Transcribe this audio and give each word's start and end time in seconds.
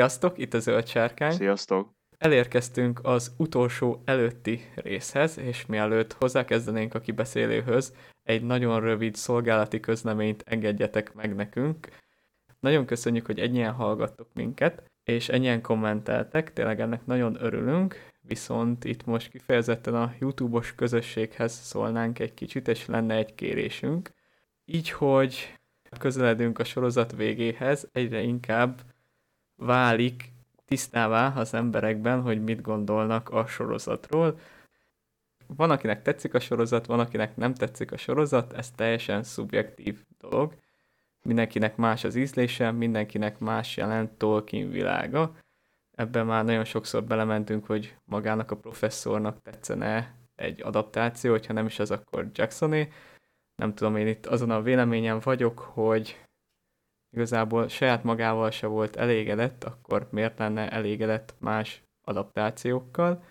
Sziasztok, 0.00 0.38
itt 0.38 0.54
a 0.54 0.58
Zöld 0.58 0.86
Sárkány. 0.86 1.32
Sziasztok! 1.32 1.90
Elérkeztünk 2.18 3.00
az 3.02 3.34
utolsó 3.36 4.02
előtti 4.04 4.60
részhez, 4.74 5.38
és 5.38 5.66
mielőtt 5.66 6.12
hozzákezdenénk 6.12 6.94
a 6.94 7.00
kibeszélőhöz, 7.00 7.94
egy 8.22 8.42
nagyon 8.42 8.80
rövid 8.80 9.14
szolgálati 9.14 9.80
közleményt 9.80 10.42
engedjetek 10.46 11.14
meg 11.14 11.34
nekünk. 11.34 11.88
Nagyon 12.60 12.86
köszönjük, 12.86 13.26
hogy 13.26 13.38
ennyien 13.38 13.72
hallgattok 13.72 14.28
minket, 14.34 14.90
és 15.04 15.28
ennyien 15.28 15.62
kommenteltek, 15.62 16.52
tényleg 16.52 16.80
ennek 16.80 17.06
nagyon 17.06 17.36
örülünk, 17.42 18.06
viszont 18.20 18.84
itt 18.84 19.04
most 19.04 19.30
kifejezetten 19.30 19.94
a 19.94 20.14
YouTube-os 20.20 20.74
közösséghez 20.74 21.52
szólnánk 21.52 22.18
egy 22.18 22.34
kicsit, 22.34 22.68
és 22.68 22.86
lenne 22.86 23.14
egy 23.14 23.34
kérésünk. 23.34 24.10
Így, 24.64 24.90
hogy 24.90 25.58
közeledünk 25.98 26.58
a 26.58 26.64
sorozat 26.64 27.12
végéhez, 27.16 27.88
egyre 27.92 28.20
inkább 28.20 28.80
válik 29.60 30.32
tisztává 30.64 31.32
az 31.36 31.54
emberekben, 31.54 32.20
hogy 32.20 32.44
mit 32.44 32.60
gondolnak 32.60 33.28
a 33.28 33.46
sorozatról. 33.46 34.38
Van, 35.46 35.70
akinek 35.70 36.02
tetszik 36.02 36.34
a 36.34 36.40
sorozat, 36.40 36.86
van, 36.86 37.00
akinek 37.00 37.36
nem 37.36 37.54
tetszik 37.54 37.92
a 37.92 37.96
sorozat, 37.96 38.52
ez 38.52 38.70
teljesen 38.70 39.22
szubjektív 39.22 40.04
dolog. 40.18 40.54
Mindenkinek 41.22 41.76
más 41.76 42.04
az 42.04 42.14
ízlése, 42.14 42.70
mindenkinek 42.70 43.38
más 43.38 43.76
jelent 43.76 44.10
Tolkien 44.10 44.70
világa. 44.70 45.36
Ebben 45.96 46.26
már 46.26 46.44
nagyon 46.44 46.64
sokszor 46.64 47.04
belementünk, 47.04 47.66
hogy 47.66 47.96
magának 48.04 48.50
a 48.50 48.56
professzornak 48.56 49.42
tetszene 49.42 50.14
egy 50.34 50.62
adaptáció, 50.62 51.30
hogyha 51.30 51.52
nem 51.52 51.66
is 51.66 51.78
az, 51.78 51.90
akkor 51.90 52.30
Jacksoné. 52.32 52.88
Nem 53.56 53.74
tudom, 53.74 53.96
én 53.96 54.06
itt 54.06 54.26
azon 54.26 54.50
a 54.50 54.62
véleményem 54.62 55.18
vagyok, 55.22 55.58
hogy 55.58 56.24
igazából 57.12 57.68
saját 57.68 58.04
magával 58.04 58.50
se 58.50 58.66
volt 58.66 58.96
elégedett, 58.96 59.64
akkor 59.64 60.08
miért 60.10 60.38
lenne 60.38 60.70
elégedett 60.70 61.34
más 61.38 61.82
adaptációkkal. 62.04 63.24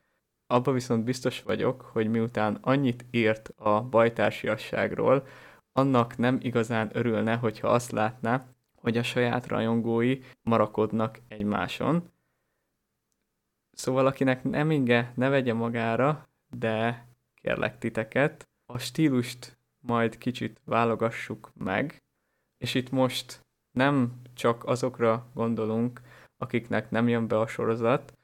Abba 0.47 0.71
viszont 0.71 1.03
biztos 1.03 1.41
vagyok, 1.41 1.81
hogy 1.81 2.09
miután 2.09 2.57
annyit 2.61 3.05
írt 3.11 3.53
a 3.55 3.81
bajtársiasságról, 3.81 5.27
annak 5.71 6.17
nem 6.17 6.37
igazán 6.41 6.89
örülne, 6.93 7.35
hogyha 7.35 7.67
azt 7.67 7.91
látná, 7.91 8.45
hogy 8.75 8.97
a 8.97 9.03
saját 9.03 9.47
rajongói 9.47 10.19
marakodnak 10.41 11.19
egymáson. 11.27 12.11
Szóval 13.71 14.05
akinek 14.05 14.43
nem 14.43 14.71
inge, 14.71 15.11
ne 15.15 15.29
vegye 15.29 15.53
magára, 15.53 16.27
de 16.49 17.07
kérlek 17.41 17.77
titeket, 17.77 18.49
a 18.65 18.77
stílust 18.77 19.57
majd 19.79 20.17
kicsit 20.17 20.61
válogassuk 20.65 21.51
meg, 21.55 22.03
és 22.57 22.73
itt 22.73 22.89
most 22.89 23.47
nem 23.79 24.21
csak 24.33 24.65
azokra 24.65 25.29
gondolunk, 25.33 26.01
akiknek 26.37 26.89
nem 26.89 27.07
jön 27.07 27.27
be 27.27 27.39
a 27.39 27.47
sorozat, 27.47 28.17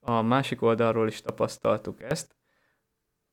a 0.00 0.22
másik 0.22 0.62
oldalról 0.62 1.06
is 1.08 1.20
tapasztaltuk 1.20 2.02
ezt. 2.02 2.36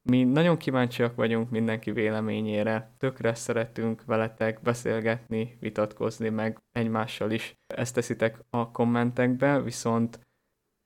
Mi 0.02 0.24
nagyon 0.24 0.58
kíváncsiak 0.58 1.16
vagyunk 1.16 1.50
mindenki 1.50 1.92
véleményére, 1.92 2.96
tökre 2.98 3.34
szeretünk 3.34 4.06
veletek 4.06 4.62
beszélgetni, 4.62 5.58
vitatkozni, 5.60 6.30
meg 6.30 6.62
egymással 6.72 7.32
is. 7.32 7.58
Ezt 7.68 7.94
teszitek 7.94 8.40
a 8.50 8.72
kommentekbe, 8.72 9.62
viszont 9.62 10.20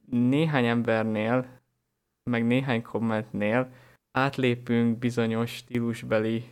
néhány 0.10 0.66
embernél, 0.66 1.62
meg 2.24 2.46
néhány 2.46 2.82
kommentnél 2.82 3.72
átlépünk 4.12 4.98
bizonyos 4.98 5.56
stílusbeli 5.56 6.46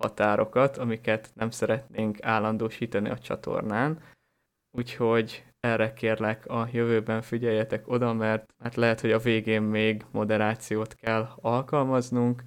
határokat, 0.00 0.76
amiket 0.76 1.30
nem 1.34 1.50
szeretnénk 1.50 2.22
állandósítani 2.22 3.08
a 3.08 3.18
csatornán. 3.18 4.02
Úgyhogy 4.76 5.44
erre 5.60 5.92
kérlek 5.92 6.46
a 6.46 6.68
jövőben 6.72 7.22
figyeljetek 7.22 7.88
oda, 7.88 8.12
mert 8.12 8.54
hát 8.58 8.74
lehet, 8.74 9.00
hogy 9.00 9.12
a 9.12 9.18
végén 9.18 9.62
még 9.62 10.04
moderációt 10.10 10.94
kell 10.94 11.28
alkalmaznunk. 11.36 12.42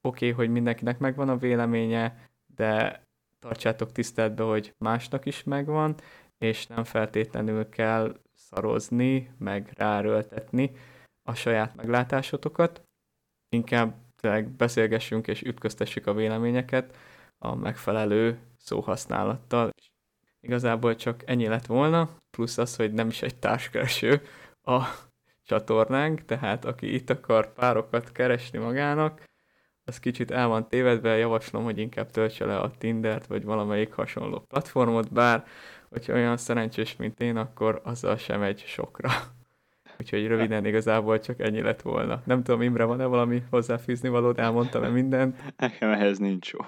Oké, 0.00 0.30
okay, 0.30 0.30
hogy 0.30 0.52
mindenkinek 0.52 0.98
megvan 0.98 1.28
a 1.28 1.36
véleménye, 1.36 2.28
de 2.54 3.02
tartsátok 3.38 3.92
tiszteletbe, 3.92 4.42
hogy 4.42 4.74
másnak 4.78 5.26
is 5.26 5.44
megvan, 5.44 5.94
és 6.38 6.66
nem 6.66 6.84
feltétlenül 6.84 7.68
kell 7.68 8.16
szarozni, 8.32 9.30
meg 9.38 9.72
ráröltetni 9.76 10.70
a 11.22 11.34
saját 11.34 11.76
meglátásotokat. 11.76 12.82
Inkább 13.48 13.94
tényleg 14.22 14.48
beszélgessünk 14.50 15.26
és 15.26 15.42
ütköztessük 15.42 16.06
a 16.06 16.14
véleményeket 16.14 16.96
a 17.38 17.54
megfelelő 17.54 18.38
szóhasználattal. 18.56 19.70
Igazából 20.40 20.96
csak 20.96 21.22
ennyi 21.26 21.46
lett 21.46 21.66
volna, 21.66 22.08
plusz 22.30 22.58
az, 22.58 22.76
hogy 22.76 22.92
nem 22.92 23.08
is 23.08 23.22
egy 23.22 23.34
társkereső 23.34 24.22
a 24.62 24.82
csatornánk, 25.44 26.24
tehát 26.24 26.64
aki 26.64 26.94
itt 26.94 27.10
akar 27.10 27.52
párokat 27.52 28.12
keresni 28.12 28.58
magának, 28.58 29.24
az 29.84 30.00
kicsit 30.00 30.30
el 30.30 30.48
van 30.48 30.68
tévedve, 30.68 31.16
javaslom, 31.16 31.64
hogy 31.64 31.78
inkább 31.78 32.10
töltse 32.10 32.44
le 32.44 32.58
a 32.58 32.70
Tindert, 32.78 33.26
vagy 33.26 33.44
valamelyik 33.44 33.92
hasonló 33.92 34.40
platformot, 34.40 35.12
bár 35.12 35.46
hogyha 35.88 36.12
olyan 36.12 36.36
szerencsés, 36.36 36.96
mint 36.96 37.20
én, 37.20 37.36
akkor 37.36 37.80
azzal 37.84 38.16
sem 38.16 38.42
egy 38.42 38.62
sokra. 38.66 39.10
Úgyhogy 40.02 40.26
röviden 40.26 40.64
igazából 40.64 41.18
csak 41.18 41.40
ennyi 41.40 41.60
lett 41.60 41.82
volna. 41.82 42.22
Nem 42.24 42.42
tudom, 42.42 42.62
Imre, 42.62 42.84
van-e 42.84 43.04
valami 43.04 43.42
hozzáfűzni 43.50 44.08
valót? 44.08 44.38
Elmondtam-e 44.38 44.88
mindent? 44.88 45.42
Nekem 45.56 45.90
ehhez 45.90 46.18
nincs 46.18 46.52
jó. 46.52 46.58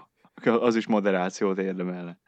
Az 0.53 0.77
is 0.77 0.87
moderációt 0.87 1.59
érdemelne. 1.59 2.19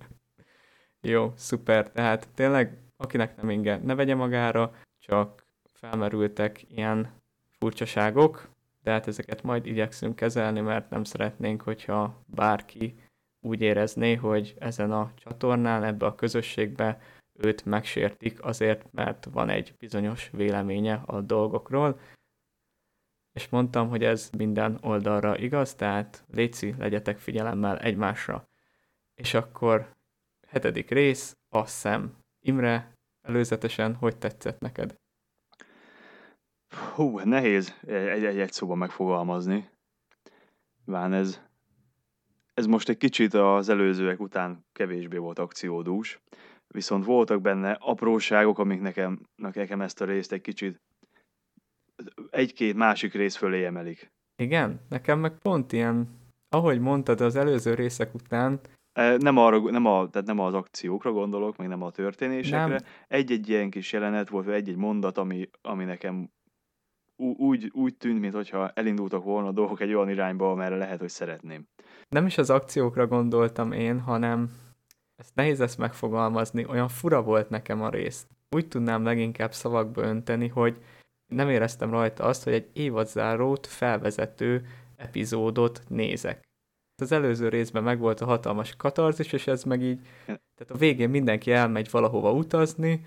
jó, 1.12 1.32
szuper. 1.36 1.90
Tehát 1.90 2.28
tényleg, 2.34 2.78
akinek 2.96 3.36
nem 3.36 3.50
inge, 3.50 3.76
ne 3.76 3.94
vegye 3.94 4.14
magára, 4.14 4.72
csak 4.98 5.46
felmerültek 5.72 6.64
ilyen 6.68 7.12
furcsaságok, 7.58 8.48
de 8.82 8.90
hát 8.90 9.06
ezeket 9.06 9.42
majd 9.42 9.66
igyekszünk 9.66 10.16
kezelni, 10.16 10.60
mert 10.60 10.90
nem 10.90 11.04
szeretnénk, 11.04 11.62
hogyha 11.62 12.22
bárki 12.26 12.94
úgy 13.40 13.60
érezné, 13.60 14.14
hogy 14.14 14.54
ezen 14.58 14.92
a 14.92 15.12
csatornán, 15.16 15.84
ebbe 15.84 16.06
a 16.06 16.14
közösségbe 16.14 17.00
őt 17.42 17.64
megsértik 17.64 18.44
azért, 18.44 18.92
mert 18.92 19.24
van 19.24 19.48
egy 19.48 19.74
bizonyos 19.78 20.30
véleménye 20.32 21.02
a 21.06 21.20
dolgokról, 21.20 22.00
és 23.32 23.48
mondtam, 23.48 23.88
hogy 23.88 24.04
ez 24.04 24.30
minden 24.36 24.78
oldalra 24.82 25.38
igaz, 25.38 25.74
tehát 25.74 26.24
léci, 26.32 26.74
legyetek 26.78 27.18
figyelemmel 27.18 27.78
egymásra. 27.78 28.48
És 29.14 29.34
akkor 29.34 29.96
hetedik 30.48 30.90
rész, 30.90 31.36
a 31.48 31.66
szem. 31.66 32.16
Imre, 32.40 32.92
előzetesen 33.22 33.94
hogy 33.94 34.16
tetszett 34.16 34.60
neked? 34.60 34.94
Hú, 36.94 37.18
nehéz 37.18 37.74
egy-egy 37.86 38.52
szóban 38.52 38.78
megfogalmazni. 38.78 39.70
Ván 40.84 41.12
ez, 41.12 41.40
ez 42.54 42.66
most 42.66 42.88
egy 42.88 42.96
kicsit 42.96 43.34
az 43.34 43.68
előzőek 43.68 44.20
után 44.20 44.64
kevésbé 44.72 45.16
volt 45.16 45.38
akciódús 45.38 46.20
viszont 46.74 47.04
voltak 47.04 47.40
benne 47.40 47.76
apróságok, 47.80 48.58
amik 48.58 48.80
nekem, 48.80 49.20
nekem 49.36 49.80
ezt 49.80 50.00
a 50.00 50.04
részt 50.04 50.32
egy 50.32 50.40
kicsit 50.40 50.80
egy-két 52.30 52.74
másik 52.74 53.14
rész 53.14 53.36
fölé 53.36 53.64
emelik. 53.64 54.10
Igen, 54.36 54.80
nekem 54.88 55.18
meg 55.18 55.38
pont 55.38 55.72
ilyen, 55.72 56.08
ahogy 56.48 56.80
mondtad 56.80 57.20
az 57.20 57.36
előző 57.36 57.74
részek 57.74 58.14
után, 58.14 58.60
e, 58.92 59.16
nem, 59.16 59.36
arra, 59.36 59.70
nem, 59.70 59.86
a, 59.86 60.08
tehát 60.10 60.26
nem 60.26 60.38
az 60.38 60.54
akciókra 60.54 61.12
gondolok, 61.12 61.56
meg 61.56 61.68
nem 61.68 61.82
a 61.82 61.90
történésekre. 61.90 62.66
Nem. 62.66 62.84
Egy-egy 63.08 63.48
ilyen 63.48 63.70
kis 63.70 63.92
jelenet 63.92 64.28
volt, 64.28 64.44
vagy 64.44 64.54
egy-egy 64.54 64.76
mondat, 64.76 65.18
ami, 65.18 65.48
ami 65.62 65.84
nekem 65.84 66.30
úgy, 67.36 67.70
úgy 67.74 67.96
tűnt, 67.96 68.20
mintha 68.20 68.70
elindultak 68.70 69.24
volna 69.24 69.48
a 69.48 69.52
dolgok 69.52 69.80
egy 69.80 69.94
olyan 69.94 70.10
irányba, 70.10 70.50
amerre 70.50 70.76
lehet, 70.76 71.00
hogy 71.00 71.08
szeretném. 71.08 71.66
Nem 72.08 72.26
is 72.26 72.38
az 72.38 72.50
akciókra 72.50 73.06
gondoltam 73.06 73.72
én, 73.72 74.00
hanem 74.00 74.50
ezt 75.20 75.34
nehéz 75.34 75.58
lesz 75.58 75.76
megfogalmazni, 75.76 76.66
olyan 76.66 76.88
fura 76.88 77.22
volt 77.22 77.48
nekem 77.48 77.82
a 77.82 77.90
rész. 77.90 78.26
Úgy 78.50 78.68
tudnám 78.68 79.04
leginkább 79.04 79.52
szavakba 79.52 80.02
önteni, 80.02 80.48
hogy 80.48 80.82
nem 81.26 81.48
éreztem 81.48 81.90
rajta 81.90 82.24
azt, 82.24 82.44
hogy 82.44 82.52
egy 82.52 82.70
évadzárót 82.72 83.66
felvezető 83.66 84.66
epizódot 84.96 85.82
nézek. 85.88 86.42
Az 87.02 87.12
előző 87.12 87.48
részben 87.48 87.82
megvolt 87.82 88.20
a 88.20 88.24
hatalmas 88.24 88.76
katarzis, 88.76 89.32
és 89.32 89.46
ez 89.46 89.64
meg 89.64 89.82
így, 89.82 90.00
tehát 90.24 90.70
a 90.72 90.76
végén 90.76 91.10
mindenki 91.10 91.52
elmegy 91.52 91.90
valahova 91.90 92.32
utazni, 92.32 93.06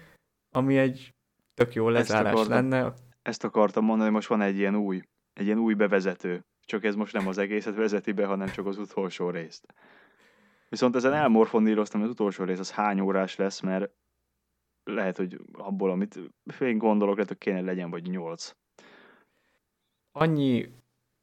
ami 0.55 0.77
egy 0.77 1.13
tök 1.53 1.73
jó 1.73 1.89
lezárás 1.89 2.25
ezt 2.25 2.33
akartam, 2.33 2.69
lenne. 2.69 2.93
Ezt 3.21 3.43
akartam 3.43 3.83
mondani, 3.83 4.05
hogy 4.05 4.15
most 4.15 4.27
van 4.27 4.41
egy 4.41 4.57
ilyen 4.57 4.75
új, 4.75 5.01
egy 5.33 5.45
ilyen 5.45 5.59
új 5.59 5.73
bevezető. 5.73 6.41
Csak 6.65 6.83
ez 6.83 6.95
most 6.95 7.13
nem 7.13 7.27
az 7.27 7.37
egészet 7.37 7.75
vezeti 7.75 8.11
be, 8.11 8.25
hanem 8.25 8.47
csak 8.47 8.65
az 8.65 8.77
utolsó 8.77 9.29
részt. 9.29 9.73
Viszont 10.73 10.95
ezen 10.95 11.13
elmorfondíroztam, 11.13 12.01
az 12.01 12.09
utolsó 12.09 12.43
rész 12.43 12.59
az 12.59 12.71
hány 12.71 12.99
órás 12.99 13.35
lesz, 13.35 13.59
mert 13.59 13.91
lehet, 14.83 15.17
hogy 15.17 15.39
abból, 15.51 15.91
amit 15.91 16.19
én 16.59 16.77
gondolok, 16.77 17.15
lehet, 17.15 17.29
hogy 17.29 17.37
kéne 17.37 17.61
legyen, 17.61 17.89
vagy 17.89 18.09
nyolc. 18.09 18.51
Annyi 20.11 20.73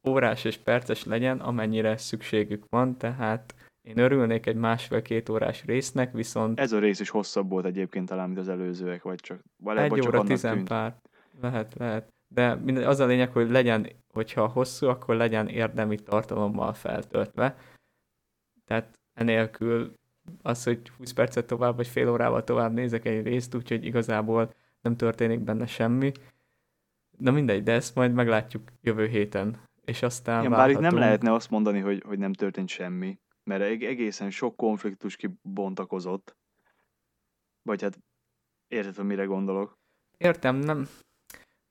órás 0.07 0.43
és 0.43 0.57
perces 0.57 1.03
legyen, 1.03 1.39
amennyire 1.39 1.97
szükségük 1.97 2.65
van, 2.69 2.97
tehát 2.97 3.55
én 3.81 3.97
örülnék 3.97 4.45
egy 4.45 4.55
másfél-két 4.55 5.29
órás 5.29 5.65
résznek, 5.65 6.13
viszont... 6.13 6.59
Ez 6.59 6.71
a 6.71 6.79
rész 6.79 6.99
is 6.99 7.09
hosszabb 7.09 7.49
volt 7.49 7.65
egyébként 7.65 8.07
talán, 8.07 8.27
mint 8.27 8.39
az 8.39 8.49
előzőek, 8.49 9.03
vagy 9.03 9.19
csak... 9.19 9.41
Vagy 9.63 9.77
egy 9.77 9.89
vagy 9.89 10.07
óra 10.07 10.23
tizen 10.23 10.65
pár. 10.65 10.95
Lehet, 11.41 11.73
lehet. 11.73 12.13
De 12.33 12.55
minden, 12.55 12.87
az 12.87 12.99
a 12.99 13.05
lényeg, 13.05 13.31
hogy 13.31 13.49
legyen, 13.49 13.87
hogyha 14.13 14.47
hosszú, 14.47 14.87
akkor 14.87 15.15
legyen 15.15 15.47
érdemi 15.47 15.95
tartalommal 15.95 16.73
feltöltve. 16.73 17.57
Tehát 18.65 18.99
enélkül 19.13 19.93
az, 20.41 20.63
hogy 20.63 20.89
20 20.97 21.11
percet 21.11 21.47
tovább, 21.47 21.75
vagy 21.75 21.87
fél 21.87 22.09
órával 22.09 22.43
tovább 22.43 22.73
nézek 22.73 23.05
egy 23.05 23.23
részt, 23.23 23.55
úgyhogy 23.55 23.85
igazából 23.85 24.53
nem 24.81 24.95
történik 24.95 25.39
benne 25.39 25.65
semmi. 25.65 26.11
Na 27.17 27.31
mindegy, 27.31 27.63
de 27.63 27.71
ezt 27.71 27.95
majd 27.95 28.13
meglátjuk 28.13 28.71
jövő 28.81 29.07
héten. 29.07 29.59
És 29.85 30.01
aztán 30.01 30.39
Igen, 30.39 30.51
bár 30.51 30.69
itt 30.69 30.79
nem 30.79 30.97
lehetne 30.97 31.33
azt 31.33 31.49
mondani, 31.49 31.79
hogy, 31.79 32.03
hogy 32.05 32.17
nem 32.17 32.33
történt 32.33 32.69
semmi, 32.69 33.19
mert 33.43 33.61
eg- 33.61 33.83
egészen 33.83 34.29
sok 34.29 34.55
konfliktus 34.55 35.15
kibontakozott. 35.15 36.35
Vagy 37.61 37.81
hát 37.81 37.99
érted, 38.67 38.95
hogy 38.95 39.05
mire 39.05 39.23
gondolok? 39.23 39.79
Értem, 40.17 40.55
nem. 40.55 40.87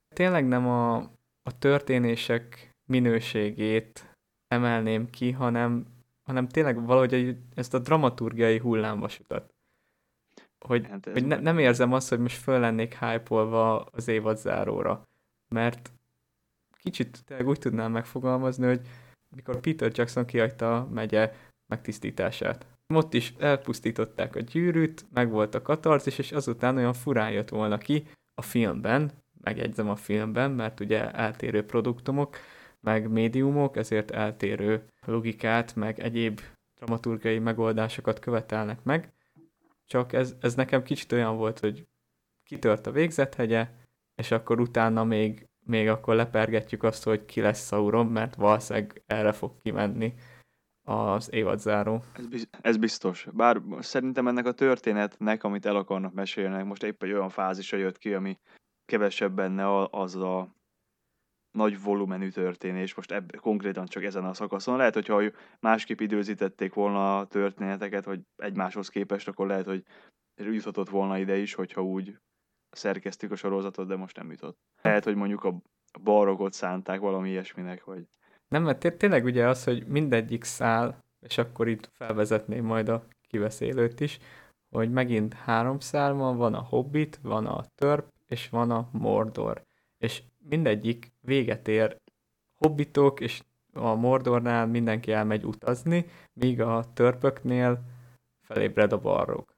Tényleg 0.08 0.46
nem 0.48 0.66
a, 0.68 0.96
a 1.42 1.58
történések 1.58 2.70
minőségét 2.84 4.16
emelném 4.48 5.10
ki, 5.10 5.30
hanem, 5.30 5.86
hanem 6.30 6.48
tényleg 6.48 6.84
valahogy 6.86 7.14
egy- 7.14 7.38
ezt 7.54 7.74
a 7.74 7.78
dramaturgiai 7.78 8.58
hullámvasutat. 8.58 9.54
Hogy, 10.66 10.86
Hát 10.86 11.08
hogy 11.12 11.26
ne, 11.26 11.36
nem 11.36 11.58
érzem 11.58 11.92
azt, 11.92 12.08
hogy 12.08 12.18
most 12.18 12.36
föl 12.36 12.60
lennék 12.60 12.98
hype 12.98 13.34
az 13.92 14.08
évad 14.08 14.36
záróra. 14.36 15.08
Mert 15.54 15.92
kicsit 16.82 17.24
tényleg 17.24 17.48
úgy 17.48 17.58
tudnám 17.58 17.92
megfogalmazni, 17.92 18.66
hogy 18.66 18.80
mikor 19.36 19.60
Peter 19.60 19.90
Jackson 19.94 20.24
kihagyta 20.24 20.76
a 20.76 20.88
megye 20.92 21.34
megtisztítását. 21.66 22.66
Ott 22.94 23.14
is 23.14 23.34
elpusztították 23.38 24.36
a 24.36 24.40
gyűrűt, 24.40 25.04
meg 25.12 25.30
volt 25.30 25.54
a 25.54 25.62
katarzis, 25.62 26.18
és 26.18 26.32
azután 26.32 26.76
olyan 26.76 26.92
furán 26.92 27.30
jött 27.30 27.48
volna 27.48 27.78
ki 27.78 28.06
a 28.34 28.42
filmben, 28.42 29.10
megjegyzem 29.40 29.88
a 29.88 29.96
filmben, 29.96 30.50
mert 30.50 30.80
ugye 30.80 31.10
eltérő 31.10 31.64
produktumok, 31.64 32.36
meg 32.80 33.10
médiumok, 33.10 33.76
ezért 33.76 34.10
eltérő 34.10 34.84
logikát, 35.06 35.74
meg 35.74 36.00
egyéb 36.00 36.40
dramaturgiai 36.76 37.38
megoldásokat 37.38 38.18
követelnek 38.18 38.82
meg. 38.82 39.12
Csak 39.86 40.12
ez, 40.12 40.34
ez 40.40 40.54
nekem 40.54 40.82
kicsit 40.82 41.12
olyan 41.12 41.36
volt, 41.36 41.58
hogy 41.58 41.86
kitört 42.44 42.86
a 42.86 42.90
végzethegye, 42.90 43.68
és 44.14 44.30
akkor 44.30 44.60
utána 44.60 45.04
még, 45.04 45.48
még 45.64 45.88
akkor 45.88 46.14
lepergetjük 46.14 46.82
azt, 46.82 47.04
hogy 47.04 47.24
ki 47.24 47.40
lesz 47.40 47.66
Sauron, 47.66 48.06
mert 48.06 48.34
valószínűleg 48.34 49.02
erre 49.06 49.32
fog 49.32 49.60
kimenni 49.62 50.14
az 50.82 51.32
évadzáró. 51.32 52.04
Ez, 52.12 52.26
biz- 52.26 52.48
ez 52.60 52.76
biztos. 52.76 53.26
Bár 53.32 53.62
szerintem 53.78 54.28
ennek 54.28 54.46
a 54.46 54.52
történetnek, 54.52 55.44
amit 55.44 55.66
el 55.66 55.76
akarnak 55.76 56.12
mesélni, 56.12 56.62
most 56.62 56.82
épp 56.82 57.02
egy 57.02 57.12
olyan 57.12 57.28
fázisa 57.28 57.76
jött 57.76 57.98
ki, 57.98 58.14
ami 58.14 58.38
kevesebb 58.84 59.32
benne 59.32 59.84
az 59.84 60.16
a 60.16 60.54
nagy 61.50 61.82
volumenű 61.82 62.28
történés, 62.28 62.94
most 62.94 63.10
ebb, 63.10 63.36
konkrétan 63.36 63.86
csak 63.86 64.04
ezen 64.04 64.24
a 64.24 64.34
szakaszon. 64.34 64.76
Lehet, 64.76 64.94
hogyha 64.94 65.22
másképp 65.60 66.00
időzítették 66.00 66.74
volna 66.74 67.18
a 67.18 67.26
történeteket, 67.26 68.04
hogy 68.04 68.20
egymáshoz 68.36 68.88
képest, 68.88 69.28
akkor 69.28 69.46
lehet, 69.46 69.66
hogy 69.66 69.84
juthatott 70.36 70.88
volna 70.88 71.18
ide 71.18 71.36
is, 71.36 71.54
hogyha 71.54 71.82
úgy 71.82 72.18
szerkeztük 72.70 73.30
a 73.30 73.36
sorozatot, 73.36 73.86
de 73.86 73.96
most 73.96 74.16
nem 74.16 74.30
jutott. 74.30 74.58
Lehet, 74.82 75.04
hogy 75.04 75.14
mondjuk 75.14 75.44
a 75.44 75.62
barogot 76.02 76.52
szánták 76.52 77.00
valami 77.00 77.28
ilyesminek, 77.28 77.84
vagy 77.84 78.04
Nem, 78.48 78.62
mert 78.62 78.78
té- 78.78 78.98
tényleg 78.98 79.24
ugye 79.24 79.48
az, 79.48 79.64
hogy 79.64 79.86
mindegyik 79.86 80.44
szál, 80.44 81.04
és 81.20 81.38
akkor 81.38 81.68
itt 81.68 81.90
felvezetném 81.92 82.64
majd 82.64 82.88
a 82.88 83.06
kiveszélőt 83.28 84.00
is, 84.00 84.18
hogy 84.70 84.90
megint 84.90 85.34
három 85.34 85.78
szál 85.78 86.12
van, 86.12 86.36
van 86.36 86.54
a 86.54 86.62
Hobbit, 86.62 87.18
van 87.22 87.46
a 87.46 87.64
Törp, 87.74 88.08
és 88.26 88.48
van 88.48 88.70
a 88.70 88.88
Mordor. 88.92 89.62
És 89.98 90.22
mindegyik 90.44 91.12
véget 91.20 91.68
ér 91.68 91.96
Hobbitok, 92.56 93.20
és 93.20 93.42
a 93.72 93.94
Mordornál 93.94 94.66
mindenki 94.66 95.12
elmegy 95.12 95.44
utazni, 95.44 96.06
míg 96.32 96.60
a 96.60 96.92
Törpöknél 96.92 97.82
felébred 98.46 98.92
a 98.92 99.00
barrog. 99.00 99.54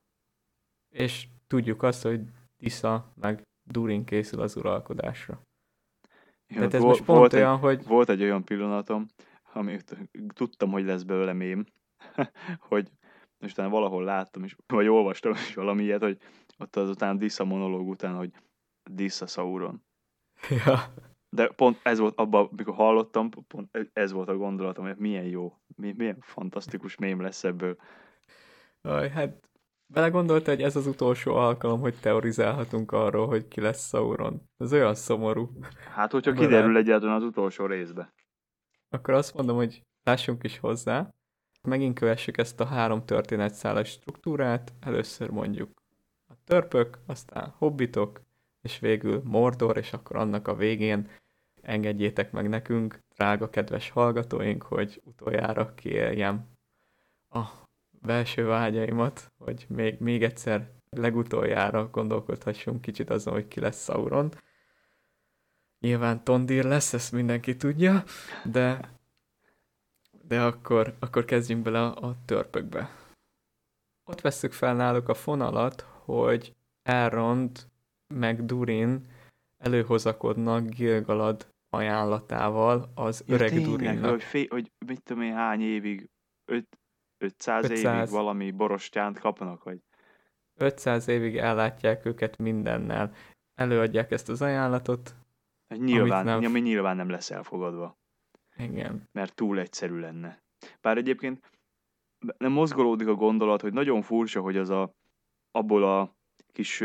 És 0.94 1.26
tudjuk 1.46 1.82
azt, 1.82 2.02
hogy 2.02 2.20
Tisza 2.56 3.12
meg 3.14 3.42
Durin 3.70 4.04
készül 4.04 4.40
az 4.40 4.56
uralkodásra. 4.56 5.42
Tehát 6.54 6.74
ez 6.74 6.80
Vol- 6.80 6.90
most 6.92 7.04
pont 7.04 7.18
volt 7.18 7.32
egy- 7.32 7.40
olyan, 7.40 7.58
hogy 7.58 7.84
Volt 7.86 8.08
egy 8.08 8.22
olyan 8.22 8.44
pillanatom, 8.44 9.06
amit 9.52 9.96
tudtam, 10.34 10.70
hogy 10.70 10.84
lesz 10.84 11.02
belőle 11.02 11.32
mém, 11.32 11.64
hogy 12.68 12.90
és 13.38 13.52
utána 13.52 13.68
valahol 13.68 14.04
láttam, 14.04 14.44
is, 14.44 14.56
vagy 14.66 14.86
olvastam 14.86 15.32
is 15.32 15.54
valami 15.54 15.82
ilyet, 15.82 16.02
hogy 16.02 16.18
ott 16.58 16.76
azután 16.76 17.18
Dissa 17.18 17.44
monológ 17.44 17.88
után, 17.88 18.14
hogy 18.14 18.30
Dissa 18.90 19.26
Sauron. 19.26 19.82
ja, 20.64 20.94
De 21.30 21.48
pont 21.48 21.80
ez 21.82 21.98
volt 21.98 22.18
abban, 22.18 22.48
amikor 22.50 22.74
hallottam, 22.74 23.30
pont 23.48 23.90
ez 23.92 24.12
volt 24.12 24.28
a 24.28 24.36
gondolatom, 24.36 24.84
hogy 24.84 24.96
milyen 24.96 25.24
jó, 25.24 25.52
mi- 25.76 25.94
milyen 25.96 26.18
fantasztikus 26.20 26.96
mém 26.96 27.20
lesz 27.20 27.44
ebből. 27.44 27.76
Aj, 28.82 29.08
hát 29.08 29.48
belegondolta, 29.86 30.50
hogy 30.50 30.62
ez 30.62 30.76
az 30.76 30.86
utolsó 30.86 31.34
alkalom, 31.34 31.80
hogy 31.80 31.94
teorizálhatunk 32.00 32.92
arról, 32.92 33.26
hogy 33.26 33.48
ki 33.48 33.60
lesz 33.60 33.88
Sauron. 33.88 34.42
Ez 34.58 34.72
olyan 34.72 34.94
szomorú. 34.94 35.50
Hát, 35.94 36.12
hogyha 36.12 36.32
Bele. 36.32 36.46
kiderül 36.46 36.76
egyáltalán 36.76 37.16
az 37.16 37.22
utolsó 37.22 37.66
részbe. 37.66 38.12
Akkor 38.90 39.14
azt 39.14 39.34
mondom, 39.34 39.56
hogy 39.56 39.82
lássunk 40.02 40.44
is 40.44 40.58
hozzá. 40.58 41.08
Megint 41.68 41.98
kövessük 41.98 42.38
ezt 42.38 42.60
a 42.60 42.64
három 42.64 43.04
történetszálas 43.04 43.88
struktúrát. 43.88 44.72
Először 44.80 45.30
mondjuk 45.30 45.82
a 46.28 46.34
törpök, 46.44 46.98
aztán 47.06 47.54
hobbitok, 47.58 48.20
és 48.62 48.78
végül 48.78 49.22
Mordor, 49.24 49.76
és 49.76 49.92
akkor 49.92 50.16
annak 50.16 50.48
a 50.48 50.54
végén 50.54 51.10
engedjétek 51.62 52.32
meg 52.32 52.48
nekünk, 52.48 52.98
drága 53.14 53.50
kedves 53.50 53.90
hallgatóink, 53.90 54.62
hogy 54.62 55.00
utoljára 55.04 55.74
kiéljem 55.74 56.50
a 57.28 57.44
belső 57.90 58.44
vágyaimat, 58.44 59.32
hogy 59.38 59.66
még, 59.68 60.00
még 60.00 60.22
egyszer 60.22 60.70
legutoljára 60.90 61.88
gondolkodhassunk 61.90 62.80
kicsit 62.80 63.10
azon, 63.10 63.32
hogy 63.32 63.48
ki 63.48 63.60
lesz 63.60 63.84
Sauron. 63.84 64.32
Nyilván 65.78 66.24
Tondir 66.24 66.64
lesz, 66.64 66.92
ezt 66.92 67.12
mindenki 67.12 67.56
tudja, 67.56 68.04
de, 68.44 68.90
de 70.22 70.42
akkor, 70.42 70.94
akkor 70.98 71.24
kezdjünk 71.24 71.62
bele 71.62 71.82
a, 71.82 72.08
a 72.08 72.16
törpökbe. 72.24 72.90
Ott 74.04 74.20
vesszük 74.20 74.52
fel 74.52 74.74
náluk 74.74 75.08
a 75.08 75.14
fonalat, 75.14 75.80
hogy 75.80 76.54
Elrond 76.82 77.70
meg 78.14 78.44
Durin 78.44 79.06
előhozakodnak 79.58 80.68
Gilgalad 80.68 81.46
ajánlatával 81.70 82.90
az 82.94 83.24
Ja, 83.26 83.34
öreg 83.34 83.48
tényleg, 83.48 83.68
Durinnak. 83.70 84.10
hogy, 84.10 84.22
fél, 84.22 84.46
hogy 84.48 84.70
mit 84.86 85.02
tudom 85.02 85.22
én 85.22 85.34
hány 85.34 85.60
évig, 85.60 86.08
öt, 86.44 86.78
500, 87.18 87.64
500 87.64 87.70
évig 87.70 87.84
500. 87.84 88.10
valami 88.10 88.50
borostyánt 88.50 89.18
kapnak, 89.18 89.62
vagy 89.64 89.78
500 90.54 91.08
évig 91.08 91.36
ellátják 91.36 92.04
őket 92.04 92.38
mindennel. 92.38 93.14
Előadják 93.54 94.10
ezt 94.10 94.28
az 94.28 94.42
ajánlatot. 94.42 95.14
Hát 95.68 95.78
Nyilván, 95.78 96.24
nem- 96.24 96.44
ami 96.44 96.60
nyilván 96.60 96.96
nem 96.96 97.08
lesz 97.08 97.30
elfogadva, 97.30 97.98
Igen. 98.56 99.08
mert 99.12 99.34
túl 99.34 99.58
egyszerű 99.58 99.98
lenne. 99.98 100.42
Bár 100.80 100.96
egyébként 100.96 101.50
nem 102.38 102.52
mozgolódik 102.52 103.08
a 103.08 103.14
gondolat, 103.14 103.60
hogy 103.60 103.72
nagyon 103.72 104.02
furcsa, 104.02 104.40
hogy 104.40 104.56
az 104.56 104.70
a, 104.70 104.90
abból 105.50 105.84
a 105.84 106.16
kis, 106.52 106.84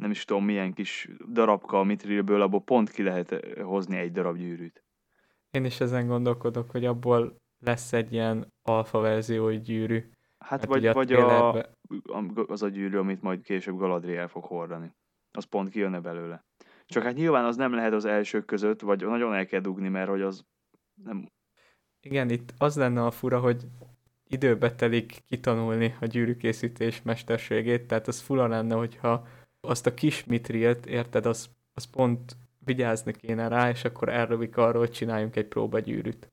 nem 0.00 0.10
is 0.10 0.24
tudom 0.24 0.44
milyen 0.44 0.72
kis 0.72 1.08
darabka 1.32 1.78
a 1.78 1.82
mitrilből, 1.82 2.40
abból 2.40 2.62
pont 2.62 2.90
ki 2.90 3.02
lehet 3.02 3.30
ö, 3.30 3.60
hozni 3.62 3.96
egy 3.96 4.12
darab 4.12 4.36
gyűrűt. 4.36 4.84
Én 5.50 5.64
is 5.64 5.80
ezen 5.80 6.06
gondolkodok, 6.06 6.70
hogy 6.70 6.84
abból 6.84 7.36
lesz 7.58 7.92
egy 7.92 8.12
ilyen 8.12 8.52
alfa 8.62 9.00
verziói 9.00 9.60
gyűrű. 9.60 10.10
Hát 10.38 10.58
Mert 10.58 10.72
vagy, 10.72 10.78
ugye 10.78 10.92
vagy 10.92 11.12
a, 11.12 11.16
trailerbe- 11.16 12.50
az 12.50 12.62
a 12.62 12.68
gyűrű, 12.68 12.96
amit 12.96 13.22
majd 13.22 13.42
később 13.42 13.76
Galadriel 13.76 14.28
fog 14.28 14.44
hordani. 14.44 14.92
Az 15.30 15.44
pont 15.44 15.68
kijönne 15.68 16.00
belőle. 16.00 16.44
Csak 16.86 17.02
hát 17.02 17.14
nyilván 17.14 17.44
az 17.44 17.56
nem 17.56 17.74
lehet 17.74 17.92
az 17.92 18.04
elsők 18.04 18.44
között, 18.44 18.80
vagy 18.80 19.04
nagyon 19.04 19.34
el 19.34 19.46
kell 19.46 19.60
dugni, 19.60 19.88
mert 19.88 20.08
hogy 20.08 20.22
az 20.22 20.44
nem, 21.02 21.26
Igen, 22.00 22.30
itt 22.30 22.54
az 22.58 22.76
lenne 22.76 23.04
a 23.04 23.10
fura, 23.10 23.40
hogy 23.40 23.66
időbe 24.28 24.74
telik 24.74 25.22
kitanulni 25.26 25.96
a 26.00 26.06
gyűrűkészítés 26.06 27.02
mesterségét, 27.02 27.86
tehát 27.86 28.08
az 28.08 28.20
fura 28.20 28.46
lenne, 28.46 28.74
hogyha 28.74 29.26
azt 29.66 29.86
a 29.86 29.94
kis 29.94 30.24
mitrilt, 30.24 30.86
érted, 30.86 31.26
az, 31.26 31.50
az 31.74 31.84
pont 31.84 32.36
vigyázni 32.58 33.12
kéne 33.12 33.48
rá, 33.48 33.70
és 33.70 33.84
akkor 33.84 34.08
elrövik 34.08 34.56
arról, 34.56 34.80
hogy 34.80 34.90
csináljunk 34.90 35.36
egy 35.36 35.46
próbagyűrűt. 35.46 36.30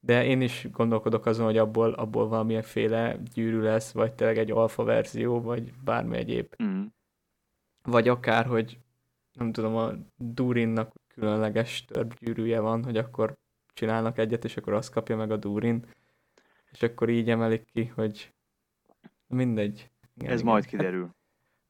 De 0.00 0.24
én 0.24 0.40
is 0.40 0.68
gondolkodok 0.70 1.26
azon, 1.26 1.44
hogy 1.46 1.58
abból, 1.58 1.92
abból 1.92 2.28
valamilyenféle 2.28 3.18
gyűrű 3.34 3.60
lesz, 3.60 3.92
vagy 3.92 4.14
tényleg 4.14 4.38
egy 4.38 4.50
alfa 4.50 4.84
verzió, 4.84 5.40
vagy 5.40 5.72
bármi 5.84 6.16
egyéb. 6.16 6.54
mm, 6.62 6.84
Vagy 7.82 8.08
akár, 8.08 8.46
hogy 8.46 8.78
nem 9.32 9.52
tudom, 9.52 9.76
a 9.76 9.92
Durinnak 10.16 10.92
különleges 11.08 11.84
törpgyűrűje 11.84 12.60
van, 12.60 12.84
hogy 12.84 12.96
akkor 12.96 13.36
csinálnak 13.74 14.18
egyet, 14.18 14.44
és 14.44 14.56
akkor 14.56 14.72
azt 14.72 14.90
kapja 14.92 15.16
meg 15.16 15.30
a 15.30 15.36
Durin. 15.36 15.86
és 16.70 16.82
akkor 16.82 17.08
így 17.08 17.30
emelik 17.30 17.64
ki, 17.64 17.84
hogy 17.84 18.32
mindegy. 19.26 19.90
Igen, 20.14 20.30
Ez 20.32 20.40
igen. 20.40 20.52
majd 20.52 20.66
kiderül. 20.66 21.16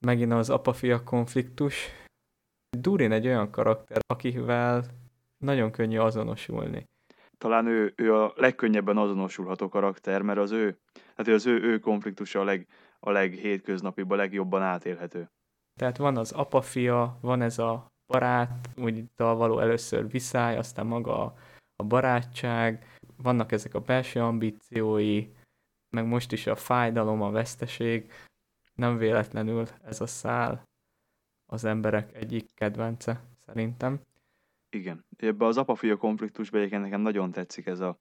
Megint 0.07 0.33
az 0.33 0.51
apa-fia 0.51 1.03
konfliktus. 1.03 1.89
Durin 2.79 3.13
egy 3.13 3.27
olyan 3.27 3.51
karakter, 3.51 3.99
akivel 4.07 4.85
nagyon 5.45 5.71
könnyű 5.71 5.99
azonosulni. 5.99 6.85
Talán 7.39 7.67
ő, 7.67 7.93
ő 7.97 8.15
a 8.15 8.33
legkönnyebben 8.37 8.97
azonosulható 8.97 9.69
karakter, 9.69 10.23
mert 10.23 10.39
az 10.39 10.51
ő, 10.51 10.79
hát 11.17 11.29
az 11.29 11.47
ő, 11.47 11.63
ő 11.63 11.79
konfliktusa 11.79 12.41
a, 12.41 12.45
leg, 12.45 12.67
a 13.01 13.11
leghétköznapibb, 13.11 14.11
a 14.11 14.17
legjobban 14.17 14.63
átélhető. 14.63 15.31
Tehát 15.79 15.97
van 15.97 16.17
az 16.17 16.33
apa-fia, 16.33 17.19
van 17.21 17.43
ez 17.43 17.59
a 17.59 17.87
barát, 18.13 18.69
úgy 18.77 19.05
való 19.17 19.59
először 19.59 20.11
viszály, 20.11 20.57
aztán 20.57 20.87
maga 20.87 21.25
a, 21.25 21.35
a 21.77 21.85
barátság, 21.85 22.97
vannak 23.17 23.53
ezek 23.53 23.75
a 23.75 23.81
belső 23.81 24.21
ambíciói, 24.21 25.29
meg 25.97 26.07
most 26.07 26.33
is 26.33 26.47
a 26.47 26.57
fájdalom, 26.57 27.23
a 27.23 27.31
veszteség, 27.31 28.13
nem 28.79 28.97
véletlenül 28.97 29.67
ez 29.85 30.01
a 30.01 30.07
szál 30.07 30.63
az 31.47 31.65
emberek 31.65 32.17
egyik 32.17 32.55
kedvence, 32.55 33.21
szerintem. 33.47 34.01
Igen. 34.71 35.05
Ebbe 35.17 35.47
az 35.47 35.57
apa-fia 35.57 35.97
konfliktusban 35.97 36.61
egyébként 36.61 36.83
nekem 36.83 37.01
nagyon 37.01 37.31
tetszik 37.31 37.67
ez 37.67 37.81
a, 37.81 37.99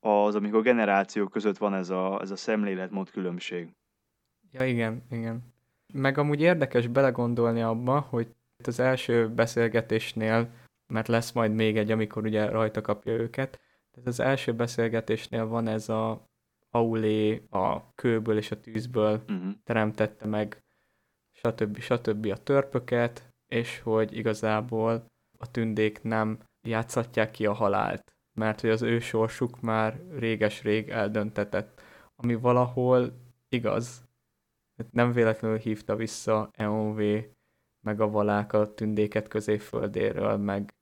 az, 0.00 0.34
amikor 0.34 0.62
generációk 0.62 1.30
között 1.30 1.58
van 1.58 1.74
ez 1.74 1.90
a, 1.90 2.20
ez 2.20 2.30
a 2.30 2.36
szemléletmód 2.36 3.10
különbség. 3.10 3.74
Ja, 4.52 4.66
igen, 4.66 5.02
igen. 5.10 5.54
Meg 5.92 6.18
amúgy 6.18 6.40
érdekes 6.40 6.86
belegondolni 6.86 7.62
abba, 7.62 8.00
hogy 8.00 8.34
az 8.64 8.80
első 8.80 9.28
beszélgetésnél, 9.28 10.50
mert 10.86 11.08
lesz 11.08 11.32
majd 11.32 11.54
még 11.54 11.76
egy, 11.76 11.90
amikor 11.90 12.24
ugye 12.24 12.48
rajta 12.48 12.80
kapja 12.80 13.12
őket, 13.12 13.60
tehát 13.90 14.08
az 14.08 14.20
első 14.20 14.54
beszélgetésnél 14.54 15.46
van 15.46 15.66
ez 15.66 15.88
a 15.88 16.27
Aulé 16.70 17.46
a 17.50 17.94
kőből 17.94 18.36
és 18.36 18.50
a 18.50 18.60
tűzből 18.60 19.22
uh-huh. 19.28 19.52
teremtette 19.64 20.26
meg 20.26 20.62
stb. 21.32 21.78
stb. 21.78 22.26
a 22.26 22.36
törpöket, 22.36 23.32
és 23.46 23.80
hogy 23.80 24.16
igazából 24.16 25.06
a 25.38 25.50
tündék 25.50 26.02
nem 26.02 26.38
játszhatják 26.66 27.30
ki 27.30 27.46
a 27.46 27.52
halált, 27.52 28.12
mert 28.38 28.60
hogy 28.60 28.70
az 28.70 28.82
ő 28.82 28.98
sorsuk 28.98 29.60
már 29.60 30.00
réges-rég 30.10 30.88
eldöntetett, 30.88 31.80
ami 32.16 32.34
valahol 32.34 33.12
igaz. 33.48 34.06
Nem 34.90 35.12
véletlenül 35.12 35.58
hívta 35.58 35.96
vissza 35.96 36.50
EOV 36.52 37.00
meg 37.84 38.00
a 38.00 38.10
valák 38.10 38.52
a 38.52 38.74
tündéket 38.74 39.28
középföldéről, 39.28 40.36
meg, 40.36 40.74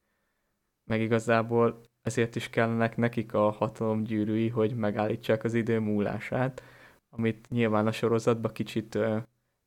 meg 0.91 1.01
igazából 1.01 1.81
ezért 2.07 2.37
is 2.37 2.51
kellenek 2.51 2.97
nekik 2.97 3.35
a 3.35 3.51
hatalomgyűrűi, 3.51 4.49
hogy 4.49 4.77
megállítsák 4.77 5.45
az 5.45 5.55
idő 5.55 5.79
múlását, 5.79 6.63
amit 7.09 7.49
nyilván 7.49 7.87
a 7.87 7.93
sorozatban 7.93 8.53
kicsit 8.53 8.99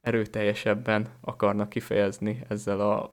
erőteljesebben 0.02 1.08
akarnak 1.22 1.70
kifejezni 1.70 2.42
ezzel 2.48 2.80
a 2.80 3.10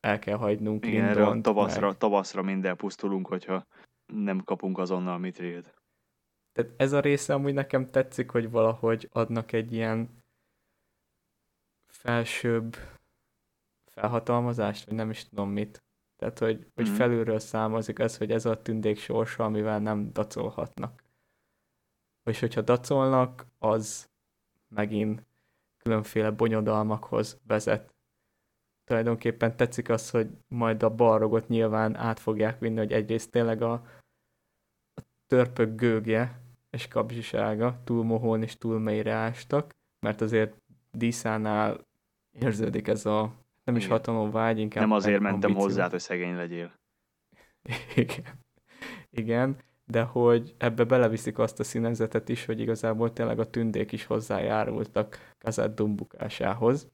el 0.00 0.18
kell 0.18 0.36
hagynunk 0.36 0.86
Igen, 0.86 1.04
erre 1.04 1.26
a 1.26 1.40
tavaszra, 1.40 1.86
meg... 1.86 1.96
tavaszra 1.96 2.42
minden 2.42 2.76
pusztulunk, 2.76 3.26
hogyha 3.26 3.66
nem 4.12 4.44
kapunk 4.44 4.78
azonnal 4.78 5.18
mitrilt. 5.18 5.74
Tehát 6.52 6.72
ez 6.76 6.92
a 6.92 7.00
része 7.00 7.34
amúgy 7.34 7.54
nekem 7.54 7.90
tetszik, 7.90 8.30
hogy 8.30 8.50
valahogy 8.50 9.08
adnak 9.12 9.52
egy 9.52 9.72
ilyen 9.72 10.08
felsőbb 11.86 12.76
felhatalmazást, 13.84 14.84
vagy 14.84 14.94
nem 14.94 15.10
is 15.10 15.28
tudom 15.28 15.50
mit. 15.50 15.83
Tehát, 16.24 16.38
hogy, 16.38 16.66
hogy 16.74 16.90
mm. 16.90 16.94
felülről 16.94 17.38
számozik 17.38 17.98
az, 17.98 18.16
hogy 18.16 18.30
ez 18.30 18.44
a 18.44 18.62
tündék 18.62 18.98
sorsa, 18.98 19.44
amivel 19.44 19.78
nem 19.78 20.12
dacolhatnak. 20.12 21.02
És 22.30 22.40
hogyha 22.40 22.60
dacolnak, 22.60 23.46
az 23.58 24.08
megint 24.68 25.26
különféle 25.76 26.30
bonyodalmakhoz 26.30 27.40
vezet. 27.46 27.94
Tulajdonképpen 28.84 29.56
tetszik 29.56 29.88
az, 29.88 30.10
hogy 30.10 30.30
majd 30.48 30.82
a 30.82 30.94
balrogot 30.94 31.48
nyilván 31.48 31.96
át 31.96 32.20
fogják 32.20 32.58
vinni, 32.58 32.78
hogy 32.78 32.92
egyrészt 32.92 33.30
tényleg 33.30 33.62
a, 33.62 33.72
a 34.94 35.00
törpök 35.26 35.74
gőgje 35.74 36.40
és 36.70 36.88
kapzsisága 36.88 37.80
túl 37.84 38.04
mohón 38.04 38.42
és 38.42 38.56
túl 38.56 38.78
mélyre 38.78 39.12
ástak, 39.12 39.70
mert 40.00 40.20
azért 40.20 40.56
Díszánál 40.90 41.86
érződik 42.32 42.88
ez 42.88 43.06
a 43.06 43.43
nem 43.64 43.76
is 43.76 43.86
hatalom 43.86 44.30
vágy, 44.30 44.58
inkább 44.58 44.82
Nem 44.82 44.92
azért 44.92 45.20
mentem 45.20 45.50
ambíció. 45.50 45.68
hozzá, 45.68 45.88
hogy 45.88 46.00
szegény 46.00 46.34
legyél. 46.34 46.72
Igen. 47.96 48.42
Igen, 49.10 49.56
de 49.84 50.02
hogy 50.02 50.54
ebbe 50.58 50.84
beleviszik 50.84 51.38
azt 51.38 51.60
a 51.60 51.64
színezetet 51.64 52.28
is, 52.28 52.44
hogy 52.44 52.60
igazából 52.60 53.12
tényleg 53.12 53.38
a 53.38 53.50
tündék 53.50 53.92
is 53.92 54.04
hozzájárultak 54.04 55.34
Kazát 55.38 55.74
dumbukásához. 55.74 56.92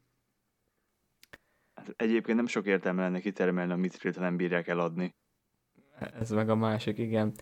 Hát 1.74 1.94
egyébként 1.96 2.36
nem 2.36 2.46
sok 2.46 2.66
értelme 2.66 3.02
lenne 3.02 3.20
kitermelni 3.20 3.72
a 3.72 3.76
mitrilt, 3.76 4.16
ha 4.16 4.20
nem 4.20 4.36
bírják 4.36 4.68
eladni. 4.68 5.14
Ez 5.98 6.30
meg 6.30 6.48
a 6.48 6.54
másik, 6.54 6.98
igen. 6.98 7.32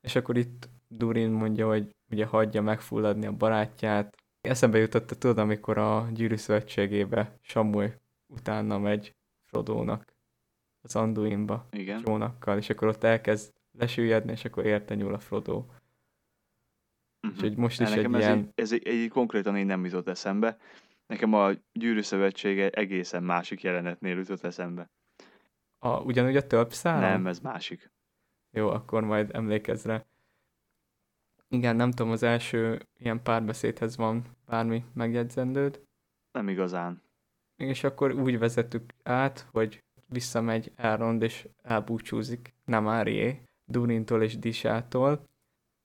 És 0.00 0.16
akkor 0.16 0.36
itt 0.36 0.68
Durin 0.88 1.30
mondja, 1.30 1.66
hogy 1.66 1.96
ugye 2.10 2.26
hagyja 2.26 2.62
megfulladni 2.62 3.26
a 3.26 3.32
barátját. 3.32 4.16
Eszembe 4.40 4.78
jutott, 4.78 5.06
tudod, 5.06 5.38
amikor 5.38 5.78
a 5.78 6.08
gyűrű 6.12 6.36
szövetségébe 6.36 7.38
Samuel 7.40 8.04
utána 8.26 8.78
megy 8.78 9.14
Frodónak 9.42 10.16
az 10.86 10.96
Anduinba, 10.96 11.66
Igen. 11.70 12.02
Jónakkal, 12.06 12.58
és 12.58 12.70
akkor 12.70 12.88
ott 12.88 13.02
elkezd 13.02 13.54
lesüllyedni, 13.78 14.32
és 14.32 14.44
akkor 14.44 14.66
érte 14.66 14.94
nyúl 14.94 15.14
a 15.14 15.18
Frodo. 15.18 15.56
Uh-huh. 15.56 15.76
És 17.34 17.40
hogy 17.40 17.56
most 17.56 17.80
is 17.80 17.90
egy 17.90 18.04
ez 18.04 18.20
ilyen... 18.20 18.38
Egy, 18.38 18.50
ez 18.54 18.72
egy, 18.72 18.86
egy 18.86 19.08
konkrétan 19.08 19.56
így 19.56 19.66
nem 19.66 19.84
jutott 19.84 20.08
eszembe. 20.08 20.58
Nekem 21.06 21.34
a 21.34 21.50
Gyűrű 21.72 22.00
Szövetsége 22.00 22.70
egészen 22.70 23.22
másik 23.22 23.62
jelenetnél 23.62 24.16
jutott 24.16 24.44
eszembe. 24.44 24.90
A, 25.78 26.00
ugyanúgy 26.00 26.36
a 26.36 26.46
több 26.46 26.72
szál? 26.72 27.00
Nem, 27.00 27.26
ez 27.26 27.40
másik. 27.40 27.90
Jó, 28.50 28.68
akkor 28.68 29.04
majd 29.04 29.34
emlékezz 29.34 29.84
rá. 29.84 30.04
Igen, 31.48 31.76
nem 31.76 31.90
tudom, 31.90 32.12
az 32.12 32.22
első 32.22 32.86
ilyen 32.98 33.22
párbeszédhez 33.22 33.96
van 33.96 34.24
bármi 34.46 34.84
megjegyzendőd? 34.94 35.80
Nem 36.32 36.48
igazán 36.48 37.05
és 37.56 37.84
akkor 37.84 38.12
úgy 38.12 38.38
vezetük 38.38 38.94
át, 39.02 39.48
hogy 39.52 39.84
visszamegy 40.08 40.72
Elrond, 40.76 41.22
és 41.22 41.48
elbúcsúzik 41.62 42.54
Namárié, 42.64 43.40
Durintól 43.64 44.22
és 44.22 44.38
Disától. 44.38 45.24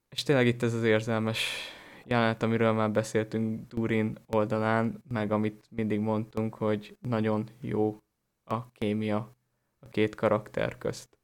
És 0.09 0.23
tényleg 0.23 0.47
itt 0.47 0.61
ez 0.61 0.73
az 0.73 0.83
érzelmes 0.83 1.69
jelenet, 2.05 2.43
amiről 2.43 2.73
már 2.73 2.91
beszéltünk 2.91 3.67
Durin 3.67 4.17
oldalán, 4.27 5.03
meg 5.07 5.31
amit 5.31 5.67
mindig 5.69 5.99
mondtunk, 5.99 6.55
hogy 6.55 6.97
nagyon 6.99 7.49
jó 7.61 7.97
a 8.43 8.71
kémia 8.71 9.35
a 9.79 9.89
két 9.89 10.15
karakter 10.15 10.77
közt. 10.77 11.17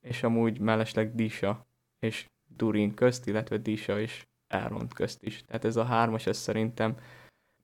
És 0.00 0.22
amúgy 0.22 0.58
mellesleg 0.58 1.14
Disa 1.14 1.66
és 1.98 2.28
Durin 2.56 2.94
közt, 2.94 3.26
illetve 3.26 3.56
Disa 3.56 4.00
és 4.00 4.26
Elrond 4.46 4.92
közt 4.92 5.22
is. 5.22 5.44
Tehát 5.44 5.64
ez 5.64 5.76
a 5.76 5.84
hármas, 5.84 6.26
ez 6.26 6.36
szerintem 6.36 6.96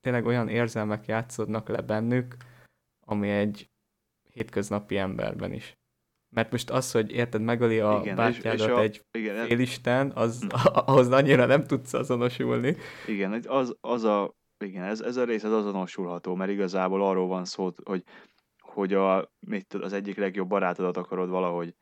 tényleg 0.01 0.27
olyan 0.27 0.49
érzelmek 0.49 1.07
játszódnak 1.07 1.69
le 1.69 1.81
bennük, 1.81 2.37
ami 3.07 3.29
egy 3.29 3.71
hétköznapi 4.33 4.97
emberben 4.97 5.53
is. 5.53 5.77
Mert 6.31 6.51
most 6.51 6.71
az, 6.71 6.93
hogy 6.93 7.11
érted, 7.11 7.41
megöli 7.41 7.81
a 7.81 7.99
igen, 8.03 8.17
bátyádat 8.17 8.59
és, 8.59 8.65
és 8.65 8.71
a, 8.71 8.81
egy 8.81 9.05
igen, 9.11 9.47
félisten, 9.47 10.11
az, 10.15 10.41
hm. 10.41 10.49
ahhoz 10.73 11.11
annyira 11.11 11.47
nem 11.47 11.65
tudsz 11.65 11.93
azonosulni. 11.93 12.77
Igen, 13.07 13.43
az, 13.47 13.77
az 13.81 14.05
a, 14.05 14.37
igen 14.59 14.83
ez, 14.83 15.01
ez 15.01 15.17
a 15.17 15.25
rész 15.25 15.45
az 15.45 15.53
azonosulható, 15.53 16.35
mert 16.35 16.51
igazából 16.51 17.05
arról 17.05 17.27
van 17.27 17.45
szó, 17.45 17.71
hogy, 17.85 18.05
hogy 18.59 18.95
a, 18.95 19.33
mit, 19.39 19.75
az 19.75 19.93
egyik 19.93 20.17
legjobb 20.17 20.49
barátodat 20.49 20.97
akarod 20.97 21.29
valahogy 21.29 21.75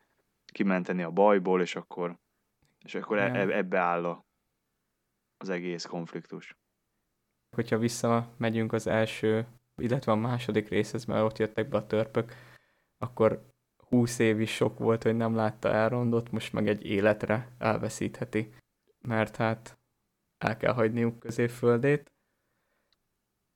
kimenteni 0.53 1.03
a 1.03 1.11
bajból, 1.11 1.61
és 1.61 1.77
akkor, 1.77 2.19
és 2.85 2.95
akkor 2.95 3.19
e, 3.19 3.57
ebbe 3.57 3.79
áll 3.79 4.05
a, 4.05 4.27
az 5.37 5.49
egész 5.49 5.85
konfliktus 5.85 6.57
hogyha 7.57 7.79
visszamegyünk 7.79 8.73
az 8.73 8.87
első, 8.87 9.47
illetve 9.83 10.13
a 10.13 10.17
második 10.17 10.69
részhez, 10.69 11.05
mert 11.05 11.25
ott 11.25 11.39
jöttek 11.39 11.69
be 11.69 11.77
a 11.77 11.87
törpök, 11.87 12.33
akkor 12.99 13.47
20 13.89 14.19
év 14.19 14.41
is 14.41 14.55
sok 14.55 14.79
volt, 14.79 15.03
hogy 15.03 15.17
nem 15.17 15.35
látta 15.35 15.69
elrondott, 15.69 16.31
most 16.31 16.53
meg 16.53 16.69
egy 16.69 16.85
életre 16.85 17.55
elveszítheti. 17.59 18.55
Mert 19.01 19.37
hát 19.37 19.79
el 20.39 20.57
kell 20.57 20.73
hagyniuk 20.73 21.19
középföldét. 21.19 22.13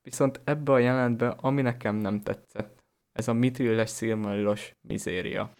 Viszont 0.02 0.40
ebbe 0.44 0.72
a 0.72 0.78
jelentbe, 0.78 1.28
ami 1.28 1.62
nekem 1.62 1.96
nem 1.96 2.20
tetszett, 2.20 2.84
ez 3.12 3.28
a 3.28 3.32
mitrilles 3.32 3.90
szilmarilos 3.90 4.74
mizéria. 4.80 5.52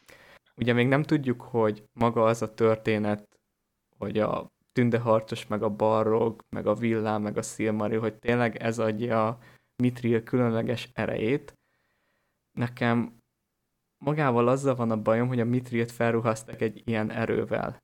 Ugye 0.57 0.73
még 0.73 0.89
nem 0.89 1.03
tudjuk, 1.03 1.43
hogy 1.43 1.85
maga 1.93 2.25
az 2.25 2.43
a 2.43 2.55
történet, 2.55 3.29
hogy 3.99 4.19
a 4.19 4.51
tündeharcos, 4.73 5.47
meg 5.47 5.63
a 5.63 5.69
barrog, 5.69 6.45
meg 6.49 6.67
a 6.67 6.75
villám, 6.75 7.23
meg 7.23 7.37
a 7.37 7.43
szilmari, 7.43 7.97
hogy 7.97 8.15
tényleg 8.15 8.57
ez 8.57 8.79
adja 8.79 9.27
a 9.27 9.39
Mitril 9.77 10.23
különleges 10.23 10.91
erejét. 10.93 11.59
Nekem 12.59 13.21
magával 13.99 14.49
azzal 14.49 14.75
van 14.75 14.91
a 14.91 15.03
bajom, 15.03 15.29
hogy 15.29 15.41
a 15.41 15.45
Mitrilt 15.45 15.91
felruháztak 15.91 16.61
egy 16.61 16.83
ilyen 16.85 17.11
erővel. 17.11 17.79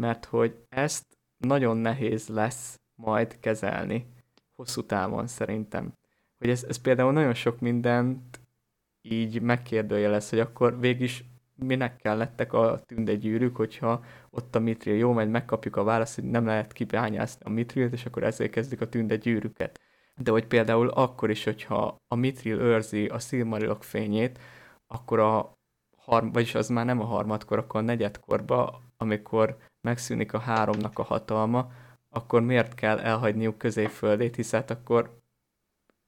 Mert 0.00 0.24
hogy 0.24 0.64
ezt 0.68 1.18
nagyon 1.36 1.76
nehéz 1.76 2.28
lesz 2.28 2.80
majd 2.94 3.38
kezelni 3.38 4.06
hosszú 4.54 4.86
távon 4.86 5.26
szerintem. 5.26 5.92
Hogy 6.38 6.50
ez, 6.50 6.64
ez 6.64 6.76
például 6.76 7.12
nagyon 7.12 7.34
sok 7.34 7.60
mindent 7.60 8.40
így 9.02 9.42
megkérdőjelez, 9.42 10.30
hogy 10.30 10.38
akkor 10.38 10.80
végig 10.80 11.10
minek 11.64 11.96
kellettek 11.96 12.52
a 12.52 12.80
tündegyűrűk, 12.86 13.56
hogyha 13.56 14.04
ott 14.30 14.54
a 14.54 14.58
mitril 14.58 14.96
jó, 14.96 15.12
majd 15.12 15.30
megkapjuk 15.30 15.76
a 15.76 15.84
választ, 15.84 16.14
hogy 16.14 16.24
nem 16.24 16.46
lehet 16.46 16.72
kibányászni 16.72 17.44
a 17.44 17.50
mitrilt, 17.50 17.92
és 17.92 18.06
akkor 18.06 18.22
ezért 18.22 18.50
kezdik 18.50 18.80
a 18.80 18.88
tündegyűrűket. 18.88 19.80
De 20.16 20.30
hogy 20.30 20.46
például 20.46 20.88
akkor 20.88 21.30
is, 21.30 21.44
hogyha 21.44 21.96
a 22.08 22.14
mitril 22.14 22.60
őrzi 22.60 23.06
a 23.06 23.18
szilmarilok 23.18 23.84
fényét, 23.84 24.38
akkor 24.86 25.18
a 25.18 25.58
harm, 25.96 26.30
vagyis 26.30 26.54
az 26.54 26.68
már 26.68 26.84
nem 26.84 27.00
a 27.00 27.04
harmadkor, 27.04 27.58
akkor 27.58 27.80
a 27.80 27.84
negyedkorba, 27.84 28.80
amikor 28.96 29.56
megszűnik 29.80 30.32
a 30.32 30.38
háromnak 30.38 30.98
a 30.98 31.02
hatalma, 31.02 31.70
akkor 32.08 32.42
miért 32.42 32.74
kell 32.74 32.98
elhagyniuk 32.98 33.58
középföldét, 33.58 34.36
hisz 34.36 34.50
hát 34.50 34.70
akkor 34.70 35.18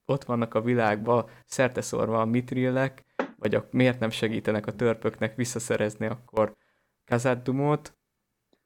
ott 0.04 0.24
vannak 0.24 0.54
a 0.54 0.60
világban 0.60 1.28
szerteszorva 1.44 2.20
a 2.20 2.24
mitrillek, 2.24 3.04
vagy 3.42 3.54
a, 3.54 3.68
miért 3.70 4.00
nem 4.00 4.10
segítenek 4.10 4.66
a 4.66 4.74
törpöknek 4.74 5.36
visszaszerezni 5.36 6.06
akkor 6.06 6.56
Kazadumot, 7.04 7.96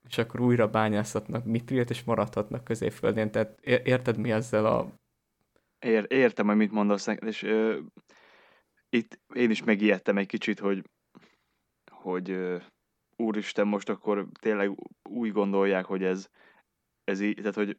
és 0.08 0.18
akkor 0.18 0.40
újra 0.40 0.68
bányászhatnak 0.68 1.44
mitrilt, 1.44 1.90
és 1.90 2.04
maradhatnak 2.04 2.64
középföldén. 2.64 3.30
Tehát 3.30 3.60
érted 3.60 4.16
mi 4.16 4.30
ezzel 4.30 4.66
a... 4.66 4.92
Ér, 5.78 6.06
értem, 6.08 6.46
hogy 6.46 6.56
mit 6.56 6.70
mondasz, 6.70 7.06
és 7.06 7.42
ö, 7.42 7.80
itt 8.88 9.20
én 9.34 9.50
is 9.50 9.64
megijedtem 9.64 10.18
egy 10.18 10.26
kicsit, 10.26 10.58
hogy 10.58 10.90
hogy 11.90 12.30
ö, 12.30 12.56
úristen, 13.16 13.66
most 13.66 13.88
akkor 13.88 14.28
tényleg 14.40 14.70
úgy 15.08 15.32
gondolják, 15.32 15.84
hogy 15.84 16.04
ez, 16.04 16.28
ez 17.04 17.20
így, 17.20 17.36
tehát 17.36 17.54
hogy, 17.54 17.78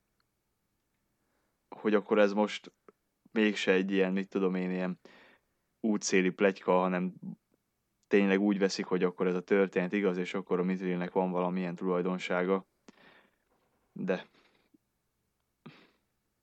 hogy 1.75 1.93
akkor 1.93 2.19
ez 2.19 2.33
most 2.33 2.73
mégse 3.31 3.71
egy 3.71 3.91
ilyen, 3.91 4.13
mit 4.13 4.29
tudom 4.29 4.55
én, 4.55 4.71
ilyen 4.71 4.99
útszéli 5.81 6.29
pletyka, 6.29 6.72
hanem 6.72 7.13
tényleg 8.07 8.39
úgy 8.39 8.60
veszik, 8.60 8.86
hogy 8.86 9.03
akkor 9.03 9.27
ez 9.27 9.36
a 9.36 9.41
történet 9.41 9.93
igaz, 9.93 10.17
és 10.17 10.34
akkor 10.34 10.60
a 10.60 10.63
Mitrilnek 10.63 11.12
van 11.12 11.31
valamilyen 11.31 11.75
tulajdonsága. 11.75 12.65
De 13.91 14.25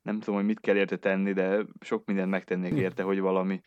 nem 0.03 0.19
tudom, 0.19 0.35
hogy 0.35 0.45
mit 0.45 0.61
kell 0.61 0.77
érte 0.77 0.97
tenni, 0.97 1.33
de 1.33 1.65
sok 1.81 2.05
mindent 2.05 2.31
megtennék 2.31 2.73
érte, 2.73 3.03
hogy 3.03 3.21
valami, 3.21 3.61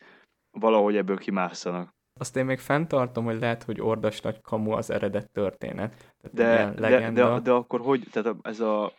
valahogy 0.50 0.96
ebből 0.96 1.18
kimásszanak. 1.18 1.96
Azt 2.20 2.36
én 2.36 2.44
még 2.44 2.58
fenntartom, 2.58 3.24
hogy 3.24 3.38
lehet, 3.38 3.62
hogy 3.62 3.80
ordas 3.80 4.20
nagy 4.20 4.40
kamu 4.40 4.70
az 4.70 4.90
eredet 4.90 5.30
történet. 5.30 6.14
Tehát 6.20 6.74
de, 6.76 6.80
de, 6.80 7.10
de, 7.10 7.40
de, 7.40 7.52
akkor 7.52 7.80
hogy, 7.80 8.06
tehát 8.10 8.36
ez 8.42 8.60
a, 8.60 8.92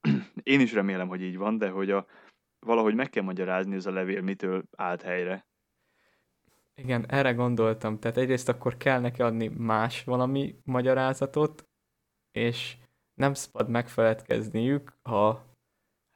én 0.42 0.60
is 0.60 0.72
remélem, 0.72 1.08
hogy 1.08 1.22
így 1.22 1.36
van, 1.36 1.58
de 1.58 1.68
hogy 1.68 1.90
a, 1.90 2.06
valahogy 2.66 2.94
meg 2.94 3.10
kell 3.10 3.22
magyarázni 3.22 3.74
ez 3.74 3.86
a 3.86 3.92
levél, 3.92 4.20
mitől 4.20 4.62
állt 4.76 5.02
helyre. 5.02 5.46
Igen, 6.82 7.06
erre 7.08 7.32
gondoltam. 7.32 7.98
Tehát 7.98 8.16
egyrészt 8.16 8.48
akkor 8.48 8.76
kell 8.76 9.00
neki 9.00 9.22
adni 9.22 9.48
más 9.48 10.04
valami 10.04 10.60
magyarázatot, 10.64 11.64
és 12.32 12.76
nem 13.14 13.34
szabad 13.34 13.68
megfeledkezniük, 13.68 14.92
ha 15.02 15.44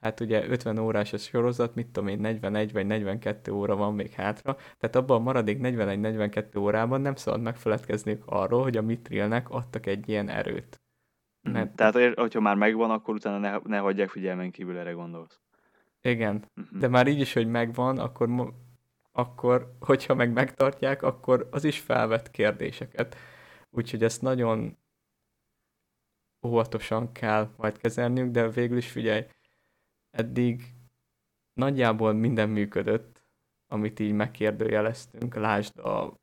hát 0.00 0.20
ugye 0.20 0.48
50 0.48 0.78
órás 0.78 1.12
a 1.12 1.16
sorozat, 1.16 1.74
mit 1.74 1.86
tudom 1.86 2.08
én, 2.08 2.20
41 2.20 2.72
vagy 2.72 2.86
42 2.86 3.52
óra 3.52 3.76
van 3.76 3.94
még 3.94 4.10
hátra, 4.10 4.54
tehát 4.54 4.96
abban 4.96 5.16
a 5.16 5.22
maradék 5.22 5.58
41-42 5.62 6.58
órában 6.58 7.00
nem 7.00 7.14
szabad 7.14 7.40
megfeledkezniük 7.40 8.22
arról, 8.26 8.62
hogy 8.62 8.76
a 8.76 8.82
Mitrilnek 8.82 9.50
adtak 9.50 9.86
egy 9.86 10.08
ilyen 10.08 10.28
erőt. 10.28 10.80
Mhm. 11.42 11.52
Mert... 11.52 11.76
Tehát, 11.76 12.14
hogyha 12.14 12.40
már 12.40 12.56
megvan, 12.56 12.90
akkor 12.90 13.14
utána 13.14 13.38
ne, 13.38 13.58
ne 13.64 13.78
hagyják 13.78 14.08
figyelmen 14.08 14.50
kívül, 14.50 14.78
erre 14.78 14.92
gondolsz. 14.92 15.40
Igen, 16.02 16.44
uh-huh. 16.56 16.78
de 16.78 16.88
már 16.88 17.06
így 17.06 17.20
is, 17.20 17.32
hogy 17.32 17.46
megvan, 17.46 17.98
akkor 17.98 18.28
akkor, 19.12 19.76
hogyha 19.80 20.14
meg 20.14 20.32
megtartják, 20.32 21.02
akkor 21.02 21.48
az 21.50 21.64
is 21.64 21.78
felvet 21.80 22.30
kérdéseket. 22.30 23.16
Úgyhogy 23.70 24.02
ezt 24.02 24.22
nagyon 24.22 24.78
óvatosan 26.46 27.12
kell 27.12 27.50
majd 27.56 27.78
kezelniük, 27.78 28.30
de 28.30 28.48
végül 28.48 28.76
is 28.76 28.90
figyelj, 28.90 29.26
eddig 30.10 30.74
nagyjából 31.52 32.12
minden 32.12 32.48
működött, 32.48 33.24
amit 33.66 34.00
így 34.00 34.12
megkérdőjeleztünk. 34.12 35.34
Lásd 35.34 35.78
a 35.78 36.18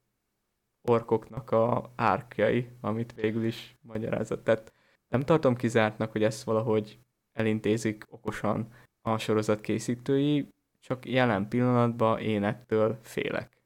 orkoknak 0.82 1.52
a 1.52 1.92
árkjai, 1.96 2.70
amit 2.82 3.14
végül 3.14 3.44
is 3.44 3.78
magyarázott. 3.82 4.44
Tehát 4.44 4.74
nem 5.08 5.22
tartom 5.22 5.56
kizártnak, 5.56 6.12
hogy 6.12 6.24
ezt 6.24 6.44
valahogy 6.44 7.00
elintézik 7.32 8.06
okosan 8.10 8.74
a 9.02 9.18
sorozat 9.18 9.62
készítői, 9.62 10.48
csak 10.80 11.06
jelen 11.06 11.48
pillanatban 11.48 12.20
én 12.20 12.44
ettől 12.44 13.00
félek. 13.02 13.58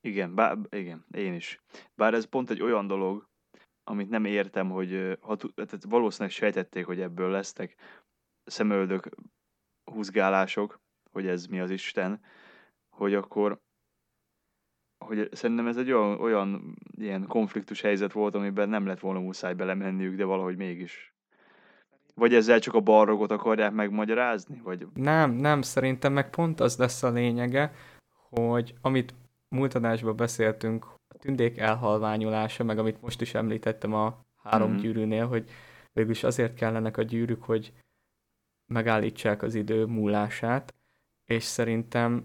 Igen, 0.00 0.34
bár, 0.34 0.58
igen, 0.70 1.04
én 1.10 1.34
is. 1.34 1.60
Bár 1.94 2.14
ez 2.14 2.24
pont 2.24 2.50
egy 2.50 2.62
olyan 2.62 2.86
dolog, 2.86 3.28
amit 3.84 4.08
nem 4.08 4.24
értem, 4.24 4.70
hogy 4.70 5.18
ha, 5.20 5.36
tehát 5.36 5.84
valószínűleg 5.88 6.32
sejtették, 6.32 6.86
hogy 6.86 7.00
ebből 7.00 7.30
lesznek 7.30 7.76
szemöldök 8.44 9.08
húzgálások, 9.84 10.80
hogy 11.10 11.26
ez 11.26 11.46
mi 11.46 11.60
az 11.60 11.70
Isten, 11.70 12.20
hogy 12.88 13.14
akkor 13.14 13.60
hogy 15.04 15.28
szerintem 15.32 15.66
ez 15.66 15.76
egy 15.76 15.92
olyan, 15.92 16.20
olyan 16.20 16.76
ilyen 16.90 17.26
konfliktus 17.26 17.80
helyzet 17.80 18.12
volt, 18.12 18.34
amiben 18.34 18.68
nem 18.68 18.86
lett 18.86 19.00
volna 19.00 19.20
muszáj 19.20 19.54
belemenniük, 19.54 20.16
de 20.16 20.24
valahogy 20.24 20.56
mégis 20.56 21.09
vagy 22.14 22.34
ezzel 22.34 22.58
csak 22.58 22.74
a 22.74 22.80
balrogot 22.80 23.30
akarják 23.30 23.72
megmagyarázni? 23.72 24.60
Vagy... 24.64 24.86
Nem, 24.94 25.30
nem, 25.30 25.62
szerintem 25.62 26.12
meg 26.12 26.30
pont 26.30 26.60
az 26.60 26.76
lesz 26.76 27.02
a 27.02 27.10
lényege, 27.10 27.72
hogy 28.30 28.74
amit 28.80 29.14
múlt 29.48 29.74
adásban 29.74 30.16
beszéltünk, 30.16 30.84
a 31.14 31.18
tündék 31.18 31.58
elhalványulása, 31.58 32.64
meg 32.64 32.78
amit 32.78 33.02
most 33.02 33.20
is 33.20 33.34
említettem 33.34 33.94
a 33.94 34.24
három 34.42 34.70
mm-hmm. 34.70 34.80
gyűrűnél, 34.80 35.26
hogy 35.26 35.50
végülis 35.92 36.22
azért 36.22 36.54
kellenek 36.54 36.96
a 36.96 37.02
gyűrűk, 37.02 37.42
hogy 37.42 37.72
megállítsák 38.66 39.42
az 39.42 39.54
idő 39.54 39.84
múlását, 39.84 40.74
és 41.24 41.44
szerintem 41.44 42.24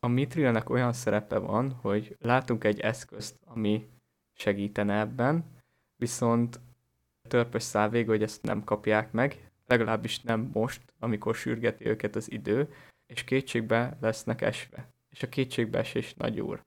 a 0.00 0.06
Mitrilnek 0.06 0.70
olyan 0.70 0.92
szerepe 0.92 1.38
van, 1.38 1.72
hogy 1.72 2.16
látunk 2.20 2.64
egy 2.64 2.80
eszközt, 2.80 3.38
ami 3.44 3.88
segítene 4.32 4.98
ebben, 4.98 5.44
viszont 5.96 6.60
törpös 7.28 7.62
szál 7.62 7.88
vége, 7.88 8.10
hogy 8.10 8.22
ezt 8.22 8.42
nem 8.42 8.64
kapják 8.64 9.12
meg, 9.12 9.50
legalábbis 9.66 10.20
nem 10.20 10.50
most, 10.52 10.82
amikor 10.98 11.34
sürgeti 11.34 11.86
őket 11.86 12.16
az 12.16 12.30
idő, 12.30 12.74
és 13.06 13.24
kétségbe 13.24 13.96
lesznek 14.00 14.40
esve. 14.40 14.92
És 15.10 15.22
a 15.22 15.28
kétségbeesés 15.28 16.14
nagy 16.14 16.40
úr. 16.40 16.62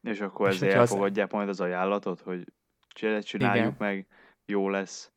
És 0.00 0.20
akkor 0.20 0.48
és 0.48 0.54
ezért 0.54 0.74
elfogadják 0.74 1.26
az... 1.26 1.32
majd 1.32 1.48
az 1.48 1.60
ajánlatot, 1.60 2.20
hogy 2.20 2.52
csináljuk 2.88 3.66
Igen. 3.66 3.74
meg, 3.78 4.06
jó 4.44 4.68
lesz. 4.68 5.12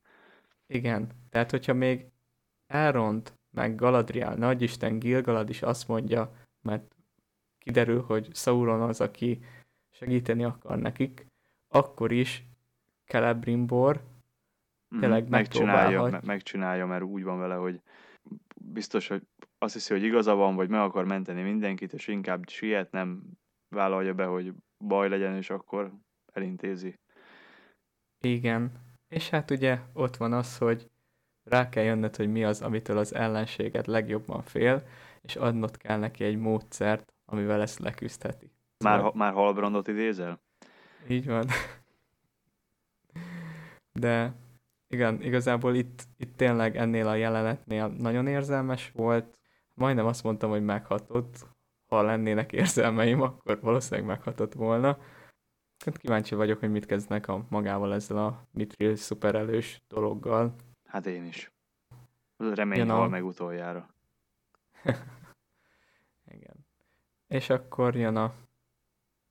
Igen, 0.68 1.10
tehát 1.30 1.52
hogyha 1.52 1.74
még 1.74 2.06
Elrond 2.68 3.34
meg 3.52 3.76
Galadriel, 3.76 4.36
nagyisten 4.36 5.00
Gilgalad 5.00 5.50
is 5.50 5.62
azt 5.62 5.88
mondja, 5.88 6.36
mert 6.62 6.96
kiderül, 7.60 8.02
hogy 8.02 8.30
Sauron 8.34 8.82
az, 8.82 9.02
aki 9.02 9.40
segíteni 9.92 10.44
akar 10.44 10.78
nekik, 10.78 11.28
akkor 11.68 12.12
is 12.12 12.44
Celebrimbor 13.06 14.04
tényleg 15.00 15.30
megcsinálja, 15.30 16.04
me- 16.04 16.26
megcsinálja, 16.26 16.86
mert 16.86 17.04
úgy 17.04 17.24
van 17.24 17.40
vele, 17.40 17.56
hogy 17.56 17.82
biztos, 18.56 19.08
hogy 19.08 19.22
azt 19.58 19.74
hiszi, 19.74 19.94
hogy 19.94 20.04
igaza 20.04 20.36
van, 20.36 20.56
vagy 20.56 20.70
meg 20.70 20.80
akar 20.80 21.06
menteni 21.06 21.42
mindenkit, 21.42 21.94
és 21.94 22.08
inkább 22.08 22.48
siet, 22.48 22.92
nem 22.92 23.22
vállalja 23.76 24.14
be, 24.14 24.26
hogy 24.26 24.54
baj 24.78 25.10
legyen, 25.10 25.36
és 25.36 25.50
akkor 25.50 25.92
elintézi. 26.34 27.00
Igen. 28.22 28.72
És 29.08 29.30
hát 29.30 29.52
ugye 29.52 29.80
ott 29.94 30.16
van 30.16 30.34
az, 30.34 30.58
hogy 30.58 30.90
rá 31.44 31.70
kell 31.70 31.84
jönned, 31.84 32.16
hogy 32.16 32.32
mi 32.32 32.44
az, 32.44 32.62
amitől 32.62 32.98
az 32.98 33.14
ellenséget 33.14 33.88
legjobban 33.88 34.42
fél, 34.42 34.88
és 35.22 35.36
adnod 35.36 35.78
kell 35.78 36.00
neki 36.00 36.24
egy 36.24 36.38
módszert, 36.38 37.14
amivel 37.26 37.62
ezt 37.62 37.80
leküzdheti. 37.80 38.52
Már, 38.84 38.98
szóval... 38.98 39.12
már 39.16 39.34
Halbrandot 39.34 39.88
idézel? 39.88 40.42
Így 41.08 41.26
van. 41.26 41.46
De 44.00 44.34
igen, 44.88 45.22
igazából 45.22 45.76
itt, 45.76 46.04
itt 46.18 46.38
tényleg 46.38 46.78
ennél 46.78 47.08
a 47.08 47.16
jelenetnél 47.16 47.88
nagyon 47.88 48.28
érzelmes 48.28 48.92
volt. 48.92 49.40
Majdnem 49.74 50.06
azt 50.06 50.24
mondtam, 50.24 50.50
hogy 50.50 50.64
meghatott. 50.64 51.48
Ha 51.86 52.02
lennének 52.02 52.52
érzelmeim, 52.52 53.22
akkor 53.22 53.60
valószínűleg 53.62 54.06
meghatott 54.06 54.54
volna. 54.54 54.98
Hát 55.86 55.98
kíváncsi 55.98 56.36
vagyok, 56.36 56.60
hogy 56.60 56.72
mit 56.72 56.86
kezdnek 56.86 57.28
a 57.28 57.46
magával 57.50 57.94
ezzel 57.94 58.18
a 58.18 58.48
Mitril 58.52 58.96
szuperelős 58.96 59.82
dologgal. 59.88 60.56
Hát 60.84 61.06
én 61.06 61.26
is. 61.26 61.52
Remény 62.38 62.90
a... 62.90 63.08
meg 63.08 63.26
utoljára. 63.26 63.96
Igen. 66.36 66.68
És 67.28 67.50
akkor 67.50 67.96
jön 67.96 68.16
a 68.16 68.34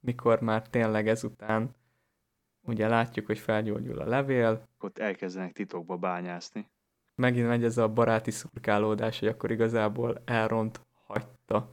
mikor 0.01 0.41
már 0.41 0.69
tényleg 0.69 1.09
ezután 1.09 1.75
ugye 2.67 2.89
látjuk, 2.89 3.27
hogy 3.27 3.39
felgyógyul 3.39 3.99
a 3.99 4.07
levél. 4.07 4.69
Ott 4.79 4.99
elkezdenek 4.99 5.53
titokba 5.53 5.97
bányászni. 5.97 6.69
megint 7.15 7.47
megy 7.47 7.65
ez 7.65 7.79
a 7.79 7.89
baráti 7.89 8.31
szurkálódás, 8.31 9.19
hogy 9.19 9.29
akkor 9.29 9.51
igazából 9.51 10.23
elront 10.25 10.81
hagyta 11.07 11.71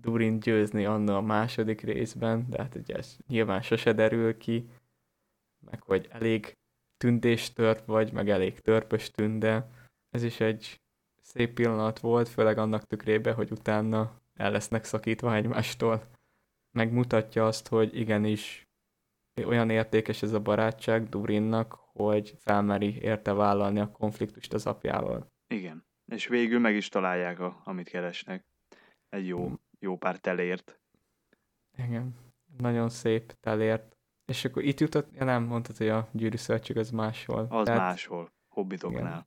Durin 0.00 0.40
győzni 0.40 0.84
Anna 0.84 1.16
a 1.16 1.20
második 1.20 1.80
részben, 1.80 2.46
de 2.48 2.62
hát 2.62 2.74
ugye 2.74 2.96
ez 2.96 3.16
nyilván 3.26 3.62
sose 3.62 3.92
derül 3.92 4.36
ki, 4.36 4.68
meg 5.70 5.82
hogy 5.82 6.08
elég 6.10 6.56
tündéstört 6.96 7.84
vagy, 7.84 8.12
meg 8.12 8.28
elég 8.30 8.60
törpös 8.60 9.10
tünde. 9.10 9.70
Ez 10.10 10.22
is 10.22 10.40
egy 10.40 10.80
szép 11.22 11.54
pillanat 11.54 11.98
volt, 11.98 12.28
főleg 12.28 12.58
annak 12.58 12.86
tükrében, 12.86 13.34
hogy 13.34 13.50
utána 13.50 14.20
el 14.34 14.50
lesznek 14.50 14.84
szakítva 14.84 15.34
egymástól. 15.34 16.02
Megmutatja 16.70 17.46
azt, 17.46 17.68
hogy 17.68 17.96
igenis 17.96 18.67
olyan 19.44 19.70
értékes 19.70 20.22
ez 20.22 20.32
a 20.32 20.40
barátság 20.40 21.08
Durinnak, 21.08 21.78
hogy 21.92 22.34
felmeri 22.38 23.00
érte 23.00 23.32
vállalni 23.32 23.80
a 23.80 23.90
konfliktust 23.90 24.52
az 24.52 24.66
apjával. 24.66 25.32
Igen. 25.46 25.86
És 26.06 26.26
végül 26.26 26.60
meg 26.60 26.74
is 26.74 26.88
találják, 26.88 27.40
a, 27.40 27.60
amit 27.64 27.88
keresnek. 27.88 28.44
Egy 29.08 29.26
jó, 29.26 29.52
jó 29.78 29.96
pár 29.96 30.18
telért. 30.18 30.80
Igen. 31.76 32.14
Nagyon 32.56 32.88
szép 32.88 33.32
telért. 33.40 33.96
És 34.24 34.44
akkor 34.44 34.62
itt 34.62 34.80
jutott, 34.80 35.14
ja 35.14 35.24
nem, 35.24 35.42
mondtad, 35.42 35.76
hogy 35.76 35.88
a 35.88 36.08
gyűrű 36.12 36.36
szövetség 36.36 36.76
az 36.76 36.90
máshol. 36.90 37.46
Az 37.50 37.64
Tehát, 37.64 37.80
máshol, 37.80 38.32
hobbitoknál. 38.48 39.00
Igen. 39.00 39.26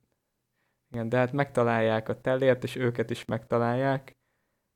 igen, 0.90 1.08
de 1.08 1.16
hát 1.16 1.32
megtalálják 1.32 2.08
a 2.08 2.20
telért, 2.20 2.62
és 2.62 2.76
őket 2.76 3.10
is 3.10 3.24
megtalálják. 3.24 4.16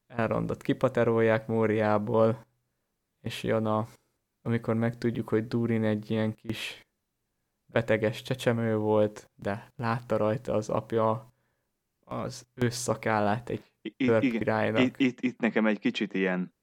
Elrondott 0.06 0.62
kipaterolják 0.62 1.46
Móriából, 1.46 2.46
és 3.20 3.42
jön 3.42 3.66
a, 3.66 3.88
amikor 4.46 4.74
megtudjuk, 4.74 5.28
hogy 5.28 5.46
Durin 5.46 5.84
egy 5.84 6.10
ilyen 6.10 6.34
kis 6.34 6.86
beteges 7.72 8.22
csecsemő 8.22 8.76
volt, 8.76 9.30
de 9.34 9.72
látta 9.76 10.16
rajta 10.16 10.54
az 10.54 10.68
apja 10.68 11.34
az 12.04 12.46
ősszakállát 12.54 13.48
egy 13.48 13.72
itt, 13.80 14.20
királynak. 14.20 14.80
Itt, 14.80 14.98
itt, 14.98 15.20
itt 15.20 15.38
nekem 15.38 15.66
egy 15.66 15.78
kicsit 15.78 16.14
ilyen, 16.14 16.54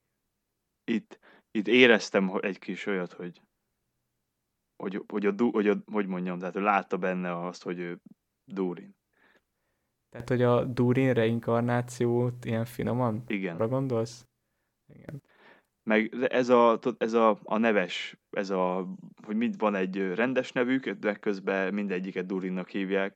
itt, 0.83 1.19
itt 1.51 1.67
éreztem 1.67 2.37
egy 2.41 2.59
kis 2.59 2.85
olyat, 2.85 3.13
hogy 3.13 3.41
hogy, 4.83 5.03
hogy, 5.07 5.25
a, 5.25 5.33
hogy, 5.51 5.67
a, 5.67 5.83
hogy 5.91 6.07
mondjam, 6.07 6.39
tehát 6.39 6.55
ő 6.55 6.61
látta 6.61 6.97
benne 6.97 7.45
azt, 7.45 7.63
hogy 7.63 7.79
ő 7.79 8.01
Durin. 8.51 8.95
Tehát, 10.09 10.29
hogy 10.29 10.41
a 10.41 10.65
Durin 10.65 11.13
reinkarnációt 11.13 12.45
ilyen 12.45 12.65
finoman? 12.65 13.23
Igen. 13.27 13.55
Arra 13.55 13.67
gondolsz? 13.67 14.27
Igen. 14.93 15.23
Meg 15.83 16.13
ez 16.29 16.49
a, 16.49 16.79
ez 16.97 17.13
a, 17.13 17.39
a 17.43 17.57
neves, 17.57 18.17
ez 18.29 18.49
a, 18.49 18.87
hogy 19.25 19.35
mind 19.35 19.57
van 19.57 19.75
egy 19.75 20.13
rendes 20.13 20.51
nevük, 20.51 20.89
de 20.89 21.15
közben 21.15 21.73
mindegyiket 21.73 22.25
Durinnak 22.25 22.69
hívják. 22.69 23.15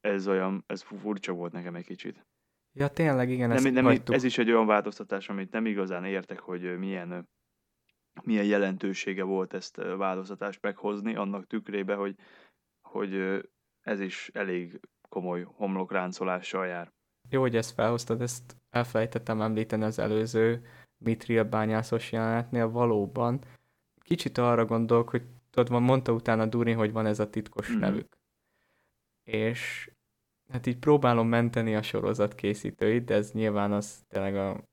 Ez 0.00 0.28
olyan, 0.28 0.64
ez 0.66 0.82
furcsa 0.82 1.32
volt 1.32 1.52
nekem 1.52 1.74
egy 1.74 1.84
kicsit. 1.84 2.26
Ja, 2.72 2.88
tényleg, 2.88 3.30
igen, 3.30 3.48
nem, 3.48 3.72
nem, 3.72 4.02
ez 4.04 4.24
is 4.24 4.38
egy 4.38 4.50
olyan 4.50 4.66
változtatás, 4.66 5.28
amit 5.28 5.50
nem 5.52 5.66
igazán 5.66 6.04
értek, 6.04 6.38
hogy 6.40 6.78
milyen 6.78 7.28
milyen 8.22 8.44
jelentősége 8.44 9.22
volt 9.22 9.54
ezt 9.54 9.78
a 9.78 9.96
változtatást 9.96 10.62
meghozni, 10.62 11.14
annak 11.14 11.46
tükrébe, 11.46 11.94
hogy, 11.94 12.16
hogy 12.88 13.42
ez 13.80 14.00
is 14.00 14.30
elég 14.32 14.80
komoly 15.08 15.42
homlokráncolással 15.42 16.66
jár. 16.66 16.92
Jó, 17.28 17.40
hogy 17.40 17.56
ezt 17.56 17.74
felhoztad, 17.74 18.20
ezt 18.20 18.56
elfelejtettem 18.70 19.40
említeni 19.40 19.84
az 19.84 19.98
előző 19.98 20.66
Mitril 21.04 21.44
bányászos 21.44 22.12
jelenetnél 22.12 22.70
valóban. 22.70 23.40
Kicsit 24.00 24.38
arra 24.38 24.64
gondolok, 24.64 25.10
hogy 25.10 25.22
tudod, 25.50 25.82
mondta 25.82 26.12
utána 26.12 26.46
Durin, 26.46 26.76
hogy 26.76 26.92
van 26.92 27.06
ez 27.06 27.18
a 27.18 27.30
titkos 27.30 27.72
mm. 27.72 27.78
nevük. 27.78 28.18
És 29.24 29.90
hát 30.48 30.66
így 30.66 30.78
próbálom 30.78 31.28
menteni 31.28 31.74
a 31.74 31.82
sorozat 31.82 32.34
készítőit, 32.34 33.04
de 33.04 33.14
ez 33.14 33.32
nyilván 33.32 33.72
az 33.72 34.04
tényleg 34.08 34.36
a 34.36 34.64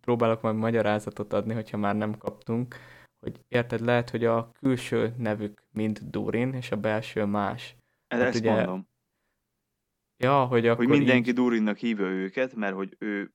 próbálok 0.00 0.42
majd 0.42 0.56
magyarázatot 0.56 1.32
adni, 1.32 1.54
hogyha 1.54 1.76
már 1.76 1.96
nem 1.96 2.18
kaptunk, 2.18 2.76
hogy 3.20 3.40
érted, 3.48 3.80
lehet, 3.80 4.10
hogy 4.10 4.24
a 4.24 4.50
külső 4.52 5.14
nevük 5.16 5.64
mind 5.72 5.98
Durin, 5.98 6.52
és 6.52 6.70
a 6.70 6.76
belső 6.76 7.24
más. 7.24 7.76
Ez 8.06 8.18
hát 8.18 8.28
ezt 8.28 8.38
ugye, 8.38 8.54
mondom. 8.54 8.88
Ja, 10.16 10.44
hogy 10.44 10.66
akkor 10.66 10.84
Hogy 10.84 10.96
mindenki 10.96 11.28
így... 11.28 11.34
Durinnak 11.34 11.76
hívja 11.76 12.06
őket, 12.06 12.54
mert 12.54 12.74
hogy 12.74 12.96
ő, 12.98 13.32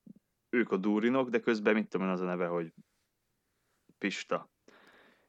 ők 0.56 0.70
a 0.70 0.76
Durinok, 0.76 1.28
de 1.28 1.40
közben 1.40 1.74
mit 1.74 1.88
tudom 1.88 2.06
én 2.06 2.12
az 2.12 2.20
a 2.20 2.24
neve, 2.24 2.46
hogy 2.46 2.72
Pista. 3.98 4.50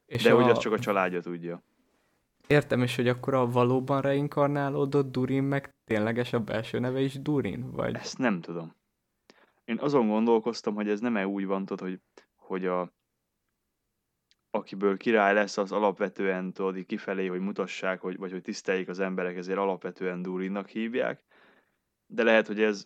És 0.06 0.22
de 0.22 0.32
a... 0.32 0.50
az 0.50 0.58
csak 0.58 0.72
a 0.72 0.78
családja 0.78 1.20
tudja. 1.20 1.62
Értem, 2.46 2.82
és 2.82 2.96
hogy 2.96 3.08
akkor 3.08 3.34
a 3.34 3.50
valóban 3.50 4.00
reinkarnálódott 4.00 5.12
Durin 5.12 5.42
meg 5.42 5.74
tényleges 5.84 6.32
a 6.32 6.40
belső 6.40 6.78
neve 6.78 7.00
is 7.00 7.22
Durin? 7.22 7.70
Vagy? 7.70 7.94
Ezt 7.94 8.18
nem 8.18 8.40
tudom. 8.40 8.76
Én 9.64 9.78
azon 9.78 10.08
gondolkoztam, 10.08 10.74
hogy 10.74 10.88
ez 10.88 11.00
nem-e 11.00 11.26
úgy 11.26 11.46
van, 11.46 11.64
tudod, 11.64 11.88
hogy, 11.88 12.00
hogy 12.36 12.66
a, 12.66 12.92
akiből 14.50 14.96
király 14.96 15.34
lesz, 15.34 15.56
az 15.56 15.72
alapvetően 15.72 16.52
tudod, 16.52 16.76
így 16.76 16.86
kifelé, 16.86 17.26
hogy 17.26 17.40
mutassák, 17.40 18.00
hogy, 18.00 18.16
vagy 18.16 18.30
hogy 18.30 18.42
tiszteljék 18.42 18.88
az 18.88 18.98
emberek, 18.98 19.36
ezért 19.36 19.58
alapvetően 19.58 20.22
Durinnak 20.22 20.68
hívják. 20.68 21.22
De 22.06 22.22
lehet, 22.22 22.46
hogy 22.46 22.62
ez 22.62 22.84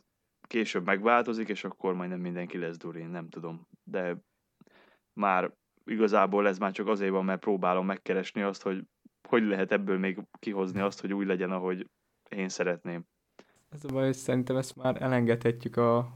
később 0.52 0.84
megváltozik, 0.84 1.48
és 1.48 1.64
akkor 1.64 1.94
majd 1.94 2.10
nem 2.10 2.20
mindenki 2.20 2.58
lesz 2.58 2.76
Durin, 2.76 3.08
nem 3.08 3.28
tudom. 3.28 3.68
De 3.84 4.16
már 5.12 5.52
igazából 5.84 6.48
ez 6.48 6.58
már 6.58 6.72
csak 6.72 6.86
azért 6.86 7.10
van, 7.10 7.24
mert 7.24 7.40
próbálom 7.40 7.86
megkeresni 7.86 8.42
azt, 8.42 8.62
hogy 8.62 8.84
hogy 9.28 9.42
lehet 9.42 9.72
ebből 9.72 9.98
még 9.98 10.18
kihozni 10.38 10.80
azt, 10.80 11.00
hogy 11.00 11.12
úgy 11.12 11.26
legyen, 11.26 11.50
ahogy 11.50 11.90
én 12.28 12.48
szeretném. 12.48 13.04
Ez 13.68 13.84
a 13.84 13.92
baj, 13.92 14.04
hogy 14.04 14.14
szerintem 14.14 14.56
ezt 14.56 14.76
már 14.76 15.02
elengedhetjük 15.02 15.76
a 15.76 16.08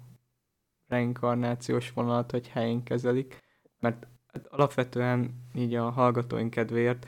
reinkarnációs 0.87 1.92
vonalat, 1.92 2.31
hogy 2.31 2.49
helyén 2.49 2.83
kezelik, 2.83 3.40
mert 3.79 4.07
alapvetően 4.49 5.31
így 5.55 5.75
a 5.75 5.90
hallgatóink 5.90 6.51
kedvéért 6.51 7.07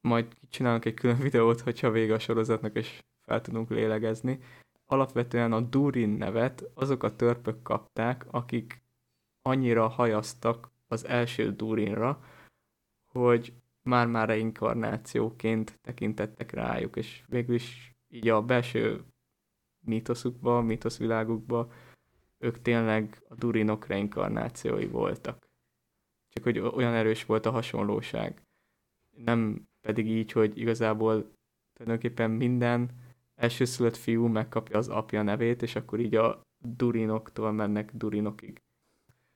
majd 0.00 0.26
csinálunk 0.48 0.84
egy 0.84 0.94
külön 0.94 1.18
videót, 1.18 1.60
hogyha 1.60 1.90
vége 1.90 2.14
a 2.14 2.18
sorozatnak, 2.18 2.76
és 2.76 3.02
fel 3.22 3.40
tudunk 3.40 3.70
lélegezni. 3.70 4.38
Alapvetően 4.86 5.52
a 5.52 5.60
Durin 5.60 6.08
nevet 6.08 6.70
azok 6.74 7.02
a 7.02 7.16
törpök 7.16 7.62
kapták, 7.62 8.26
akik 8.30 8.82
annyira 9.42 9.88
hajaztak 9.88 10.70
az 10.86 11.04
első 11.04 11.52
Durinra, 11.52 12.24
hogy 13.12 13.52
már-már 13.82 14.28
reinkarnációként 14.28 15.78
tekintettek 15.82 16.50
rájuk, 16.50 16.96
és 16.96 17.24
végül 17.28 17.54
is 17.54 17.94
így 18.08 18.28
a 18.28 18.42
belső 18.42 19.04
mítoszukba, 19.80 20.60
mítoszvilágukba 20.60 21.72
ők 22.38 22.62
tényleg 22.62 23.22
a 23.28 23.34
Durinok 23.34 23.86
reinkarnációi 23.86 24.86
voltak. 24.86 25.48
Csak 26.28 26.44
hogy 26.44 26.58
olyan 26.58 26.94
erős 26.94 27.24
volt 27.24 27.46
a 27.46 27.50
hasonlóság. 27.50 28.42
Nem 29.10 29.68
pedig 29.80 30.08
így, 30.08 30.32
hogy 30.32 30.58
igazából 30.58 31.30
tulajdonképpen 31.72 32.30
minden 32.30 32.90
elsőszülött 33.36 33.96
fiú 33.96 34.26
megkapja 34.26 34.78
az 34.78 34.88
apja 34.88 35.22
nevét, 35.22 35.62
és 35.62 35.76
akkor 35.76 36.00
így 36.00 36.14
a 36.14 36.40
Durinoktól 36.58 37.52
mennek 37.52 37.92
Durinokig. 37.94 38.62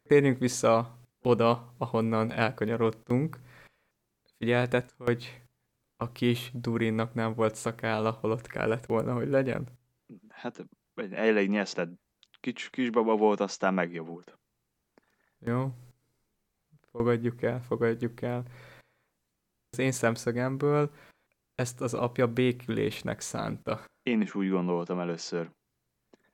Térjünk 0.02 0.38
vissza 0.38 0.98
oda, 1.22 1.74
ahonnan 1.78 2.30
elkanyarodtunk. 2.30 3.38
Figyelted, 4.38 4.90
hogy 4.98 5.42
a 5.96 6.12
kis 6.12 6.50
Durinnak 6.54 7.14
nem 7.14 7.34
volt 7.34 7.54
szakálla, 7.54 8.10
holott 8.10 8.46
kellett 8.46 8.86
volna, 8.86 9.14
hogy 9.14 9.28
legyen? 9.28 9.68
Hát 10.28 10.66
elég 11.10 11.48
nyesztett 11.48 11.90
kis, 12.40 12.70
kisbaba 12.70 13.16
volt, 13.16 13.40
aztán 13.40 13.74
megjavult. 13.74 14.38
Jó. 15.38 15.74
Fogadjuk 16.90 17.42
el, 17.42 17.62
fogadjuk 17.62 18.22
el. 18.22 18.44
Az 19.70 19.78
én 19.78 19.92
szemszögemből 19.92 20.90
ezt 21.60 21.80
az 21.80 21.94
apja 21.94 22.26
békülésnek 22.26 23.20
szánta. 23.20 23.80
Én 24.02 24.20
is 24.20 24.34
úgy 24.34 24.50
gondoltam 24.50 24.98
először. 24.98 25.50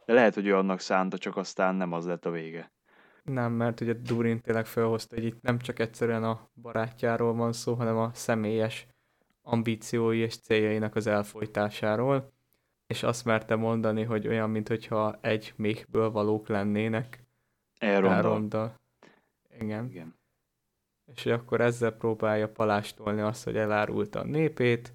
De 0.04 0.12
lehet, 0.12 0.34
hogy 0.34 0.46
ő 0.46 0.56
annak 0.56 0.80
szánta, 0.80 1.18
csak 1.18 1.36
aztán 1.36 1.74
nem 1.74 1.92
az 1.92 2.06
lett 2.06 2.26
a 2.26 2.30
vége. 2.30 2.72
Nem, 3.22 3.52
mert 3.52 3.80
ugye 3.80 3.92
Durin 3.92 4.40
tényleg 4.40 4.66
felhozta, 4.66 5.14
hogy 5.14 5.24
itt 5.24 5.42
nem 5.42 5.58
csak 5.58 5.78
egyszerűen 5.78 6.24
a 6.24 6.48
barátjáról 6.62 7.34
van 7.34 7.52
szó, 7.52 7.74
hanem 7.74 7.96
a 7.96 8.10
személyes 8.14 8.86
ambíciói 9.42 10.18
és 10.18 10.38
céljainak 10.38 10.94
az 10.94 11.06
elfolytásáról 11.06 12.34
és 12.86 13.02
azt 13.02 13.24
merte 13.24 13.56
mondani, 13.56 14.02
hogy 14.02 14.28
olyan, 14.28 14.50
mintha 14.50 15.18
egy 15.20 15.52
méhből 15.56 16.10
valók 16.10 16.48
lennének. 16.48 17.24
Elrondol. 17.78 18.16
Elrondol. 18.16 18.80
Igen. 19.60 19.86
Igen. 19.86 20.14
És 21.14 21.26
akkor 21.26 21.60
ezzel 21.60 21.92
próbálja 21.92 22.48
palástolni 22.48 23.20
azt, 23.20 23.44
hogy 23.44 23.56
elárulta 23.56 24.20
a 24.20 24.24
népét, 24.24 24.94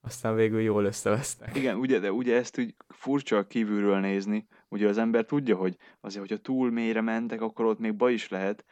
aztán 0.00 0.34
végül 0.34 0.60
jól 0.60 0.84
összevesznek. 0.84 1.56
Igen, 1.56 1.76
ugye, 1.76 1.98
de 1.98 2.12
ugye 2.12 2.36
ezt 2.36 2.58
úgy 2.58 2.74
furcsa 2.88 3.46
kívülről 3.46 3.98
nézni, 3.98 4.46
ugye 4.68 4.88
az 4.88 4.98
ember 4.98 5.24
tudja, 5.24 5.56
hogy 5.56 5.76
azért, 6.00 6.20
hogyha 6.20 6.42
túl 6.42 6.70
mélyre 6.70 7.00
mentek, 7.00 7.40
akkor 7.40 7.64
ott 7.64 7.78
még 7.78 7.94
baj 7.94 8.12
is 8.12 8.28
lehet. 8.28 8.64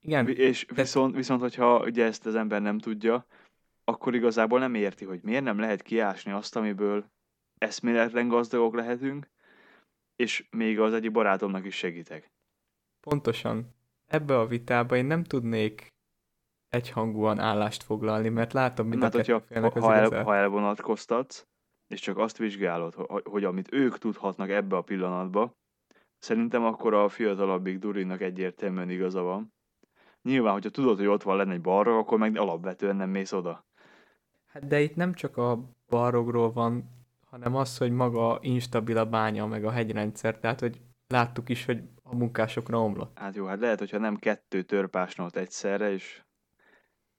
Igen. 0.00 0.28
És 0.28 0.66
de... 0.66 0.82
viszont, 0.82 1.14
viszont, 1.14 1.40
hogyha 1.40 1.84
ugye 1.84 2.04
ezt 2.04 2.26
az 2.26 2.34
ember 2.34 2.62
nem 2.62 2.78
tudja, 2.78 3.26
akkor 3.84 4.14
igazából 4.14 4.58
nem 4.58 4.74
érti, 4.74 5.04
hogy 5.04 5.20
miért 5.22 5.44
nem 5.44 5.58
lehet 5.58 5.82
kiásni 5.82 6.32
azt, 6.32 6.56
amiből 6.56 7.10
eszméletlen 7.58 8.28
gazdagok 8.28 8.74
lehetünk, 8.74 9.30
és 10.16 10.46
még 10.50 10.80
az 10.80 10.92
egyik 10.92 11.10
barátomnak 11.10 11.66
is 11.66 11.74
segítek. 11.74 12.30
Pontosan. 13.00 13.74
Ebbe 14.06 14.38
a 14.38 14.46
vitába 14.46 14.96
én 14.96 15.04
nem 15.04 15.24
tudnék 15.24 15.91
egyhangúan 16.72 17.38
állást 17.38 17.82
foglalni, 17.82 18.28
mert 18.28 18.52
látom 18.52 18.86
mind 18.86 19.00
Mert 19.00 19.14
a 19.14 19.16
hogyha, 19.16 19.40
félnek 19.40 19.74
az 19.74 19.82
ha, 19.82 19.94
el, 19.94 20.06
igazát. 20.06 20.24
ha 20.24 20.36
elvonatkoztatsz, 20.36 21.46
és 21.88 22.00
csak 22.00 22.18
azt 22.18 22.36
vizsgálod, 22.36 22.94
hogy, 22.94 23.22
hogy 23.24 23.44
amit 23.44 23.72
ők 23.72 23.98
tudhatnak 23.98 24.50
ebbe 24.50 24.76
a 24.76 24.82
pillanatba, 24.82 25.56
szerintem 26.18 26.64
akkor 26.64 26.94
a 26.94 27.08
fiatalabbik 27.08 27.78
Durinnak 27.78 28.20
egyértelműen 28.20 28.90
igaza 28.90 29.22
van. 29.22 29.52
Nyilván, 30.22 30.52
hogyha 30.52 30.70
tudod, 30.70 30.96
hogy 30.96 31.06
ott 31.06 31.22
van 31.22 31.36
lenne 31.36 31.52
egy 31.52 31.60
balra, 31.60 31.98
akkor 31.98 32.18
meg 32.18 32.36
alapvetően 32.36 32.96
nem 32.96 33.10
mész 33.10 33.32
oda. 33.32 33.64
Hát 34.46 34.66
de 34.66 34.80
itt 34.80 34.94
nem 34.94 35.14
csak 35.14 35.36
a 35.36 35.58
barogról 35.88 36.52
van, 36.52 36.84
hanem 37.26 37.54
az, 37.54 37.78
hogy 37.78 37.92
maga 37.92 38.38
instabil 38.42 38.98
a 38.98 39.06
bánya, 39.06 39.46
meg 39.46 39.64
a 39.64 39.70
hegyrendszer, 39.70 40.38
tehát 40.38 40.60
hogy 40.60 40.80
láttuk 41.06 41.48
is, 41.48 41.64
hogy 41.64 41.82
a 42.02 42.14
munkásokra 42.14 42.82
omlott. 42.82 43.18
Hát 43.18 43.34
jó, 43.34 43.46
hát 43.46 43.60
lehet, 43.60 43.78
hogyha 43.78 43.98
nem 43.98 44.16
kettő 44.16 44.62
törpásnot 44.62 45.36
egyszerre, 45.36 45.92
és 45.92 46.22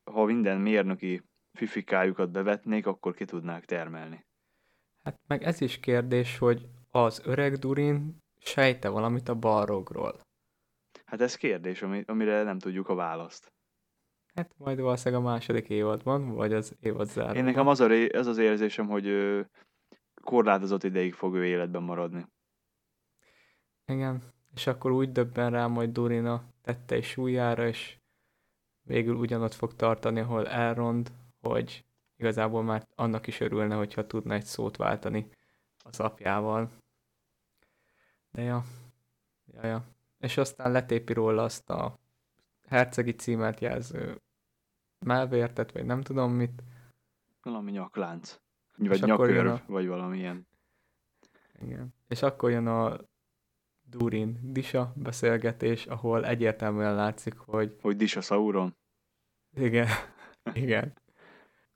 ha 0.03 0.23
minden 0.23 0.61
mérnöki 0.61 1.21
fifikájukat 1.53 2.31
bevetnék, 2.31 2.85
akkor 2.85 3.13
ki 3.13 3.25
tudnák 3.25 3.65
termelni. 3.65 4.25
Hát 5.03 5.19
meg 5.27 5.43
ez 5.43 5.61
is 5.61 5.79
kérdés, 5.79 6.37
hogy 6.37 6.67
az 6.89 7.21
öreg 7.25 7.55
Durin 7.55 8.17
sejte 8.39 8.89
valamit 8.89 9.29
a 9.29 9.35
balrogról. 9.35 10.19
Hát 11.05 11.21
ez 11.21 11.35
kérdés, 11.35 11.81
ami, 11.81 12.03
amire 12.07 12.43
nem 12.43 12.59
tudjuk 12.59 12.89
a 12.89 12.95
választ. 12.95 13.53
Hát 14.35 14.51
majd 14.57 14.79
valószínűleg 14.79 15.23
a 15.23 15.27
második 15.27 15.69
évadban, 15.69 16.33
vagy 16.33 16.53
az 16.53 16.75
évad 16.79 17.07
záró. 17.07 17.37
Én 17.37 17.43
nekem 17.43 17.67
az, 17.67 17.79
a 17.79 17.91
ez 17.91 18.27
az 18.27 18.37
érzésem, 18.37 18.87
hogy 18.87 19.07
ö, 19.07 19.41
korlátozott 20.21 20.83
ideig 20.83 21.13
fog 21.13 21.35
ő 21.35 21.45
életben 21.45 21.83
maradni. 21.83 22.25
Igen, 23.85 24.23
és 24.53 24.67
akkor 24.67 24.91
úgy 24.91 25.11
döbben 25.11 25.51
rá 25.51 25.67
majd 25.67 25.89
Durina 25.89 26.53
tette 26.61 26.97
és 26.97 27.07
súlyára, 27.07 27.67
és 27.67 27.97
végül 28.83 29.15
ugyanott 29.15 29.53
fog 29.53 29.75
tartani, 29.75 30.19
ahol 30.19 30.47
elrond, 30.47 31.11
hogy 31.41 31.85
igazából 32.17 32.63
már 32.63 32.87
annak 32.95 33.27
is 33.27 33.39
örülne, 33.39 33.75
hogyha 33.75 34.07
tudna 34.07 34.33
egy 34.33 34.45
szót 34.45 34.77
váltani 34.77 35.29
az 35.83 35.99
apjával. 35.99 36.71
De 38.31 38.41
ja, 38.41 38.63
ja, 39.45 39.65
ja. 39.65 39.85
És 40.19 40.37
aztán 40.37 40.71
letépi 40.71 41.13
róla 41.13 41.43
azt 41.43 41.69
a 41.69 41.99
hercegi 42.67 43.11
címet 43.15 43.59
jelző 43.59 44.21
melvértet, 44.99 45.71
vagy 45.71 45.85
nem 45.85 46.01
tudom 46.01 46.31
mit. 46.31 46.63
Valami 47.41 47.71
nyaklánc. 47.71 48.39
Vagy 48.77 49.03
nyakörv, 49.03 49.47
a- 49.47 49.61
vagy 49.67 49.87
valami 49.87 50.17
ilyen. 50.17 50.47
Igen. 51.61 51.93
És 52.07 52.21
akkor 52.21 52.51
jön 52.51 52.67
a 52.67 52.97
Durin 53.97 54.39
Disa 54.41 54.93
beszélgetés, 54.95 55.86
ahol 55.86 56.25
egyértelműen 56.25 56.95
látszik, 56.95 57.38
hogy 57.38 57.77
Hogy 57.82 57.95
Disa 57.95 58.21
Sauron. 58.21 58.75
igen, 59.56 59.88
igen, 60.53 60.93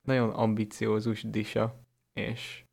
nagyon 0.02 0.30
ambiciózus 0.30 1.24
Disa, 1.24 1.80
és 2.14 2.66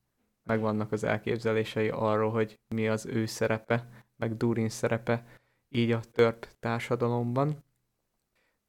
megvannak 0.42 0.92
az 0.92 1.04
elképzelései 1.04 1.88
arról, 1.88 2.30
hogy 2.30 2.59
mi 2.68 2.88
az 2.88 3.07
ő 3.07 3.26
szerepe, 3.26 3.88
meg 4.16 4.37
Durin 4.37 4.68
szerepe 4.68 5.26
így 5.68 5.90
a 5.90 6.00
törp 6.00 6.46
társadalomban. 6.61 7.64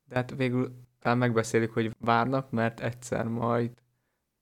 De 0.07 0.15
hát 0.15 0.35
végül 0.35 0.75
talán 0.99 1.17
megbeszélik, 1.17 1.71
hogy 1.71 1.95
várnak, 1.99 2.51
mert 2.51 2.79
egyszer 2.79 3.27
majd 3.27 3.71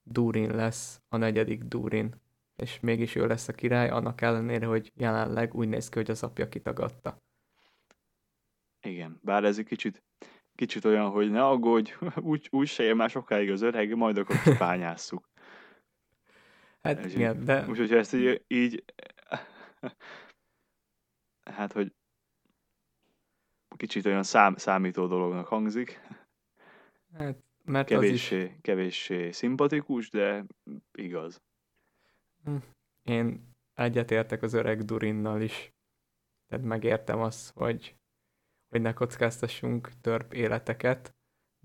Durin 0.03 0.55
lesz 0.55 1.01
a 1.09 1.17
negyedik 1.17 1.63
Durin, 1.63 2.21
és 2.63 2.79
mégis 2.79 3.15
ő 3.15 3.27
lesz 3.27 3.47
a 3.47 3.53
király, 3.53 3.89
annak 3.89 4.21
ellenére, 4.21 4.65
hogy 4.65 4.91
jelenleg 4.95 5.53
úgy 5.53 5.67
néz 5.67 5.89
ki, 5.89 5.97
hogy 5.97 6.11
az 6.11 6.23
apja 6.23 6.49
kitagadta. 6.49 7.21
Igen, 8.81 9.19
bár 9.21 9.43
ez 9.43 9.57
egy 9.57 9.65
kicsit, 9.65 10.03
kicsit 10.55 10.85
olyan, 10.85 11.09
hogy 11.09 11.31
ne 11.31 11.45
aggódj, 11.45 11.93
úgy, 12.31 12.47
úgy 12.51 12.67
se 12.67 12.83
él 12.83 12.93
már 12.93 13.09
sokáig 13.09 13.51
az 13.51 13.61
öreg, 13.61 13.95
majd 13.95 14.17
akkor 14.17 14.41
kipányásszuk. 14.41 15.29
Hát 16.81 16.97
Ez 16.97 17.13
igen, 17.13 17.43
de 17.43 17.67
Úgyhogy 17.67 17.89
ha 17.89 17.97
ezt 17.97 18.13
így, 18.13 18.43
így 18.47 18.83
hát, 21.43 21.71
hogy 21.71 21.93
kicsit 23.75 24.05
olyan 24.05 24.23
szám, 24.23 24.55
számító 24.55 25.07
dolognak 25.07 25.47
hangzik, 25.47 26.01
hát, 27.13 27.37
mert 27.63 27.91
az 27.91 28.03
is, 28.03 28.27
kevéssé, 28.27 28.57
kevéssé 28.61 29.31
szimpatikus, 29.31 30.09
de 30.09 30.45
igaz. 30.91 31.41
Én 33.01 33.51
egyetértek 33.73 34.41
az 34.41 34.53
öreg 34.53 34.83
Durinnal 34.83 35.41
is. 35.41 35.73
Tehát 36.47 36.65
megértem 36.65 37.19
azt, 37.19 37.53
hogy, 37.53 37.95
hogy 38.69 38.81
ne 38.81 38.93
kockáztassunk 38.93 39.91
törp 40.01 40.33
életeket, 40.33 41.15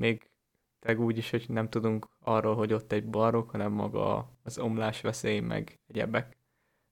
még 0.02 0.30
teg 0.78 1.00
úgy 1.00 1.16
is, 1.16 1.30
hogy 1.30 1.44
nem 1.48 1.68
tudunk 1.68 2.08
arról, 2.18 2.54
hogy 2.54 2.72
ott 2.72 2.92
egy 2.92 3.10
barok, 3.10 3.50
hanem 3.50 3.72
maga 3.72 4.30
az 4.42 4.58
omlás 4.58 5.00
veszély, 5.00 5.40
meg 5.40 5.80
egyebek. 5.86 6.36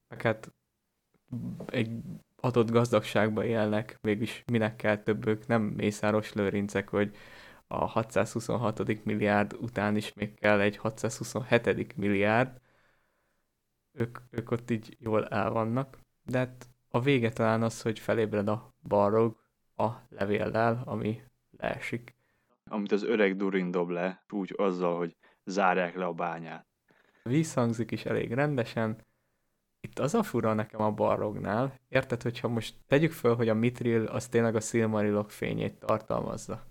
Meg 0.07 0.21
hát 0.21 0.51
egy 1.65 2.01
adott 2.35 2.71
gazdagságban 2.71 3.45
élnek, 3.45 3.97
mégis 4.01 4.43
minek 4.51 4.75
kell 4.75 4.97
többük, 4.97 5.47
nem 5.47 5.61
Mészáros 5.61 6.33
Lőrincek, 6.33 6.89
hogy 6.89 7.15
a 7.67 7.85
626. 7.85 9.03
milliárd 9.03 9.53
után 9.53 9.95
is 9.95 10.13
még 10.13 10.33
kell 10.33 10.59
egy 10.59 10.77
627. 10.77 11.95
milliárd, 11.95 12.61
ők, 13.97 14.17
ők 14.29 14.51
ott 14.51 14.71
így 14.71 14.97
jól 14.99 15.27
el 15.27 15.51
vannak, 15.51 15.97
de 16.23 16.37
hát 16.37 16.67
a 16.89 16.99
vége 16.99 17.29
talán 17.29 17.63
az, 17.63 17.81
hogy 17.81 17.99
felébred 17.99 18.47
a 18.47 18.73
barog 18.87 19.35
a 19.75 19.89
levéllel, 20.09 20.81
ami 20.85 21.21
leesik. 21.57 22.15
Amit 22.69 22.91
az 22.91 23.03
öreg 23.03 23.35
Durin 23.35 23.71
dob 23.71 23.89
le, 23.89 24.23
úgy 24.29 24.53
azzal, 24.57 24.97
hogy 24.97 25.15
zárják 25.43 25.95
le 25.95 26.05
a 26.05 26.13
bányát. 26.13 26.65
Visszhangzik 27.23 27.91
is 27.91 28.05
elég 28.05 28.33
rendesen. 28.33 29.05
Itt 29.81 29.99
az 29.99 30.13
a 30.13 30.23
fura 30.23 30.53
nekem 30.53 30.81
a 30.81 30.91
barrognál, 30.91 31.79
érted, 31.89 32.21
hogyha 32.21 32.47
most 32.47 32.75
tegyük 32.87 33.11
föl, 33.11 33.35
hogy 33.35 33.49
a 33.49 33.53
Mitril 33.53 34.05
az 34.05 34.27
tényleg 34.27 34.55
a 34.55 34.59
Silmarilok 34.59 35.31
fényét 35.31 35.79
tartalmazza. 35.79 36.65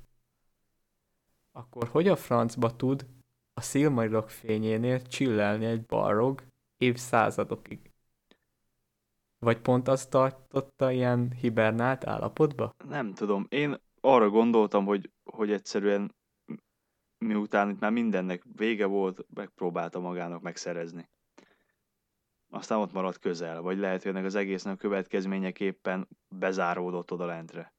Akkor 1.53 1.89
hogy 1.89 2.09
a 2.09 2.17
francba 2.17 2.77
tud 2.77 3.07
a 3.55 3.61
Silmarilok 3.61 4.31
fényénél 4.31 5.03
csillelni 5.03 5.65
egy 5.65 5.85
barrog 5.85 6.43
évszázadokig? 6.77 7.91
Vagy 9.39 9.61
pont 9.61 9.89
azt 9.89 10.11
tartotta 10.11 10.91
ilyen 10.91 11.33
hibernált 11.33 12.07
állapotba? 12.07 12.75
Nem 12.89 13.15
tudom, 13.15 13.47
én 13.49 13.77
arra 14.01 14.29
gondoltam, 14.31 14.85
hogy, 14.85 15.11
hogy 15.25 15.53
egyszerűen 15.53 16.15
miután 17.19 17.71
itt 17.71 17.81
már 17.81 17.91
mindennek 17.91 18.43
vége 18.57 18.87
volt, 18.87 19.27
megpróbálta 19.35 20.01
magának 20.01 20.43
megszerezni. 20.43 21.09
Aztán 22.51 22.79
ott 22.79 22.93
maradt 22.93 23.19
közel, 23.19 23.63
vagy 23.63 23.79
lehet, 23.79 24.03
hogy 24.03 24.11
ennek 24.11 24.25
az 24.25 24.35
egésznek 24.35 24.75
a 24.75 24.77
következményeképpen 24.77 26.09
bezáródott 26.29 27.13
oda 27.13 27.27
lentre. 27.27 27.75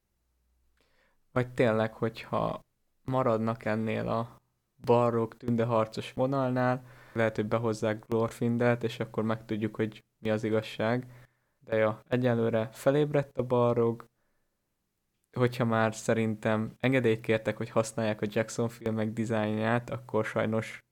Vagy 1.31 1.53
tényleg, 1.53 1.93
hogyha 1.93 2.59
maradnak 3.03 3.65
ennél 3.65 4.07
a 4.07 4.41
barrók 4.85 5.37
tündeharcos 5.37 6.13
vonalnál, 6.13 6.85
lehet, 7.17 7.35
hogy 7.35 7.47
behozzák 7.47 8.05
Glorfindelt, 8.07 8.83
és 8.83 8.99
akkor 8.99 9.23
megtudjuk, 9.23 9.75
hogy 9.75 10.03
mi 10.17 10.29
az 10.29 10.43
igazság. 10.43 11.07
De 11.59 11.75
ja, 11.75 12.01
egyelőre 12.07 12.69
felébredt 12.71 13.37
a 13.37 13.43
barrog, 13.43 14.05
hogyha 15.37 15.65
már 15.65 15.95
szerintem 15.95 16.71
engedélyt 16.79 17.21
kértek, 17.21 17.57
hogy 17.57 17.69
használják 17.69 18.21
a 18.21 18.27
Jackson 18.29 18.69
filmek 18.69 19.13
dizájnját, 19.13 19.89
akkor 19.89 20.25
sajnos 20.25 20.85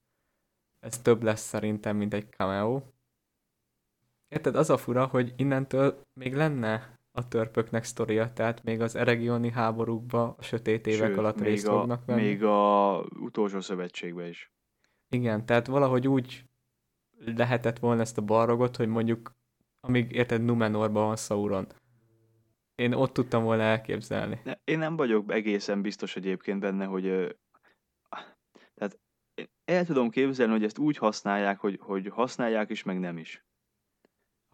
ez 0.80 0.98
több 0.98 1.22
lesz 1.22 1.40
szerintem, 1.42 1.96
mint 1.96 2.14
egy 2.14 2.28
cameo. 2.30 2.82
Érted, 4.28 4.56
az 4.56 4.70
a 4.70 4.76
fura, 4.76 5.06
hogy 5.06 5.32
innentől 5.36 6.00
még 6.12 6.34
lenne 6.34 6.98
a 7.12 7.28
törpöknek 7.28 7.84
sztoria, 7.84 8.32
tehát 8.32 8.62
még 8.62 8.80
az 8.80 8.96
eregioni 8.96 9.50
háborúkba 9.50 10.34
a 10.38 10.42
sötét 10.42 10.86
évek 10.86 11.08
Sőt, 11.08 11.18
alatt 11.18 11.40
részt 11.40 11.66
fognak 11.66 12.04
venni. 12.04 12.22
még 12.22 12.44
a 12.44 12.98
utolsó 13.20 13.60
szövetségbe 13.60 14.28
is. 14.28 14.50
Igen, 15.08 15.46
tehát 15.46 15.66
valahogy 15.66 16.08
úgy 16.08 16.44
lehetett 17.18 17.78
volna 17.78 18.00
ezt 18.00 18.18
a 18.18 18.22
barrogot, 18.22 18.76
hogy 18.76 18.88
mondjuk, 18.88 19.34
amíg 19.80 20.12
érted 20.12 20.44
Numenorban 20.44 21.06
van 21.06 21.16
Sauron. 21.16 21.66
Én 22.74 22.92
ott 22.92 23.12
tudtam 23.12 23.42
volna 23.42 23.62
elképzelni. 23.62 24.40
Én 24.64 24.78
nem 24.78 24.96
vagyok 24.96 25.32
egészen 25.32 25.82
biztos 25.82 26.16
egyébként 26.16 26.60
benne, 26.60 26.84
hogy 26.84 27.36
tehát 28.74 28.98
el 29.64 29.84
tudom 29.84 30.10
képzelni, 30.10 30.52
hogy 30.52 30.64
ezt 30.64 30.78
úgy 30.78 30.96
használják, 30.96 31.58
hogy, 31.58 31.78
hogy 31.80 32.08
használják 32.08 32.70
is, 32.70 32.82
meg 32.82 32.98
nem 32.98 33.18
is. 33.18 33.44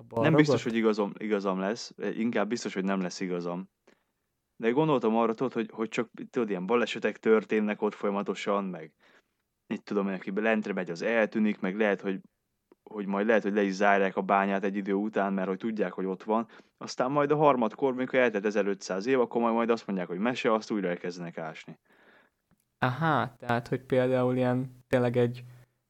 Nem 0.09 0.35
biztos, 0.35 0.63
hogy 0.63 0.75
igazam, 0.75 1.13
igazam 1.19 1.59
lesz, 1.59 1.95
inkább 1.97 2.49
biztos, 2.49 2.75
hogy 2.75 2.85
nem 2.85 3.01
lesz 3.01 3.21
igazam. 3.21 3.71
De 4.57 4.71
gondoltam 4.71 5.17
arra, 5.17 5.35
tudod, 5.35 5.53
hogy, 5.53 5.71
hogy 5.73 5.89
csak 5.89 6.11
tudod, 6.31 6.51
ilyen 6.51 6.67
balesetek 6.67 7.19
történnek 7.19 7.83
ott 7.83 7.95
folyamatosan, 7.95 8.65
meg 8.65 8.93
itt 9.67 9.85
tudom, 9.85 10.07
aki 10.07 10.33
lentre 10.35 10.73
megy, 10.73 10.91
az 10.91 11.03
eltűnik, 11.03 11.61
meg 11.61 11.77
lehet, 11.77 12.01
hogy 12.01 12.21
hogy 12.91 13.07
majd 13.07 13.27
lehet, 13.27 13.43
hogy 13.43 13.53
le 13.53 13.63
is 13.63 13.73
zárják 13.73 14.17
a 14.17 14.23
bányát 14.23 14.65
egy 14.65 14.77
idő 14.77 14.93
után, 14.93 15.33
mert 15.33 15.49
hogy 15.49 15.59
tudják, 15.59 15.93
hogy 15.93 16.05
ott 16.05 16.23
van. 16.23 16.49
Aztán 16.79 17.11
majd 17.11 17.31
a 17.31 17.37
harmadkor, 17.37 17.95
mikor 17.95 18.19
eltelt 18.19 18.45
1500 18.45 19.07
év, 19.07 19.21
akkor 19.21 19.41
majd, 19.41 19.55
majd 19.55 19.71
azt 19.71 19.87
mondják, 19.87 20.09
hogy 20.09 20.19
mese, 20.19 20.53
azt 20.53 20.71
újra 20.71 20.89
elkezdenek 20.89 21.39
ásni. 21.39 21.79
Aha, 22.79 23.35
tehát, 23.39 23.69
hogy 23.69 23.81
például 23.81 24.37
ilyen 24.37 24.85
tényleg 24.89 25.17
egy 25.17 25.45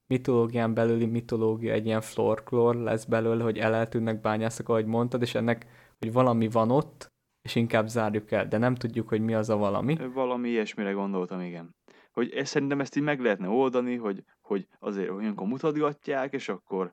mitológián 0.06 0.74
belüli 0.74 1.06
mitológia, 1.06 1.72
egy 1.72 1.86
ilyen 1.86 2.00
folklór 2.00 2.74
lesz 2.74 3.04
belőle, 3.04 3.42
hogy 3.42 3.58
el 3.58 3.74
eltűnnek 3.74 4.20
bányászok, 4.20 4.68
ahogy 4.68 4.86
mondtad, 4.86 5.22
és 5.22 5.34
ennek, 5.34 5.66
hogy 5.98 6.12
valami 6.12 6.48
van 6.48 6.70
ott, 6.70 7.12
és 7.42 7.54
inkább 7.54 7.86
zárjuk 7.86 8.30
el, 8.30 8.48
de 8.48 8.58
nem 8.58 8.74
tudjuk, 8.74 9.08
hogy 9.08 9.20
mi 9.20 9.34
az 9.34 9.50
a 9.50 9.56
valami. 9.56 9.96
Valami 10.14 10.48
ilyesmire 10.48 10.90
gondoltam, 10.90 11.40
igen. 11.40 11.74
Hogy 12.12 12.30
ezt, 12.30 12.50
szerintem 12.50 12.80
ezt 12.80 12.96
így 12.96 13.02
meg 13.02 13.20
lehetne 13.20 13.48
oldani, 13.48 13.96
hogy, 13.96 14.24
hogy 14.40 14.68
azért 14.78 15.10
olyankor 15.10 15.46
mutatgatják, 15.46 16.32
és 16.32 16.48
akkor 16.48 16.92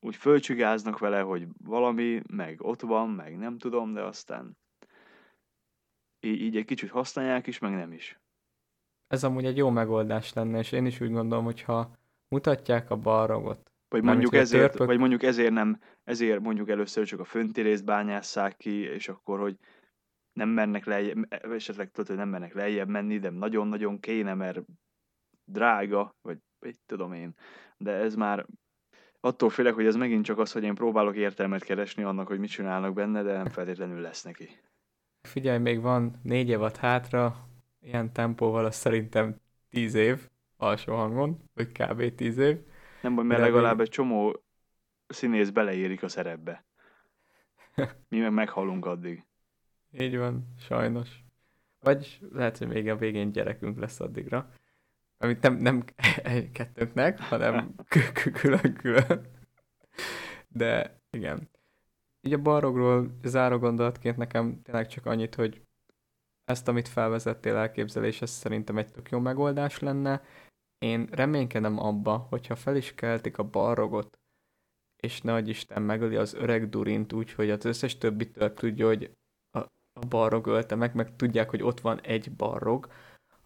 úgy 0.00 0.16
fölcsigáznak 0.16 0.98
vele, 0.98 1.20
hogy 1.20 1.46
valami, 1.64 2.22
meg 2.28 2.62
ott 2.62 2.80
van, 2.80 3.10
meg 3.10 3.36
nem 3.36 3.58
tudom, 3.58 3.92
de 3.92 4.02
aztán 4.02 4.56
így, 6.20 6.40
így 6.40 6.56
egy 6.56 6.64
kicsit 6.64 6.90
használják 6.90 7.46
is, 7.46 7.58
meg 7.58 7.74
nem 7.74 7.92
is. 7.92 8.20
Ez 9.06 9.24
amúgy 9.24 9.44
egy 9.44 9.56
jó 9.56 9.70
megoldás 9.70 10.32
lenne, 10.32 10.58
és 10.58 10.72
én 10.72 10.86
is 10.86 11.00
úgy 11.00 11.12
gondolom, 11.12 11.44
hogyha 11.44 11.96
mutatják 12.28 12.90
a 12.90 12.96
balrogot, 12.96 13.72
vagy 13.88 14.02
mondjuk, 14.02 14.34
ezért, 14.34 14.68
törpök... 14.68 14.86
vagy 14.86 14.98
mondjuk 14.98 15.22
ezért 15.22 15.52
nem, 15.52 15.80
ezért 16.04 16.40
mondjuk 16.40 16.68
először 16.68 17.06
csak 17.06 17.20
a 17.20 17.24
fönti 17.24 17.60
részt 17.60 17.84
bányásszák 17.84 18.56
ki, 18.56 18.80
és 18.80 19.08
akkor, 19.08 19.40
hogy 19.40 19.58
nem 20.32 20.48
mennek 20.48 20.84
lejjebb, 20.84 21.18
esetleg 21.30 21.90
tudod, 21.90 22.06
hogy 22.06 22.16
nem 22.16 22.28
mennek 22.28 22.54
lejjebb 22.54 22.88
menni, 22.88 23.18
de 23.18 23.30
nagyon-nagyon 23.30 24.00
kéne, 24.00 24.34
mert 24.34 24.60
drága, 25.44 26.16
vagy 26.22 26.38
egy 26.60 26.78
tudom 26.86 27.12
én. 27.12 27.34
De 27.76 27.90
ez 27.92 28.14
már 28.14 28.46
attól 29.20 29.50
félek, 29.50 29.74
hogy 29.74 29.86
ez 29.86 29.96
megint 29.96 30.24
csak 30.24 30.38
az, 30.38 30.52
hogy 30.52 30.62
én 30.62 30.74
próbálok 30.74 31.16
értelmet 31.16 31.64
keresni 31.64 32.02
annak, 32.02 32.26
hogy 32.26 32.38
mit 32.38 32.50
csinálnak 32.50 32.94
benne, 32.94 33.22
de 33.22 33.32
nem 33.32 33.48
feltétlenül 33.48 34.00
lesz 34.00 34.22
neki. 34.22 34.48
Figyelj, 35.28 35.58
még 35.58 35.80
van 35.80 36.20
négy 36.22 36.48
évad 36.48 36.76
hátra, 36.76 37.48
ilyen 37.80 38.12
tempóval 38.12 38.64
az 38.64 38.74
szerintem 38.74 39.36
tíz 39.70 39.94
év 39.94 40.28
alsó 40.56 40.94
hangon, 40.94 41.50
vagy 41.54 41.72
kb. 41.72 42.14
tíz 42.14 42.38
év. 42.38 42.56
Nem 43.02 43.14
baj, 43.14 43.24
mert 43.24 43.40
de 43.40 43.46
legalább 43.46 43.80
egy 43.80 43.88
csomó 43.88 44.42
színész 45.06 45.50
beleérik 45.50 46.02
a 46.02 46.08
szerepbe. 46.08 46.64
Mi 48.08 48.18
meg 48.18 48.32
meghalunk 48.32 48.86
addig. 48.86 49.24
Így 49.98 50.16
van, 50.16 50.54
sajnos. 50.58 51.24
Vagy 51.80 52.20
lehet, 52.32 52.58
hogy 52.58 52.68
még 52.68 52.88
a 52.88 52.96
végén 52.96 53.32
gyerekünk 53.32 53.78
lesz 53.78 54.00
addigra. 54.00 54.50
Amit 55.18 55.42
nem, 55.42 55.56
nem 55.56 55.84
kettőnknek, 56.52 57.20
hanem 57.20 57.74
külön-külön. 58.32 59.26
De 60.48 61.00
igen. 61.10 61.50
Így 62.20 62.32
a 62.32 62.42
barogról 62.42 63.18
záró 63.22 63.58
gondolatként 63.58 64.16
nekem 64.16 64.62
tényleg 64.62 64.86
csak 64.86 65.06
annyit, 65.06 65.34
hogy 65.34 65.62
ezt, 66.44 66.68
amit 66.68 66.88
felvezettél 66.88 67.56
elképzelés, 67.56 68.22
ez 68.22 68.30
szerintem 68.30 68.78
egy 68.78 68.92
tök 68.92 69.10
jó 69.10 69.18
megoldás 69.18 69.78
lenne. 69.78 70.22
Én 70.78 71.08
reménykedem 71.10 71.78
abba, 71.78 72.16
hogyha 72.16 72.56
fel 72.56 72.76
is 72.76 72.94
keltik 72.94 73.38
a 73.38 73.42
barrogot, 73.48 74.18
és 74.96 75.20
nagy 75.20 75.48
Isten 75.48 75.82
megöli 75.82 76.16
az 76.16 76.34
öreg 76.34 76.68
Durint 76.68 77.12
úgy, 77.12 77.32
hogy 77.32 77.50
az 77.50 77.64
összes 77.64 77.98
többi 77.98 78.30
több 78.30 78.54
tudja, 78.54 78.86
hogy 78.86 79.16
a, 79.92 80.06
barrog 80.06 80.46
ölte 80.46 80.74
meg, 80.74 80.94
meg 80.94 81.16
tudják, 81.16 81.50
hogy 81.50 81.62
ott 81.62 81.80
van 81.80 82.00
egy 82.00 82.32
barrog, 82.32 82.88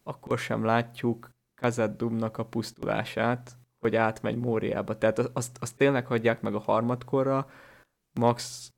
akkor 0.02 0.38
sem 0.38 0.64
látjuk 0.64 1.30
Kazaddumnak 1.54 2.38
a 2.38 2.44
pusztulását, 2.44 3.56
hogy 3.78 3.96
átmegy 3.96 4.36
Móriába. 4.36 4.98
Tehát 4.98 5.18
azt, 5.18 5.56
azt 5.60 5.76
tényleg 5.76 6.06
hagyják 6.06 6.40
meg 6.40 6.54
a 6.54 6.58
harmadkorra, 6.58 7.50
max 8.20 8.70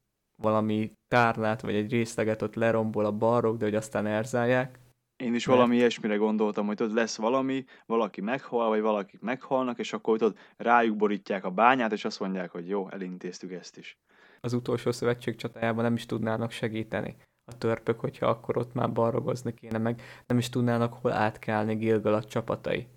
valami 0.43 0.93
tárlát, 1.09 1.61
vagy 1.61 1.75
egy 1.75 1.91
részleget 1.91 2.43
ott 2.43 2.55
lerombol 2.55 3.05
a 3.05 3.13
barrog, 3.13 3.57
de 3.57 3.65
hogy 3.65 3.75
aztán 3.75 4.07
erzálják. 4.07 4.79
Én 5.17 5.35
is 5.35 5.47
valami 5.47 5.69
mert... 5.69 5.79
ilyesmire 5.81 6.17
gondoltam, 6.17 6.67
hogy 6.67 6.83
ott 6.83 6.93
lesz 6.93 7.17
valami, 7.17 7.65
valaki 7.87 8.21
meghal, 8.21 8.69
vagy 8.69 8.81
valakik 8.81 9.21
meghalnak, 9.21 9.79
és 9.79 9.93
akkor 9.93 10.23
ott 10.23 10.39
rájuk 10.57 10.97
borítják 10.97 11.45
a 11.45 11.51
bányát, 11.51 11.93
és 11.93 12.05
azt 12.05 12.21
mondják, 12.21 12.51
hogy 12.51 12.69
jó, 12.69 12.91
elintéztük 12.91 13.53
ezt 13.53 13.77
is. 13.77 13.99
Az 14.41 14.53
utolsó 14.53 14.93
szövetség 14.93 15.37
csatájában 15.37 15.85
nem 15.85 15.95
is 15.95 16.07
tudnának 16.07 16.51
segíteni 16.51 17.17
a 17.49 17.59
törpök, 17.59 18.01
hogyha 18.01 18.27
akkor 18.27 18.57
ott 18.57 18.75
már 18.75 18.93
barrogozni 18.93 19.55
kéne, 19.55 19.79
meg 19.79 20.03
nem 20.27 20.39
is 20.39 20.49
tudnának 20.49 20.93
hol 20.93 21.13
átkelni 21.13 21.75
Gilgalat 21.75 22.29
csapatai. 22.29 22.89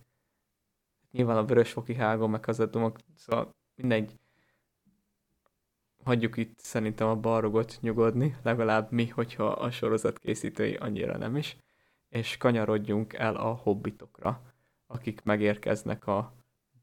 Nyilván 1.12 1.38
a 1.38 1.46
vörösfoki 1.46 1.96
hágon, 1.96 2.30
meg 2.30 2.48
az 2.48 2.60
a 2.60 2.66
dumok, 2.66 2.98
szóval 3.16 3.56
mindegy, 3.76 4.20
hagyjuk 6.04 6.38
itt 6.38 6.60
szerintem 6.60 7.08
a 7.08 7.16
barrogot 7.16 7.78
nyugodni, 7.82 8.38
legalább 8.44 8.92
mi, 8.92 9.08
hogyha 9.08 9.48
a 9.48 9.72
sorozat 9.72 10.20
készítői 10.20 10.76
annyira 10.76 11.18
nem 11.18 11.36
is, 11.36 11.58
és 12.10 12.38
kanyarodjunk 12.38 13.14
el 13.14 13.36
a 13.36 13.54
hobbitokra, 13.54 14.42
akik 14.88 15.24
megérkeznek 15.24 16.08
a 16.08 16.34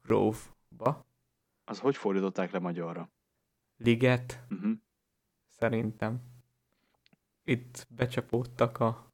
Grove-ba. 0.03 1.05
Az 1.63 1.79
hogy 1.79 1.95
fordították 1.95 2.51
le 2.51 2.59
magyarra? 2.59 3.09
Liget, 3.77 4.43
uh-huh. 4.49 4.71
szerintem. 5.47 6.28
Itt 7.49 7.87
becsapódtak 7.89 8.79
a 8.79 9.13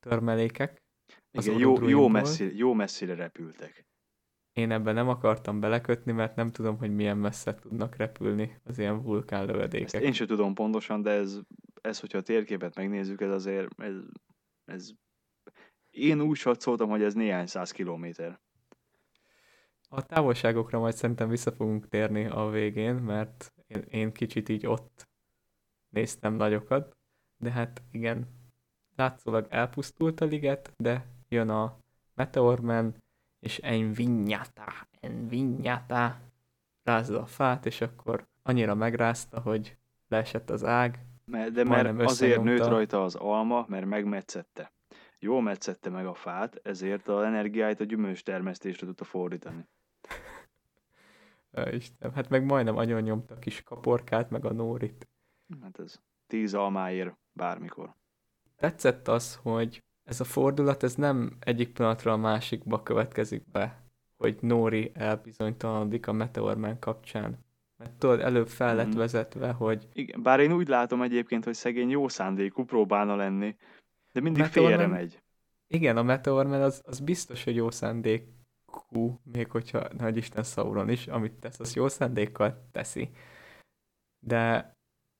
törmelékek. 0.00 0.82
Igen, 1.30 1.58
jó, 1.58 1.88
jó, 1.88 2.08
messzi, 2.08 2.56
jó 2.56 2.72
messzire 2.72 3.14
repültek. 3.14 3.86
Én 4.52 4.70
ebben 4.70 4.94
nem 4.94 5.08
akartam 5.08 5.60
belekötni, 5.60 6.12
mert 6.12 6.36
nem 6.36 6.50
tudom, 6.50 6.78
hogy 6.78 6.94
milyen 6.94 7.18
messze 7.18 7.54
tudnak 7.54 7.96
repülni 7.96 8.60
az 8.64 8.78
ilyen 8.78 9.02
vulkánlövedékek. 9.02 9.92
Ezt 9.92 10.02
én 10.02 10.12
sem 10.12 10.26
tudom 10.26 10.54
pontosan, 10.54 11.02
de 11.02 11.10
ez, 11.10 11.40
ez 11.80 12.00
hogyha 12.00 12.18
a 12.18 12.22
térképet 12.22 12.74
megnézzük, 12.74 13.20
ez 13.20 13.30
azért, 13.30 13.80
ez, 13.80 13.94
ez 14.64 14.90
én 15.90 16.20
úgy 16.20 16.36
satszoltam, 16.36 16.88
hogy 16.88 17.02
ez 17.02 17.14
néhány 17.14 17.46
száz 17.46 17.70
kilométer. 17.70 18.40
A 19.88 20.06
távolságokra 20.06 20.78
majd 20.78 20.94
szerintem 20.94 21.28
vissza 21.28 21.52
fogunk 21.52 21.88
térni 21.88 22.24
a 22.26 22.48
végén, 22.48 22.94
mert 22.94 23.52
én, 23.66 23.82
én 23.88 24.12
kicsit 24.12 24.48
így 24.48 24.66
ott 24.66 25.08
néztem 25.88 26.34
nagyokat, 26.34 26.96
de 27.36 27.50
hát 27.50 27.82
igen, 27.90 28.26
látszólag 28.96 29.46
elpusztult 29.50 30.20
a 30.20 30.24
liget, 30.24 30.72
de 30.76 31.06
jön 31.28 31.48
a 31.48 31.76
Meteorman, 32.14 32.94
és 33.40 33.58
en 33.58 33.92
vinyata, 33.92 34.72
en 35.00 35.28
vinyata, 35.28 36.20
rázza 36.82 37.20
a 37.20 37.26
fát, 37.26 37.66
és 37.66 37.80
akkor 37.80 38.26
annyira 38.42 38.74
megrázta, 38.74 39.40
hogy 39.40 39.76
leesett 40.08 40.50
az 40.50 40.64
ág. 40.64 40.98
De 41.52 41.64
mert 41.64 42.00
azért 42.00 42.42
nőtt 42.42 42.66
rajta 42.66 43.04
az 43.04 43.14
alma, 43.14 43.64
mert 43.68 43.86
megmetszette. 43.86 44.72
Jól 45.18 45.42
metszette 45.42 45.90
meg 45.90 46.06
a 46.06 46.14
fát, 46.14 46.60
ezért 46.62 47.08
az 47.08 47.22
energiáit 47.22 47.80
a 47.80 47.84
gyümölcs 47.84 48.22
termesztésre 48.22 48.86
tudta 48.86 49.04
fordítani. 49.04 49.68
Isten, 51.70 52.12
hát 52.12 52.28
meg 52.28 52.44
majdnem 52.44 52.76
agyon 52.76 53.02
nyomta 53.02 53.34
a 53.34 53.38
kis 53.38 53.62
kaporkát, 53.62 54.30
meg 54.30 54.44
a 54.44 54.52
nórit. 54.52 55.08
Hát 55.62 55.78
ez 55.78 56.00
tíz 56.26 56.54
almáért 56.54 57.16
bármikor. 57.32 57.94
Tetszett 58.56 59.08
az, 59.08 59.38
hogy 59.42 59.82
ez 60.04 60.20
a 60.20 60.24
fordulat, 60.24 60.82
ez 60.82 60.94
nem 60.94 61.36
egyik 61.40 61.72
pillanatra 61.72 62.12
a 62.12 62.16
másikba 62.16 62.82
következik 62.82 63.50
be, 63.50 63.82
hogy 64.16 64.36
Nóri 64.40 64.90
elbizonytalanodik 64.94 66.06
a 66.06 66.12
Meteorman 66.12 66.78
kapcsán. 66.78 67.44
Mert 67.76 67.92
tudod, 67.92 68.20
előbb 68.20 68.48
fel 68.48 68.74
lett 68.74 68.94
mm. 68.94 68.98
vezetve, 68.98 69.52
hogy... 69.52 69.88
Igen, 69.92 70.22
bár 70.22 70.40
én 70.40 70.52
úgy 70.52 70.68
látom 70.68 71.02
egyébként, 71.02 71.44
hogy 71.44 71.54
szegény 71.54 71.90
jó 71.90 72.08
szándékú 72.08 72.64
próbálna 72.64 73.16
lenni, 73.16 73.56
de 74.12 74.20
mindig 74.20 74.42
Meteorman... 74.42 74.78
félre 74.78 74.92
megy. 74.92 75.22
Igen, 75.66 75.96
a 75.96 76.02
Meteorman 76.02 76.62
az, 76.62 76.82
az 76.84 77.00
biztos, 77.00 77.44
hogy 77.44 77.54
jó 77.54 77.70
szándékú, 77.70 79.20
még 79.22 79.50
hogyha 79.50 79.88
nagy 79.98 80.16
Isten 80.16 80.42
Sauron 80.42 80.88
is, 80.88 81.06
amit 81.06 81.32
tesz, 81.32 81.60
az 81.60 81.74
jó 81.74 81.88
szándékkal 81.88 82.68
teszi. 82.72 83.10
De 84.18 84.74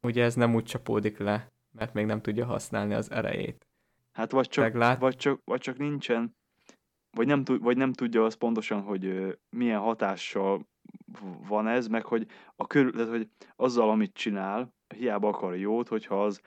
ugye 0.04 0.24
ez 0.24 0.34
nem 0.34 0.54
úgy 0.54 0.64
csapódik 0.64 1.18
le, 1.18 1.52
mert 1.70 1.94
még 1.94 2.06
nem 2.06 2.20
tudja 2.20 2.44
használni 2.44 2.94
az 2.94 3.10
erejét. 3.10 3.66
Hát 4.12 4.30
vagy 4.30 4.48
csak, 4.48 4.64
Meglát... 4.64 5.00
vagy 5.00 5.16
csak, 5.16 5.40
vagy 5.44 5.60
csak 5.60 5.78
nincsen, 5.78 6.36
vagy 7.10 7.26
nem, 7.26 7.42
vagy 7.44 7.76
nem 7.76 7.92
tudja 7.92 8.24
az 8.24 8.34
pontosan, 8.34 8.80
hogy 8.82 9.36
milyen 9.50 9.80
hatással 9.80 10.66
van 11.48 11.68
ez, 11.68 11.86
meg 11.86 12.04
hogy, 12.04 12.26
a 12.56 12.66
körül, 12.66 12.92
tehát, 12.92 13.08
hogy 13.08 13.28
azzal, 13.56 13.90
amit 13.90 14.14
csinál, 14.14 14.74
hiába 14.96 15.28
akar 15.28 15.56
jót, 15.56 15.88
hogyha 15.88 16.24
az 16.24 16.40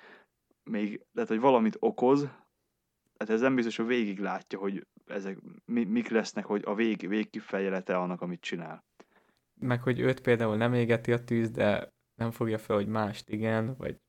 még, 0.63 1.05
tehát, 1.13 1.29
hogy 1.29 1.39
valamit 1.39 1.77
okoz, 1.79 2.27
tehát 3.17 3.33
ez 3.33 3.41
nem 3.41 3.55
biztos, 3.55 3.77
hogy 3.77 3.85
végig 3.85 4.19
látja, 4.19 4.59
hogy 4.59 4.87
ezek 5.05 5.37
mi, 5.65 5.83
mik 5.83 6.09
lesznek, 6.09 6.45
hogy 6.45 6.61
a 6.65 6.75
vég, 6.75 7.07
végkifejlete 7.07 7.97
annak, 7.97 8.21
amit 8.21 8.41
csinál. 8.41 8.85
Meg, 9.59 9.81
hogy 9.81 9.99
őt 9.99 10.21
például 10.21 10.57
nem 10.57 10.73
égeti 10.73 11.11
a 11.11 11.23
tűz, 11.23 11.51
de 11.51 11.93
nem 12.18 12.32
fogja 12.32 12.57
fel, 12.57 12.76
hogy 12.76 12.88
mást 12.88 13.30
igen, 13.30 13.76
vagy 13.76 13.99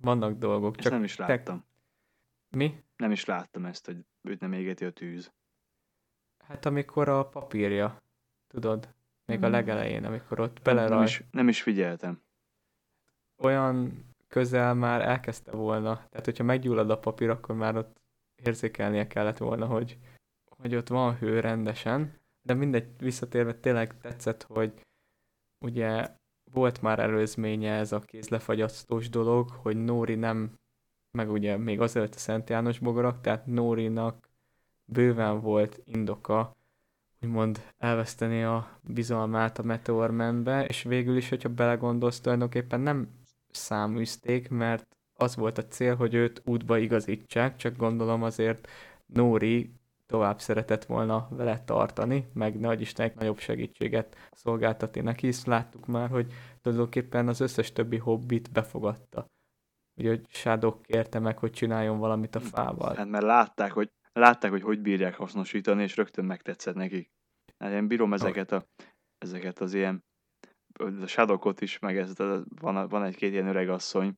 vannak 0.00 0.38
dolgok. 0.38 0.74
Ezt 0.74 0.82
csak 0.82 0.92
nem 0.92 1.04
is 1.04 1.16
láttam. 1.16 1.58
Te... 2.50 2.56
Mi? 2.56 2.82
Nem 2.96 3.10
is 3.10 3.24
láttam 3.24 3.64
ezt, 3.64 3.86
hogy 3.86 3.96
őt 4.22 4.40
nem 4.40 4.52
égeti 4.52 4.84
a 4.84 4.90
tűz. 4.90 5.32
Hát 6.44 6.66
amikor 6.66 7.08
a 7.08 7.28
papírja, 7.28 8.02
tudod, 8.46 8.94
még 9.24 9.38
a 9.38 9.42
Hmm. 9.42 9.50
legelején, 9.50 10.04
amikor 10.04 10.40
ott 10.40 10.62
Nem, 10.64 10.74
nem, 10.76 11.02
is, 11.02 11.22
nem 11.30 11.48
is 11.48 11.62
figyeltem. 11.62 12.22
olyan 13.38 14.04
közel 14.28 14.74
már 14.74 15.00
elkezdte 15.00 15.50
volna. 15.50 15.94
Tehát, 16.08 16.24
hogyha 16.24 16.44
meggyullad 16.44 16.90
a 16.90 16.98
papír, 16.98 17.30
akkor 17.30 17.54
már 17.54 17.76
ott 17.76 18.00
érzékelnie 18.34 19.06
kellett 19.06 19.36
volna, 19.38 19.66
hogy, 19.66 19.98
hogy 20.44 20.74
ott 20.74 20.88
van 20.88 21.16
hő 21.16 21.40
rendesen. 21.40 22.18
De 22.42 22.54
mindegy, 22.54 22.98
visszatérve 22.98 23.54
tényleg 23.54 23.98
tetszett, 23.98 24.42
hogy 24.42 24.80
ugye 25.64 26.18
volt 26.52 26.82
már 26.82 26.98
előzménye 26.98 27.72
ez 27.72 27.92
a 27.92 27.98
kézlefagyasztós 27.98 29.08
dolog, 29.08 29.50
hogy 29.50 29.76
Nóri 29.76 30.14
nem, 30.14 30.58
meg 31.10 31.30
ugye 31.30 31.56
még 31.56 31.80
azelőtt 31.80 32.14
a 32.14 32.18
Szent 32.18 32.50
János 32.50 32.78
bogarak, 32.78 33.20
tehát 33.20 33.46
Nórinak 33.46 34.30
bőven 34.84 35.40
volt 35.40 35.80
indoka, 35.84 36.56
úgymond 37.22 37.72
elveszteni 37.78 38.42
a 38.42 38.80
bizalmát 38.82 39.58
a 39.58 39.62
Meteor 39.62 40.10
Man-be, 40.10 40.64
és 40.64 40.82
végül 40.82 41.16
is, 41.16 41.28
hogyha 41.28 41.48
belegondolsz, 41.48 42.20
tulajdonképpen 42.20 42.80
nem 42.80 43.08
száműzték, 43.50 44.48
mert 44.48 44.86
az 45.14 45.36
volt 45.36 45.58
a 45.58 45.66
cél, 45.66 45.96
hogy 45.96 46.14
őt 46.14 46.42
útba 46.44 46.78
igazítsák, 46.78 47.56
csak 47.56 47.76
gondolom 47.76 48.22
azért 48.22 48.68
Nóri 49.06 49.79
tovább 50.10 50.40
szeretett 50.40 50.84
volna 50.84 51.28
vele 51.30 51.62
tartani, 51.64 52.30
meg 52.32 52.60
nagy 52.60 52.80
Istenek 52.80 53.14
nagyobb 53.14 53.38
segítséget 53.38 54.16
szolgáltatni 54.32 55.00
neki, 55.00 55.26
hisz 55.26 55.44
láttuk 55.44 55.86
már, 55.86 56.08
hogy 56.08 56.32
tulajdonképpen 56.62 57.28
az 57.28 57.40
összes 57.40 57.72
többi 57.72 57.96
hobbit 57.96 58.52
befogadta. 58.52 59.26
Ugye, 59.96 60.08
hogy 60.08 60.24
Shadow 60.28 60.80
kérte 60.80 61.18
meg, 61.18 61.38
hogy 61.38 61.50
csináljon 61.50 61.98
valamit 61.98 62.34
a 62.34 62.40
fával. 62.40 62.94
Hát 62.94 63.08
mert 63.08 63.24
látták, 63.24 63.72
hogy 63.72 63.90
látták, 64.12 64.50
hogy 64.50 64.62
hogy 64.62 64.80
bírják 64.80 65.14
hasznosítani, 65.14 65.82
és 65.82 65.96
rögtön 65.96 66.24
megtetszett 66.24 66.74
nekik. 66.74 67.10
Hát 67.58 67.72
én 67.72 67.86
bírom 67.86 68.12
ezeket, 68.12 68.52
a, 68.52 68.66
ezeket 69.18 69.58
az 69.58 69.74
ilyen 69.74 70.04
a 70.78 71.06
Shadowkot 71.06 71.60
is, 71.60 71.78
meg 71.78 71.98
ez, 71.98 72.12
van, 72.60 72.88
van 72.88 73.04
egy-két 73.04 73.32
ilyen 73.32 73.46
öreg 73.46 73.68
asszony, 73.68 74.14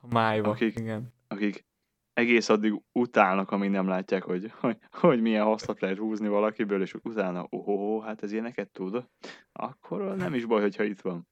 A 0.00 0.06
májva, 0.10 0.50
Akik- 0.50 0.78
igen. 0.78 1.12
akik 1.28 1.64
egész 2.14 2.48
addig 2.48 2.82
utálnak, 2.92 3.50
amíg 3.50 3.70
nem 3.70 3.88
látják, 3.88 4.22
hogy, 4.22 4.50
hogy, 4.60 4.78
hogy 4.90 5.20
milyen 5.20 5.44
hasznot 5.44 5.80
lehet 5.80 5.98
húzni 5.98 6.28
valakiből, 6.28 6.82
és 6.82 6.94
utána, 7.02 7.46
oh, 7.50 8.04
hát 8.04 8.22
ez 8.22 8.32
ilyeneket 8.32 8.70
tud, 8.70 9.06
akkor 9.52 10.16
nem 10.16 10.34
is 10.34 10.44
baj, 10.44 10.60
hogyha 10.60 10.82
itt 10.82 11.00
van. 11.00 11.26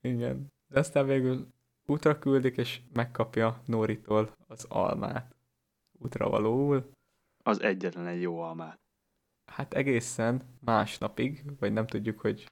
Igen. 0.00 0.52
De 0.68 0.78
aztán 0.78 1.06
végül 1.06 1.46
útra 1.86 2.18
küldik, 2.18 2.56
és 2.56 2.80
megkapja 2.92 3.62
Nóritól 3.66 4.36
az 4.46 4.64
almát. 4.68 5.36
Útra 5.98 6.28
valóul. 6.28 6.90
Az 7.44 7.62
egyetlen 7.62 8.06
egy 8.06 8.20
jó 8.20 8.40
almát. 8.40 8.80
Hát 9.52 9.74
egészen 9.74 10.42
másnapig, 10.60 11.44
vagy 11.58 11.72
nem 11.72 11.86
tudjuk, 11.86 12.20
hogy 12.20 12.46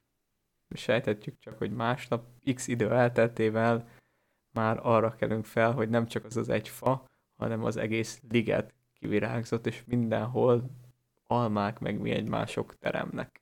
sejtetjük 0.75 1.39
csak, 1.39 1.57
hogy 1.57 1.71
másnap 1.71 2.25
x 2.53 2.67
idő 2.67 2.91
elteltével 2.91 3.89
már 4.53 4.79
arra 4.83 5.15
kelünk 5.15 5.45
fel, 5.45 5.71
hogy 5.71 5.89
nem 5.89 6.07
csak 6.07 6.25
az 6.25 6.37
az 6.37 6.49
egy 6.49 6.69
fa, 6.69 7.05
hanem 7.35 7.63
az 7.63 7.77
egész 7.77 8.21
liget 8.29 8.73
kivirágzott, 8.93 9.65
és 9.65 9.83
mindenhol 9.85 10.69
almák 11.27 11.79
meg 11.79 11.99
mi 11.99 12.11
egymások 12.11 12.77
teremnek. 12.77 13.41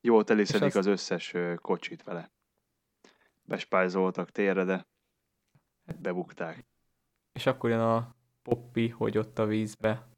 Jól 0.00 0.24
teliszedik 0.24 0.66
azt- 0.66 0.76
az 0.76 0.86
összes 0.86 1.34
kocsit 1.56 2.02
vele. 2.02 2.30
Bespájzoltak 3.42 4.30
térre, 4.30 4.64
de 4.64 4.86
bebukták. 6.00 6.64
És 7.32 7.46
akkor 7.46 7.70
jön 7.70 7.80
a 7.80 8.14
Poppy, 8.42 8.88
hogy 8.88 9.18
ott 9.18 9.38
a 9.38 9.46
vízbe 9.46 10.08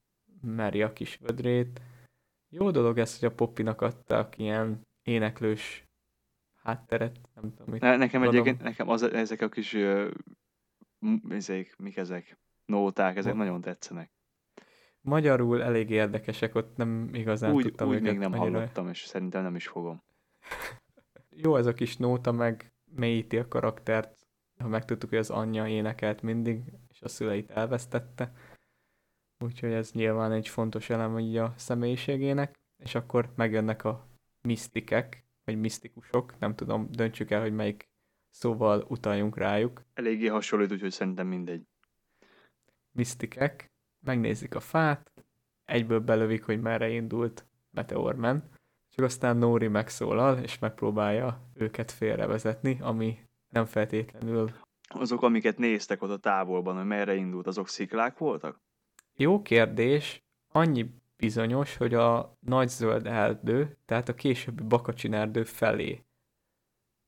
meri 0.40 0.82
a 0.82 0.92
kis 0.92 1.16
vödrét. 1.16 1.80
Jó 2.48 2.70
dolog 2.70 2.98
ez, 2.98 3.18
hogy 3.18 3.28
a 3.28 3.34
Poppynak 3.34 3.80
adtak 3.80 4.38
ilyen 4.38 4.86
éneklős 5.02 5.84
hátteret, 6.54 7.20
nem 7.34 7.50
tudom 7.54 7.72
mit. 7.72 7.80
Ne, 7.80 7.96
nekem 7.96 8.20
Gondolom. 8.20 8.46
egyébként, 8.46 8.68
nekem 8.68 8.88
az, 8.88 9.02
ezek 9.02 9.40
a 9.40 9.48
kis, 9.48 9.76
ezek, 11.28 11.76
mik 11.76 11.96
ezek? 11.96 12.38
Nóták, 12.66 13.16
ezek 13.16 13.34
nagyon 13.34 13.60
tetszenek. 13.60 14.10
Magyarul 15.00 15.62
elég 15.62 15.90
érdekesek, 15.90 16.54
ott 16.54 16.76
nem 16.76 17.08
igazán 17.12 17.52
Úgy, 17.52 17.62
tudtam 17.62 17.88
úgy 17.88 18.00
még 18.00 18.18
nem 18.18 18.32
annyira- 18.32 18.52
hallottam, 18.52 18.88
és 18.88 19.04
szerintem 19.04 19.42
nem 19.42 19.54
is 19.56 19.66
fogom. 19.68 20.02
Jó 21.42 21.56
ez 21.56 21.66
a 21.66 21.72
kis 21.72 21.96
nóta, 21.96 22.32
meg 22.32 22.72
mélyíti 22.84 23.38
a 23.38 23.48
karaktert. 23.48 24.26
Ha 24.58 24.68
megtudtuk, 24.68 25.08
hogy 25.08 25.18
az 25.18 25.30
anyja 25.30 25.66
énekelt 25.66 26.22
mindig, 26.22 26.62
és 26.88 27.02
a 27.02 27.08
szüleit 27.08 27.50
elvesztette. 27.50 28.32
Úgyhogy 29.44 29.72
ez 29.72 29.92
nyilván 29.92 30.32
egy 30.32 30.48
fontos 30.48 30.90
elem 30.90 31.18
így 31.18 31.36
a 31.36 31.54
személyiségének. 31.56 32.58
És 32.76 32.94
akkor 32.94 33.32
megjönnek 33.34 33.84
a 33.84 34.08
misztikek, 34.42 35.24
vagy 35.44 35.60
misztikusok, 35.60 36.38
nem 36.38 36.54
tudom, 36.54 36.88
döntsük 36.90 37.30
el, 37.30 37.40
hogy 37.40 37.52
melyik 37.54 37.88
szóval 38.30 38.84
utaljunk 38.88 39.36
rájuk. 39.36 39.82
Eléggé 39.94 40.26
hasonlít, 40.26 40.72
úgyhogy 40.72 40.90
szerintem 40.92 41.26
mindegy. 41.26 41.66
Misztikek, 42.96 43.70
megnézik 44.04 44.54
a 44.54 44.60
fát, 44.60 45.12
egyből 45.64 46.00
belövik, 46.00 46.44
hogy 46.44 46.60
merre 46.60 46.88
indult 46.88 47.46
Meteorman, 47.70 48.42
csak 48.88 49.04
aztán 49.04 49.36
Nóri 49.36 49.68
megszólal, 49.68 50.38
és 50.38 50.58
megpróbálja 50.58 51.40
őket 51.54 51.90
félrevezetni, 51.90 52.78
ami 52.80 53.18
nem 53.48 53.64
feltétlenül 53.64 54.50
Azok, 54.88 55.22
amiket 55.22 55.58
néztek 55.58 56.02
ott 56.02 56.10
a 56.10 56.16
távolban, 56.16 56.76
hogy 56.76 56.86
merre 56.86 57.14
indult, 57.14 57.46
azok 57.46 57.68
sziklák 57.68 58.18
voltak? 58.18 58.60
Jó 59.16 59.42
kérdés, 59.42 60.22
annyi 60.52 60.94
bizonyos, 61.16 61.76
hogy 61.76 61.94
a 61.94 62.36
nagy 62.40 62.68
zöld 62.68 63.06
erdő, 63.06 63.76
tehát 63.84 64.08
a 64.08 64.14
későbbi 64.14 64.62
Bakacsin 64.62 65.14
erdő 65.14 65.44
felé 65.44 66.04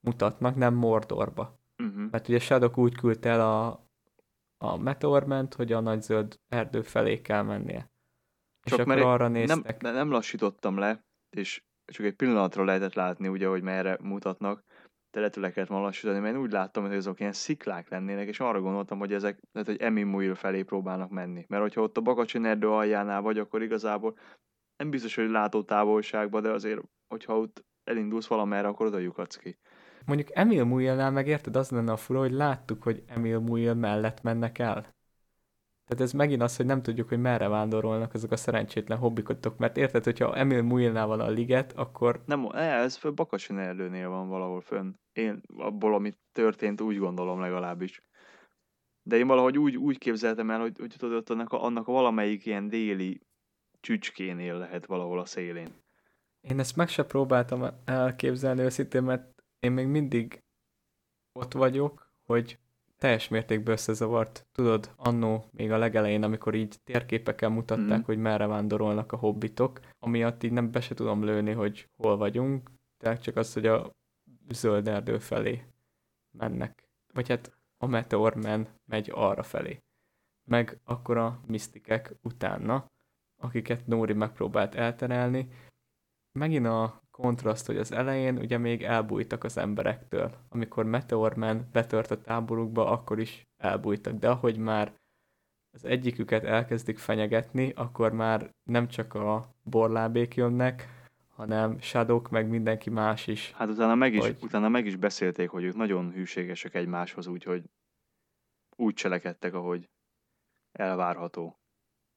mutatnak, 0.01 0.57
nem 0.57 0.75
Mordorba. 0.75 1.59
Uh-huh. 1.79 2.11
Mert 2.11 2.29
ugye 2.29 2.39
Shadok 2.39 2.79
úgy 2.79 2.95
küldte 2.95 3.29
el 3.29 3.41
a, 3.41 3.88
a 4.59 4.77
Meteorment, 4.77 5.55
hogy 5.55 5.73
a 5.73 5.81
nagy 5.81 6.03
zöld 6.03 6.41
erdő 6.49 6.83
felé 6.83 7.21
kell 7.21 7.43
mennie. 7.43 7.91
és 8.65 8.71
Csak 8.71 8.81
akkor 8.81 8.95
mert 8.95 9.07
arra 9.07 9.29
Nem, 9.29 9.33
néztek. 9.33 9.83
de 9.83 9.91
nem 9.91 10.11
lassítottam 10.11 10.79
le, 10.79 11.05
és 11.37 11.63
csak 11.85 12.07
egy 12.07 12.15
pillanatra 12.15 12.65
lehetett 12.65 12.95
látni, 12.95 13.29
ugye, 13.29 13.47
hogy 13.47 13.63
merre 13.63 13.99
mutatnak, 14.01 14.65
de 15.11 15.19
lehet, 15.19 15.37
le 15.37 15.51
kellett 15.51 15.69
volna 15.69 15.85
lassítani, 15.85 16.19
mert 16.19 16.35
én 16.35 16.41
úgy 16.41 16.53
láttam, 16.53 16.87
hogy 16.87 16.95
azok 16.95 17.21
ilyen 17.21 17.33
sziklák 17.33 17.89
lennének, 17.89 18.29
és 18.29 18.41
arra 18.41 18.61
gondoltam, 18.61 18.99
hogy 18.99 19.13
ezek, 19.13 19.41
lehet, 19.53 19.69
hogy 19.69 19.81
Emimuil 19.81 20.35
felé 20.35 20.63
próbálnak 20.63 21.11
menni. 21.11 21.45
Mert 21.49 21.63
hogyha 21.63 21.83
ott 21.83 21.97
a 21.97 22.01
Bakacsin 22.01 22.45
erdő 22.45 22.69
aljánál 22.69 23.21
vagy, 23.21 23.39
akkor 23.39 23.63
igazából 23.63 24.19
nem 24.77 24.91
biztos, 24.91 25.15
hogy 25.15 25.31
látó 25.31 25.63
távolságban, 25.63 26.43
de 26.43 26.51
azért, 26.51 26.81
hogyha 27.09 27.39
ott 27.39 27.65
elindulsz 27.85 28.27
valamerre, 28.27 28.69
akkor 28.69 28.87
oda 28.87 28.99
lyukadsz 28.99 29.37
ki. 29.37 29.59
Mondjuk 30.09 30.29
Emil 30.33 30.65
Muilnál 30.65 31.11
meg 31.11 31.27
érted, 31.27 31.57
az 31.57 31.71
lenne 31.71 31.93
a 31.93 31.97
fura, 31.97 32.19
hogy 32.19 32.33
láttuk, 32.33 32.83
hogy 32.83 33.03
Emil 33.07 33.39
Muil 33.39 33.75
mellett 33.75 34.23
mennek 34.23 34.59
el. 34.59 34.81
Tehát 35.85 36.03
ez 36.03 36.13
megint 36.13 36.43
az, 36.43 36.57
hogy 36.57 36.67
nem 36.67 36.83
tudjuk, 36.83 37.09
hogy 37.09 37.21
merre 37.21 37.49
vándorolnak 37.49 38.15
azok 38.15 38.31
a 38.31 38.37
szerencsétlen 38.37 38.99
hobbikotok, 38.99 39.59
mert 39.59 39.77
érted, 39.77 40.05
hogyha 40.05 40.37
Emil 40.37 40.63
Muilnál 40.63 41.07
van 41.07 41.21
a 41.21 41.29
liget, 41.29 41.73
akkor 41.73 42.23
Nem, 42.27 42.41
ne, 42.41 42.61
ez 42.61 42.97
föl 42.97 43.11
Bakacsin 43.11 43.59
erdőnél 43.59 44.09
van 44.09 44.29
valahol 44.29 44.61
fönn. 44.61 44.93
Én 45.13 45.41
abból, 45.57 45.95
amit 45.95 46.19
történt, 46.33 46.81
úgy 46.81 46.99
gondolom 46.99 47.41
legalábbis. 47.41 48.03
De 49.03 49.17
én 49.17 49.27
valahogy 49.27 49.59
úgy, 49.59 49.77
úgy 49.77 49.99
képzeltem 49.99 50.51
el, 50.51 50.61
hogy, 50.61 50.79
hogy 50.79 50.95
tudod, 50.99 51.17
ott 51.17 51.31
annak 51.31 51.53
a, 51.53 51.65
annak 51.65 51.89
a 51.89 51.93
valamelyik 51.93 52.47
ilyen 52.47 52.69
déli 52.69 53.21
csücskénél 53.81 54.59
lehet 54.59 54.87
valahol 54.87 55.19
a 55.19 55.25
szélén. 55.25 55.69
Én 56.41 56.59
ezt 56.59 56.77
meg 56.77 56.89
se 56.89 57.05
próbáltam 57.05 57.65
elképzelni 57.85 58.63
őszintén, 58.63 59.03
mert 59.03 59.38
én 59.61 59.73
még 59.73 59.87
mindig 59.87 60.43
ott 61.33 61.53
vagyok, 61.53 62.13
hogy 62.27 62.59
teljes 62.97 63.29
mértékben 63.29 63.73
összezavart. 63.75 64.47
Tudod, 64.53 64.93
annó 64.97 65.45
még 65.51 65.73
a 65.73 65.79
legelején, 65.79 66.23
amikor 66.23 66.55
így 66.55 66.81
térképeken 66.85 67.53
mutatták, 67.53 67.99
Mhm. 67.99 68.07
hogy 68.07 68.19
merre 68.19 68.47
vándorolnak 68.47 69.13
a 69.13 69.17
hobbitok, 69.17 69.81
amiatt 69.99 70.43
így 70.43 70.53
nem 70.53 70.71
be 70.71 70.81
se 70.81 70.95
tudom 70.95 71.25
lőni, 71.25 71.53
hogy 71.53 71.89
hol 71.97 72.17
vagyunk, 72.17 72.71
tehát 72.97 73.23
csak 73.23 73.37
az, 73.37 73.53
hogy 73.53 73.67
a 73.67 73.91
zöld 74.49 74.89
erdő 74.89 75.19
felé 75.19 75.65
mennek. 76.31 76.89
Vagy 77.13 77.29
hát 77.29 77.57
a 77.79 77.87
Meteor 77.87 78.35
Man 78.35 78.69
megy 78.85 79.11
arra 79.15 79.43
felé. 79.43 79.79
Meg 80.45 80.81
akkor 80.85 81.17
a 81.17 81.41
misztikek 81.47 82.15
utána, 82.23 82.91
akiket 83.37 83.87
Nóri 83.87 84.13
megpróbált 84.13 84.75
elterelni, 84.75 85.49
megint 86.33 86.67
a 86.67 87.03
kontraszt, 87.21 87.67
hogy 87.67 87.77
az 87.77 87.93
elején 87.93 88.39
ugye 88.39 88.59
még 88.59 88.83
elbújtak 88.83 89.45
az 89.45 89.57
emberektől. 89.57 90.35
Amikor 90.49 90.85
Meteor 90.85 91.37
Man 91.37 91.69
betört 91.73 92.11
a 92.11 92.21
táborukba, 92.21 92.91
akkor 92.91 93.19
is 93.19 93.47
elbújtak. 93.57 94.15
De 94.15 94.31
ahogy 94.31 94.57
már 94.59 94.93
az 95.71 95.85
egyiküket 95.85 96.45
elkezdik 96.45 96.99
fenyegetni, 96.99 97.73
akkor 97.77 98.13
már 98.13 98.51
nem 98.63 98.89
csak 98.89 99.15
a 99.15 99.55
borlábék 99.63 100.35
jönnek, 100.35 100.89
hanem 101.29 101.81
Shadow 101.81 102.23
meg 102.31 102.49
mindenki 102.49 102.91
más 102.91 103.27
is. 103.27 103.53
Hát 103.53 103.69
utána 103.69 103.95
meg 103.95 104.15
is, 104.15 104.21
Hogy? 104.21 104.37
utána 104.43 104.69
meg 104.69 104.87
is 104.87 104.97
beszélték, 104.97 105.49
hogy 105.49 105.65
ők 105.65 105.77
nagyon 105.77 106.13
hűségesek 106.13 106.75
egymáshoz, 106.75 107.27
úgyhogy 107.27 107.63
úgy 108.77 108.95
cselekedtek, 108.95 109.55
ahogy 109.55 109.89
elvárható. 110.73 111.59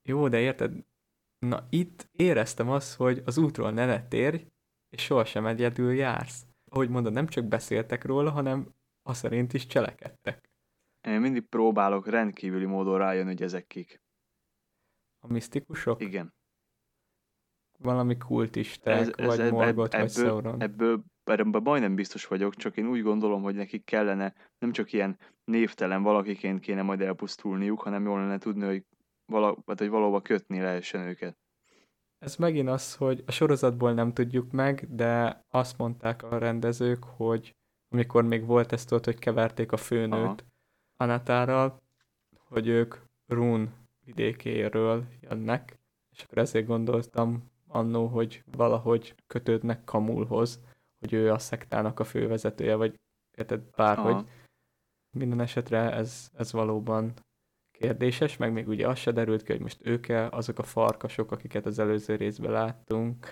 Jó, 0.04 0.28
de 0.28 0.40
érted, 0.40 0.72
Na 1.46 1.68
itt 1.70 2.10
éreztem 2.12 2.70
azt, 2.70 2.96
hogy 2.96 3.22
az 3.26 3.38
útról 3.38 3.72
ne 3.72 3.86
ne 3.86 4.08
térj, 4.08 4.46
és 4.92 5.04
sohasem 5.04 5.46
egyedül 5.46 5.94
jársz. 5.94 6.46
Ahogy 6.72 6.90
mondod, 6.90 7.14
nem 7.14 7.28
csak 7.28 7.46
beszéltek 7.46 8.04
róla, 8.06 8.32
hanem 8.32 8.74
azt 9.02 9.20
szerint 9.20 9.54
is 9.54 9.66
cselekedtek. 9.66 10.50
Én 11.08 11.20
mindig 11.20 11.48
próbálok 11.48 12.08
rendkívüli 12.08 12.66
módon 12.66 12.98
rájönni, 12.98 13.28
hogy 13.28 13.42
ezek 13.42 13.68
kik. 13.68 14.02
A 15.20 15.28
misztikusok? 15.28 16.02
Igen. 16.02 16.34
Valami 17.80 18.18
kultisták, 18.18 19.00
ez, 19.00 19.12
ez, 19.16 19.26
vagy 19.26 19.40
ez, 19.40 19.52
Morgoth, 19.52 19.96
ebből, 19.96 20.08
vagy 20.08 20.12
Sauron. 20.12 20.62
Ebből, 20.62 21.04
ebből 21.24 21.62
majdnem 21.62 21.96
biztos 21.96 22.28
vagyok, 22.28 22.56
csak 22.56 22.78
én 22.78 22.88
úgy 22.88 23.02
gondolom, 23.02 23.42
hogy 23.42 23.56
nekik 23.56 23.86
kellene 23.86 24.34
nem 24.58 24.72
csak 24.72 24.94
ilyen 24.94 25.20
névtelen 25.44 26.04
valakiként 26.04 26.60
kéne 26.60 26.82
majd 26.82 27.02
elpusztulniuk, 27.02 27.82
hanem 27.82 28.06
jól 28.06 28.20
lenne 28.20 28.38
tudni, 28.38 28.66
hogy, 28.66 28.86
vala, 29.26 29.58
hát, 29.66 29.80
hogy 29.80 29.90
valóban 29.90 30.22
kötni 30.22 30.60
lehessen 30.62 31.08
őket. 31.08 31.38
Ez 32.22 32.36
megint 32.36 32.70
az, 32.70 32.96
hogy 32.96 33.24
a 33.26 33.32
sorozatból 33.32 33.94
nem 33.94 34.14
tudjuk 34.14 34.52
meg, 34.52 34.96
de 34.96 35.44
azt 35.50 35.78
mondták 35.78 36.24
a 36.24 36.38
rendezők, 36.38 37.04
hogy 37.04 37.56
amikor 37.90 38.24
még 38.24 38.46
volt 38.46 38.72
ezt 38.72 38.92
ott, 38.92 39.06
hogy 39.06 39.20
keverték 39.20 39.72
a 39.72 39.78
főnőt 39.78 40.24
Aha. 40.24 40.36
Anatárral, 40.98 41.82
hogy 42.48 42.68
ők 42.68 42.96
Rún 43.28 43.74
vidékéről 44.06 45.06
jönnek, 45.22 45.80
és 46.12 46.24
akkor 46.24 46.38
ezért 46.38 46.66
gondoltam 46.66 47.52
annó, 47.68 48.08
hogy 48.08 48.44
valahogy 48.52 49.16
kötődnek 49.28 49.84
Kamulhoz, 49.84 50.60
hogy 51.00 51.14
ő 51.14 51.32
a 51.32 51.40
szektának 51.40 52.00
a 52.00 52.04
fővezetője, 52.04 52.76
vagy 52.76 53.00
érted, 53.38 53.62
bárhogy. 53.76 54.12
Aha. 54.12 54.26
Minden 55.12 55.42
esetre 55.42 55.92
ez, 55.92 56.30
ez 56.34 56.52
valóban 56.52 57.14
kérdéses, 57.82 58.38
meg 58.38 58.52
még 58.54 58.68
ugye 58.68 58.88
az 58.88 58.98
se 59.00 59.12
derült 59.12 59.44
ki, 59.44 59.52
hogy 59.52 59.62
most 59.62 59.80
ők-e 59.84 60.30
azok 60.30 60.60
a 60.60 60.64
farkasok, 60.64 61.32
akiket 61.32 61.66
az 61.66 61.80
előző 61.80 62.16
részben 62.16 62.52
láttunk. 62.52 63.28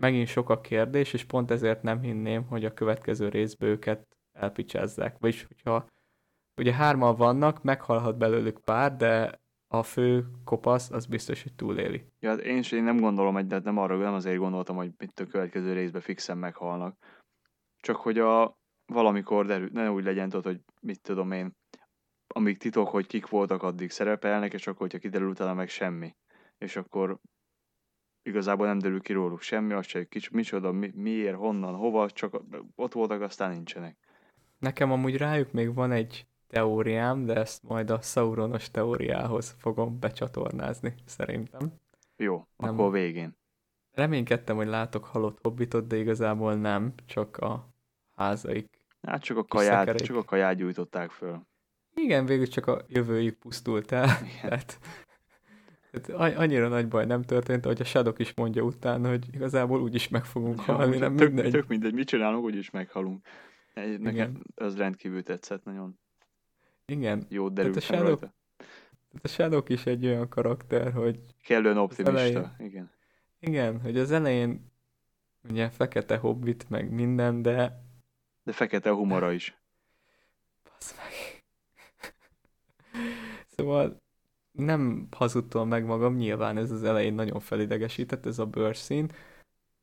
Megint 0.00 0.26
sok 0.28 0.50
a 0.50 0.60
kérdés, 0.60 1.12
és 1.12 1.24
pont 1.24 1.50
ezért 1.50 1.82
nem 1.82 2.00
hinném, 2.00 2.46
hogy 2.46 2.64
a 2.64 2.74
következő 2.74 3.28
részben 3.28 3.68
őket 3.68 4.16
elpicsázzák. 4.32 5.16
Vagyis, 5.18 5.44
hogyha 5.44 5.86
ugye 6.56 6.72
hárman 6.72 7.16
vannak, 7.16 7.62
meghalhat 7.62 8.18
belőlük 8.18 8.60
pár, 8.60 8.96
de 8.96 9.40
a 9.72 9.82
fő 9.82 10.26
kopasz 10.44 10.90
az 10.90 11.06
biztos, 11.06 11.42
hogy 11.42 11.54
túléli. 11.54 12.04
Ja, 12.20 12.28
hát 12.28 12.40
én, 12.40 12.62
én 12.70 12.82
nem 12.82 13.00
gondolom, 13.00 13.34
hogy 13.34 13.46
de 13.46 13.58
nem 13.58 13.78
arra, 13.78 13.96
nem 13.96 14.14
azért 14.14 14.38
gondoltam, 14.38 14.76
hogy 14.76 14.92
itt 14.98 15.20
a 15.20 15.26
következő 15.26 15.72
részben 15.72 16.00
fixen 16.00 16.38
meghalnak. 16.38 16.96
Csak 17.82 17.96
hogy 17.96 18.18
a 18.18 18.58
valamikor 18.86 19.46
derül, 19.46 19.68
ne 19.72 19.90
úgy 19.90 20.04
legyen 20.04 20.28
tudod, 20.28 20.44
hogy 20.44 20.60
mit 20.80 21.00
tudom 21.00 21.32
én, 21.32 21.52
amíg 22.34 22.58
titok, 22.58 22.88
hogy 22.88 23.06
kik 23.06 23.28
voltak, 23.28 23.62
addig 23.62 23.90
szerepelnek, 23.90 24.52
és 24.52 24.66
akkor, 24.66 24.80
hogyha 24.80 24.98
kiderül 24.98 25.28
utána 25.28 25.54
meg 25.54 25.68
semmi. 25.68 26.14
És 26.58 26.76
akkor 26.76 27.18
igazából 28.22 28.66
nem 28.66 28.78
derül 28.78 29.00
ki 29.00 29.12
róluk 29.12 29.40
semmi, 29.40 29.72
azt 29.72 29.88
se, 29.88 30.04
kicsi, 30.04 30.28
micsoda, 30.32 30.72
mi, 30.72 30.90
miért, 30.94 31.36
honnan, 31.36 31.74
hova, 31.74 32.10
csak 32.10 32.42
ott 32.74 32.92
voltak, 32.92 33.20
aztán 33.20 33.50
nincsenek. 33.50 33.96
Nekem 34.58 34.92
amúgy 34.92 35.16
rájuk 35.16 35.52
még 35.52 35.74
van 35.74 35.92
egy 35.92 36.26
teóriám, 36.46 37.24
de 37.24 37.34
ezt 37.34 37.62
majd 37.62 37.90
a 37.90 38.00
Sauronos 38.00 38.70
teóriához 38.70 39.54
fogom 39.58 39.98
becsatornázni, 39.98 40.94
szerintem. 41.04 41.72
Jó, 42.16 42.46
nem. 42.56 42.70
akkor 42.70 42.92
végén. 42.92 43.38
Reménykedtem, 43.92 44.56
hogy 44.56 44.66
látok 44.66 45.04
halott 45.04 45.38
hobbitot, 45.42 45.86
de 45.86 45.96
igazából 45.96 46.54
nem, 46.54 46.94
csak 47.06 47.36
a 47.36 47.68
házaik. 48.16 48.78
Hát 49.02 49.22
csak 49.22 49.36
a 49.36 49.44
kaját, 49.44 49.96
csak 49.96 50.16
a 50.16 50.24
kaját 50.24 50.56
gyújtották 50.56 51.10
föl. 51.10 51.48
Igen, 51.94 52.26
végül 52.26 52.46
csak 52.46 52.66
a 52.66 52.84
jövőjük 52.88 53.38
pusztult 53.38 53.92
el. 53.92 54.06
Tehát, 54.42 54.78
tehát 55.90 56.36
annyira 56.36 56.68
nagy 56.68 56.88
baj 56.88 57.06
nem 57.06 57.22
történt, 57.22 57.64
hogy 57.64 57.80
a 57.80 57.84
Shadow 57.84 58.12
is 58.16 58.34
mondja 58.34 58.62
utána, 58.62 59.08
hogy 59.08 59.26
igazából 59.32 59.80
úgyis 59.80 60.08
meg 60.08 60.24
fogunk 60.24 60.64
ja, 60.66 60.74
halni, 60.74 60.96
nem 60.98 61.16
tök, 61.16 61.32
mindegy. 61.32 61.50
Tök 61.50 61.66
mindegy, 61.66 61.92
mit 61.92 62.06
csinálunk, 62.08 62.44
úgyis 62.44 62.70
meghalunk. 62.70 63.26
Nekem 63.74 64.08
Igen. 64.08 64.46
az 64.54 64.76
rendkívül 64.76 65.22
tetszett 65.22 65.64
nagyon. 65.64 65.98
Igen. 66.86 67.26
Jó 67.28 67.48
derült 67.48 67.76
a 67.76 67.80
Shadow, 67.80 68.06
rajta. 68.06 68.34
a 69.22 69.28
Shadow 69.28 69.62
is 69.66 69.86
egy 69.86 70.06
olyan 70.06 70.28
karakter, 70.28 70.92
hogy... 70.92 71.20
Kellően 71.44 71.76
optimista, 71.76 72.18
elején, 72.18 72.54
igen. 72.58 72.90
Igen, 73.40 73.80
hogy 73.80 73.98
az 73.98 74.10
elején 74.10 74.70
ugye 75.48 75.70
fekete 75.70 76.16
hobbit, 76.16 76.68
meg 76.68 76.90
minden, 76.90 77.42
de... 77.42 77.84
De 78.42 78.52
fekete 78.52 78.90
humora 78.90 79.32
is. 79.32 79.58
Basz 80.64 80.96
meg. 80.96 81.29
Szóval 83.60 83.96
nem 84.52 85.08
hazudtam 85.10 85.68
meg 85.68 85.84
magam, 85.84 86.16
nyilván 86.16 86.56
ez 86.56 86.70
az 86.70 86.82
elején 86.82 87.14
nagyon 87.14 87.40
felidegesített, 87.40 88.26
ez 88.26 88.38
a 88.38 88.46
bőrszín. 88.46 89.12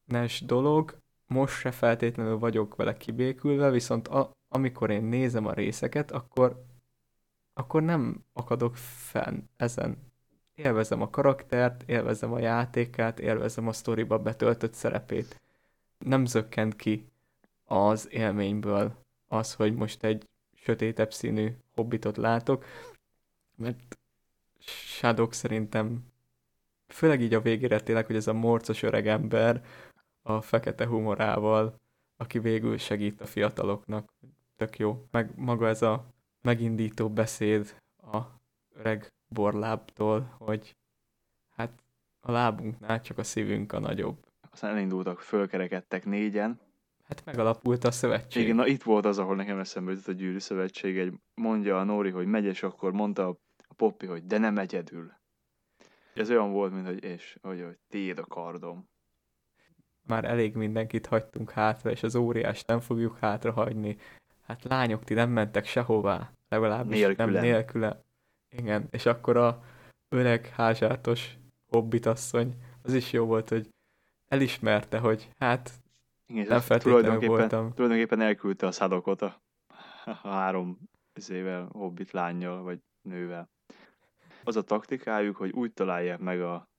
Nes 0.05 0.41
dolog, 0.41 0.97
most 1.27 1.59
se 1.59 1.71
feltétlenül 1.71 2.37
vagyok 2.37 2.75
vele 2.75 2.97
kibékülve, 2.97 3.69
viszont 3.69 4.07
a, 4.07 4.31
amikor 4.49 4.89
én 4.89 5.03
nézem 5.03 5.45
a 5.45 5.53
részeket, 5.53 6.11
akkor 6.11 6.65
akkor 7.53 7.83
nem 7.83 8.23
akadok 8.33 8.75
fenn 8.75 9.39
ezen. 9.55 9.97
Élvezem 10.55 11.01
a 11.01 11.09
karaktert, 11.09 11.83
élvezem 11.89 12.33
a 12.33 12.39
játékát, 12.39 13.19
élvezem 13.19 13.67
a 13.67 13.73
sztoriba 13.73 14.19
betöltött 14.19 14.73
szerepét. 14.73 15.41
Nem 15.97 16.25
zökkent 16.25 16.75
ki 16.75 17.07
az 17.65 18.07
élményből 18.11 18.95
az, 19.27 19.53
hogy 19.53 19.75
most 19.75 20.03
egy 20.03 20.25
sötétebb 20.53 21.13
színű 21.13 21.51
hobbitot 21.75 22.17
látok, 22.17 22.65
mert 23.57 23.97
Shadow 24.59 25.31
szerintem 25.31 26.05
főleg 26.87 27.21
így 27.21 27.33
a 27.33 27.41
végére 27.41 27.79
tényleg, 27.79 28.05
hogy 28.05 28.15
ez 28.15 28.27
a 28.27 28.33
morcos 28.33 28.83
öreg 28.83 29.07
ember 29.07 29.63
a 30.21 30.41
fekete 30.41 30.85
humorával, 30.85 31.79
aki 32.17 32.39
végül 32.39 32.77
segít 32.77 33.21
a 33.21 33.25
fiataloknak. 33.25 34.13
Tök 34.55 34.77
jó. 34.77 35.07
Meg 35.11 35.31
maga 35.35 35.67
ez 35.67 35.81
a 35.81 36.05
megindító 36.41 37.09
beszéd 37.09 37.81
a 37.97 38.17
öreg 38.75 39.13
borlábtól, 39.27 40.35
hogy 40.37 40.75
hát 41.55 41.83
a 42.19 42.31
lábunknál 42.31 43.01
csak 43.01 43.17
a 43.17 43.23
szívünk 43.23 43.73
a 43.73 43.79
nagyobb. 43.79 44.17
Aztán 44.51 44.71
elindultak, 44.71 45.19
fölkerekedtek 45.19 46.05
négyen. 46.05 46.59
Hát 47.07 47.25
megalapult 47.25 47.83
a 47.83 47.91
szövetség. 47.91 48.43
Igen, 48.43 48.55
na 48.55 48.67
itt 48.67 48.83
volt 48.83 49.05
az, 49.05 49.17
ahol 49.17 49.35
nekem 49.35 49.59
eszembe 49.59 49.91
jutott 49.91 50.07
a 50.07 50.11
gyűrű 50.11 50.39
szövetség. 50.39 50.97
Egy, 50.97 51.13
mondja 51.33 51.79
a 51.79 51.83
Nóri, 51.83 52.09
hogy 52.09 52.25
megy, 52.25 52.45
és 52.45 52.63
akkor 52.63 52.91
mondta 52.91 53.27
a, 53.27 53.37
a 53.77 53.83
Poppi, 53.83 54.05
hogy 54.05 54.25
de 54.25 54.37
nem 54.37 54.57
egyedül. 54.57 55.11
Ez 56.13 56.29
olyan 56.29 56.51
volt, 56.51 56.73
mint 56.73 56.85
hogy, 56.85 57.03
és, 57.03 57.37
hogy, 57.41 57.63
hogy 57.63 57.77
tiéd 57.89 58.19
a 58.19 58.25
kardom. 58.25 58.89
Már 60.07 60.25
elég 60.25 60.55
mindenkit 60.55 61.05
hagytunk 61.05 61.51
hátra, 61.51 61.91
és 61.91 62.03
az 62.03 62.15
óriás 62.15 62.63
nem 62.63 62.79
fogjuk 62.79 63.17
hátra 63.17 63.51
hagyni. 63.51 63.97
Hát 64.45 64.63
lányok, 64.63 65.03
ti 65.03 65.13
nem 65.13 65.29
mentek 65.29 65.65
sehová 65.65 66.31
legalábbis 66.49 66.99
nélküle. 66.99 67.31
nem 67.31 67.41
nélküle. 67.41 68.01
Igen, 68.49 68.87
és 68.91 69.05
akkor 69.05 69.37
a 69.37 69.63
öreg 70.09 70.47
házsátos 70.47 71.37
hobbitasszony, 71.67 72.53
az 72.81 72.93
is 72.93 73.11
jó 73.11 73.25
volt, 73.25 73.49
hogy 73.49 73.69
elismerte, 74.27 74.99
hogy 74.99 75.29
hát 75.37 75.71
Igen, 76.27 76.47
nem 76.47 76.59
feltétlenül 76.59 77.01
tulajdonképpen, 77.01 77.37
voltam. 77.37 77.73
Tulajdonképpen 77.73 78.21
elküldte 78.21 78.67
a 78.67 78.71
szadokot 78.71 79.21
a, 79.21 79.41
három 80.23 80.77
ezével, 81.13 81.67
hobbit 81.71 82.11
lányjal, 82.11 82.63
vagy 82.63 82.79
nővel. 83.01 83.49
Az 84.47 84.55
a 84.55 84.61
taktikájuk, 84.61 85.35
hogy 85.35 85.51
úgy 85.51 85.73
találják 85.73 86.19
meg 86.19 86.41
a 86.41 86.69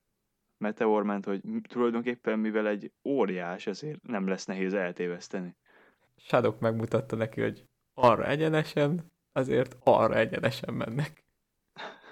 meteorment, 0.58 1.24
hogy 1.24 1.42
tulajdonképpen 1.62 2.38
mivel 2.38 2.68
egy 2.68 2.92
óriás, 3.04 3.66
ezért 3.66 4.02
nem 4.02 4.28
lesz 4.28 4.44
nehéz 4.44 4.74
eltéveszteni. 4.74 5.56
Shadow 6.16 6.54
megmutatta 6.58 7.16
neki, 7.16 7.40
hogy 7.40 7.64
arra 7.94 8.26
egyenesen, 8.26 9.12
azért 9.32 9.76
arra 9.84 10.14
egyenesen 10.14 10.74
mennek. 10.74 11.24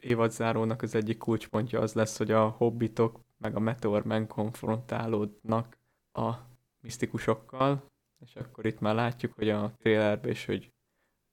Évadzárónak 0.00 0.82
az 0.82 0.94
egyik 0.94 1.18
kulcspontja 1.18 1.80
az 1.80 1.92
lesz, 1.92 2.18
hogy 2.18 2.30
a 2.30 2.48
hobbitok 2.48 3.20
meg 3.38 3.56
a 3.56 3.60
Meteormen 3.60 4.26
konfrontálódnak 4.26 5.76
a 6.12 6.32
misztikusokkal, 6.80 7.90
és 8.20 8.36
akkor 8.36 8.66
itt 8.66 8.80
már 8.80 8.94
látjuk, 8.94 9.34
hogy 9.34 9.48
a 9.48 9.72
trailerben 9.78 10.30
is, 10.30 10.44
hogy 10.44 10.72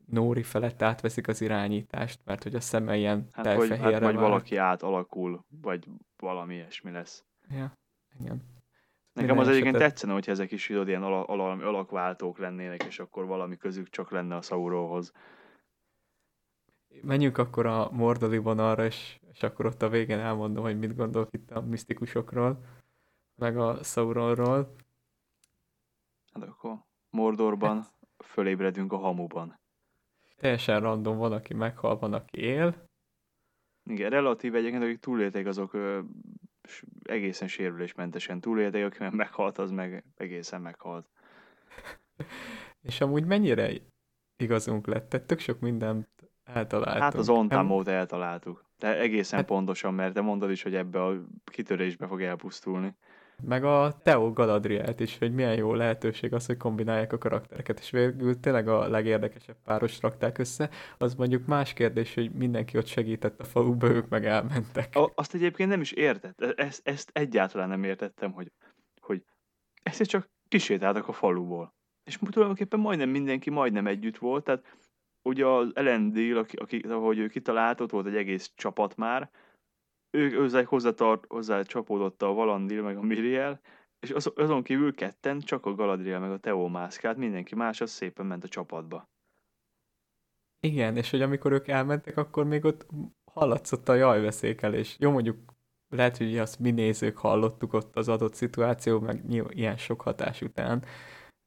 Nóri 0.10 0.43
felett 0.43 0.82
átveszik 0.82 1.28
az 1.28 1.41
irányítást, 1.41 2.20
mert 2.26 2.43
hogy 2.43 2.55
a 2.55 2.60
szeme 2.60 2.97
ilyen 2.97 3.28
hát, 3.32 3.53
hogy, 3.53 3.78
hát, 3.78 3.99
vagy 3.99 4.16
valaki 4.16 4.55
átalakul, 4.55 5.45
vagy 5.62 5.88
valami 6.18 6.55
ilyesmi 6.55 6.91
lesz. 6.91 7.24
Ja, 7.49 7.78
igen. 8.20 8.43
Nekem 9.14 9.38
az 9.38 9.47
egyébként 9.47 9.78
tetszene, 9.78 10.14
hogy 10.14 10.30
ezek 10.30 10.51
is 10.51 10.68
tudod, 10.68 10.88
ilyen 10.88 11.03
al- 11.03 11.30
al- 11.30 11.64
alakváltók 11.64 12.38
lennének, 12.38 12.84
és 12.84 12.99
akkor 12.99 13.26
valami 13.26 13.57
közük 13.57 13.89
csak 13.89 14.12
lenne 14.12 14.36
a 14.36 14.41
Sauróhoz. 14.41 15.12
Menjünk 17.01 17.38
akkor 17.38 17.66
a 17.66 17.91
Mordoli 17.91 18.38
vonalra, 18.38 18.86
és, 18.86 19.20
és 19.32 19.43
akkor 19.43 19.66
ott 19.66 19.82
a 19.82 19.89
végén 19.89 20.20
elmondom, 20.20 20.64
hogy 20.64 20.80
mit 20.80 20.95
gondolok 20.95 21.34
itt 21.34 21.51
a 21.51 21.62
misztikusokról, 21.62 22.64
meg 23.36 23.57
a 23.57 23.84
Sauronról. 23.84 24.76
Hát 26.34 26.43
akkor 26.43 26.78
Mordorban 27.10 27.76
hát, 27.76 27.93
fölébredünk 28.26 28.93
a 28.93 28.97
hamuban. 28.97 29.59
Teljesen 30.39 30.79
random, 30.79 31.17
van, 31.17 31.31
aki 31.31 31.53
meghal, 31.53 31.97
van, 31.97 32.13
aki 32.13 32.37
él. 32.37 32.83
Igen, 33.89 34.09
relatív 34.09 34.55
egyébként, 34.55 34.83
akik 34.83 34.99
túlélték, 34.99 35.45
azok 35.45 35.73
ö, 35.73 35.99
egészen 37.03 37.47
sérülésmentesen 37.47 38.39
túlélték, 38.39 38.85
aki 38.85 38.97
meg 38.99 39.13
meghalt, 39.13 39.57
az 39.57 39.71
meg 39.71 40.03
egészen 40.15 40.61
meghalt. 40.61 41.09
És 42.89 43.01
amúgy 43.01 43.25
mennyire 43.25 43.71
igazunk 44.37 44.87
lett? 44.87 45.09
Tehát 45.09 45.27
tök 45.27 45.39
sok 45.39 45.59
mindent 45.59 46.07
eltaláltunk. 46.43 47.03
Hát 47.03 47.15
az 47.15 47.29
ontámót 47.29 47.87
eltaláltuk. 47.87 48.65
De 48.77 48.99
egészen 48.99 49.39
Hát- 49.39 49.47
pontosan, 49.47 49.93
mert 49.93 50.13
te 50.13 50.21
mondod 50.21 50.51
is, 50.51 50.63
hogy 50.63 50.75
ebbe 50.75 51.03
a 51.03 51.21
kitörésbe 51.43 52.07
fog 52.07 52.21
elpusztulni. 52.21 52.95
Meg 53.41 53.63
a 53.63 53.99
Teo 54.03 54.33
Galadrielt 54.33 54.99
is, 54.99 55.17
hogy 55.17 55.33
milyen 55.33 55.55
jó 55.55 55.73
lehetőség 55.73 56.33
az, 56.33 56.45
hogy 56.45 56.57
kombinálják 56.57 57.13
a 57.13 57.17
karaktereket, 57.17 57.79
és 57.79 57.89
végül 57.89 58.39
tényleg 58.39 58.67
a 58.67 58.87
legérdekesebb 58.87 59.55
páros 59.63 60.01
rakták 60.01 60.37
össze. 60.37 60.69
Az 60.97 61.15
mondjuk 61.15 61.45
más 61.45 61.73
kérdés, 61.73 62.13
hogy 62.13 62.31
mindenki 62.31 62.77
ott 62.77 62.85
segített 62.85 63.39
a 63.39 63.43
faluba, 63.43 63.87
ők 63.87 64.09
meg 64.09 64.25
elmentek. 64.25 64.95
A, 64.95 65.11
azt 65.15 65.33
egyébként 65.33 65.69
nem 65.69 65.81
is 65.81 65.91
értett. 65.91 66.41
Ezt, 66.41 66.87
ezt 66.87 67.09
egyáltalán 67.13 67.69
nem 67.69 67.83
értettem, 67.83 68.31
hogy, 68.31 68.51
hogy 69.01 69.23
ezt 69.83 70.03
csak 70.03 70.29
kisétáltak 70.47 71.07
a 71.07 71.13
faluból. 71.13 71.73
És 72.03 72.19
tulajdonképpen 72.29 72.79
majdnem 72.79 73.09
mindenki 73.09 73.49
majdnem 73.49 73.87
együtt 73.87 74.17
volt, 74.17 74.43
tehát 74.43 74.77
ugye 75.21 75.45
az 75.45 75.75
Elendil, 75.75 76.37
aki, 76.37 76.55
aki, 76.55 76.77
ahogy 76.77 77.17
ő 77.17 77.27
kitalált, 77.27 77.81
ott 77.81 77.91
volt 77.91 78.07
egy 78.07 78.15
egész 78.15 78.51
csapat 78.55 78.95
már, 78.95 79.29
ők 80.12 80.36
hozzá, 80.36 80.64
hozzátart, 80.64 81.26
hozzá 81.28 81.62
csapódott 81.62 82.22
a 82.22 82.34
Valandil 82.34 82.82
meg 82.82 82.97
a 82.97 83.01
Miriel, 83.01 83.62
és 83.99 84.12
az, 84.12 84.32
azon 84.36 84.64
kívül 84.64 84.95
ketten 84.95 85.39
csak 85.39 85.66
a 85.66 85.74
Galadriel 85.74 86.20
meg 86.20 86.32
a 86.32 86.38
Teó 86.38 86.68
mászkált, 86.68 87.18
mindenki 87.18 87.55
más 87.55 87.82
az 87.82 87.91
szépen 87.91 88.26
ment 88.26 88.43
a 88.43 88.47
csapatba. 88.47 89.10
Igen, 90.60 90.97
és 90.97 91.10
hogy 91.12 91.22
amikor 91.22 91.51
ők 91.51 91.68
elmentek, 91.68 92.18
akkor 92.18 92.45
még 92.45 92.66
ott 92.66 92.86
hallatszott 93.32 93.89
a 93.89 93.93
jajveszékelés. 93.93 94.95
Jó, 94.99 95.12
mondjuk 95.12 95.38
lehet, 95.89 96.18
hogy 96.18 96.38
azt 96.38 96.60
mi 96.60 96.72
nézők 96.72 97.18
hallottuk 97.18 97.74
ott 97.74 97.95
az 97.95 98.10
adott 98.10 98.34
szituáció, 98.34 98.99
meg 98.99 99.24
ilyen 99.49 99.78
sok 99.78 100.01
hatás 100.01 100.41
után. 100.41 100.86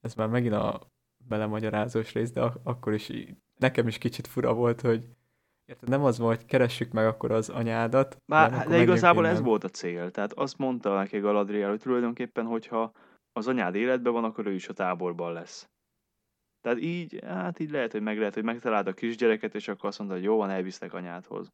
Ez 0.01 0.15
már 0.15 0.29
megint 0.29 0.55
a 0.55 0.81
belemagyarázós 1.29 2.13
rész, 2.13 2.33
de 2.33 2.43
ak- 2.43 2.61
akkor 2.65 2.93
is 2.93 3.13
nekem 3.59 3.87
is 3.87 3.99
kicsit 3.99 4.27
fura 4.27 4.55
volt, 4.55 4.81
hogy 4.81 5.09
érted, 5.73 5.89
nem 5.89 6.05
az 6.05 6.19
volt, 6.19 6.37
hogy 6.37 6.47
keressük 6.47 6.93
meg 6.93 7.07
akkor 7.07 7.31
az 7.31 7.49
anyádat. 7.49 8.17
Bár, 8.27 8.51
hanem 8.51 8.69
de, 8.69 8.81
igazából 8.81 9.27
ez 9.27 9.33
innen. 9.33 9.45
volt 9.45 9.65
a 9.65 9.69
cél. 9.69 10.11
Tehát 10.11 10.33
azt 10.33 10.59
mondta 10.59 10.95
neki 10.95 11.19
Galadriel, 11.19 11.69
hogy 11.69 11.81
tulajdonképpen, 11.81 12.45
hogyha 12.45 12.93
az 13.33 13.49
anyád 13.49 13.75
életben 13.75 14.13
van, 14.13 14.25
akkor 14.25 14.47
ő 14.47 14.53
is 14.53 14.69
a 14.69 14.73
táborban 14.73 15.33
lesz. 15.33 15.69
Tehát 16.61 16.81
így, 16.81 17.21
hát 17.25 17.59
így 17.59 17.71
lehet, 17.71 17.93
hogy 17.93 18.03
meg 18.03 18.19
lehet, 18.19 18.35
hogy 18.35 18.45
megtalált 18.45 18.87
a 18.87 18.93
kisgyereket, 18.93 19.55
és 19.55 19.69
akkor 19.69 19.89
azt 19.89 19.99
mondta, 19.99 20.17
hogy 20.17 20.25
jó 20.25 20.37
van, 20.37 20.51
elvisznek 20.51 20.93
anyádhoz. 20.93 21.53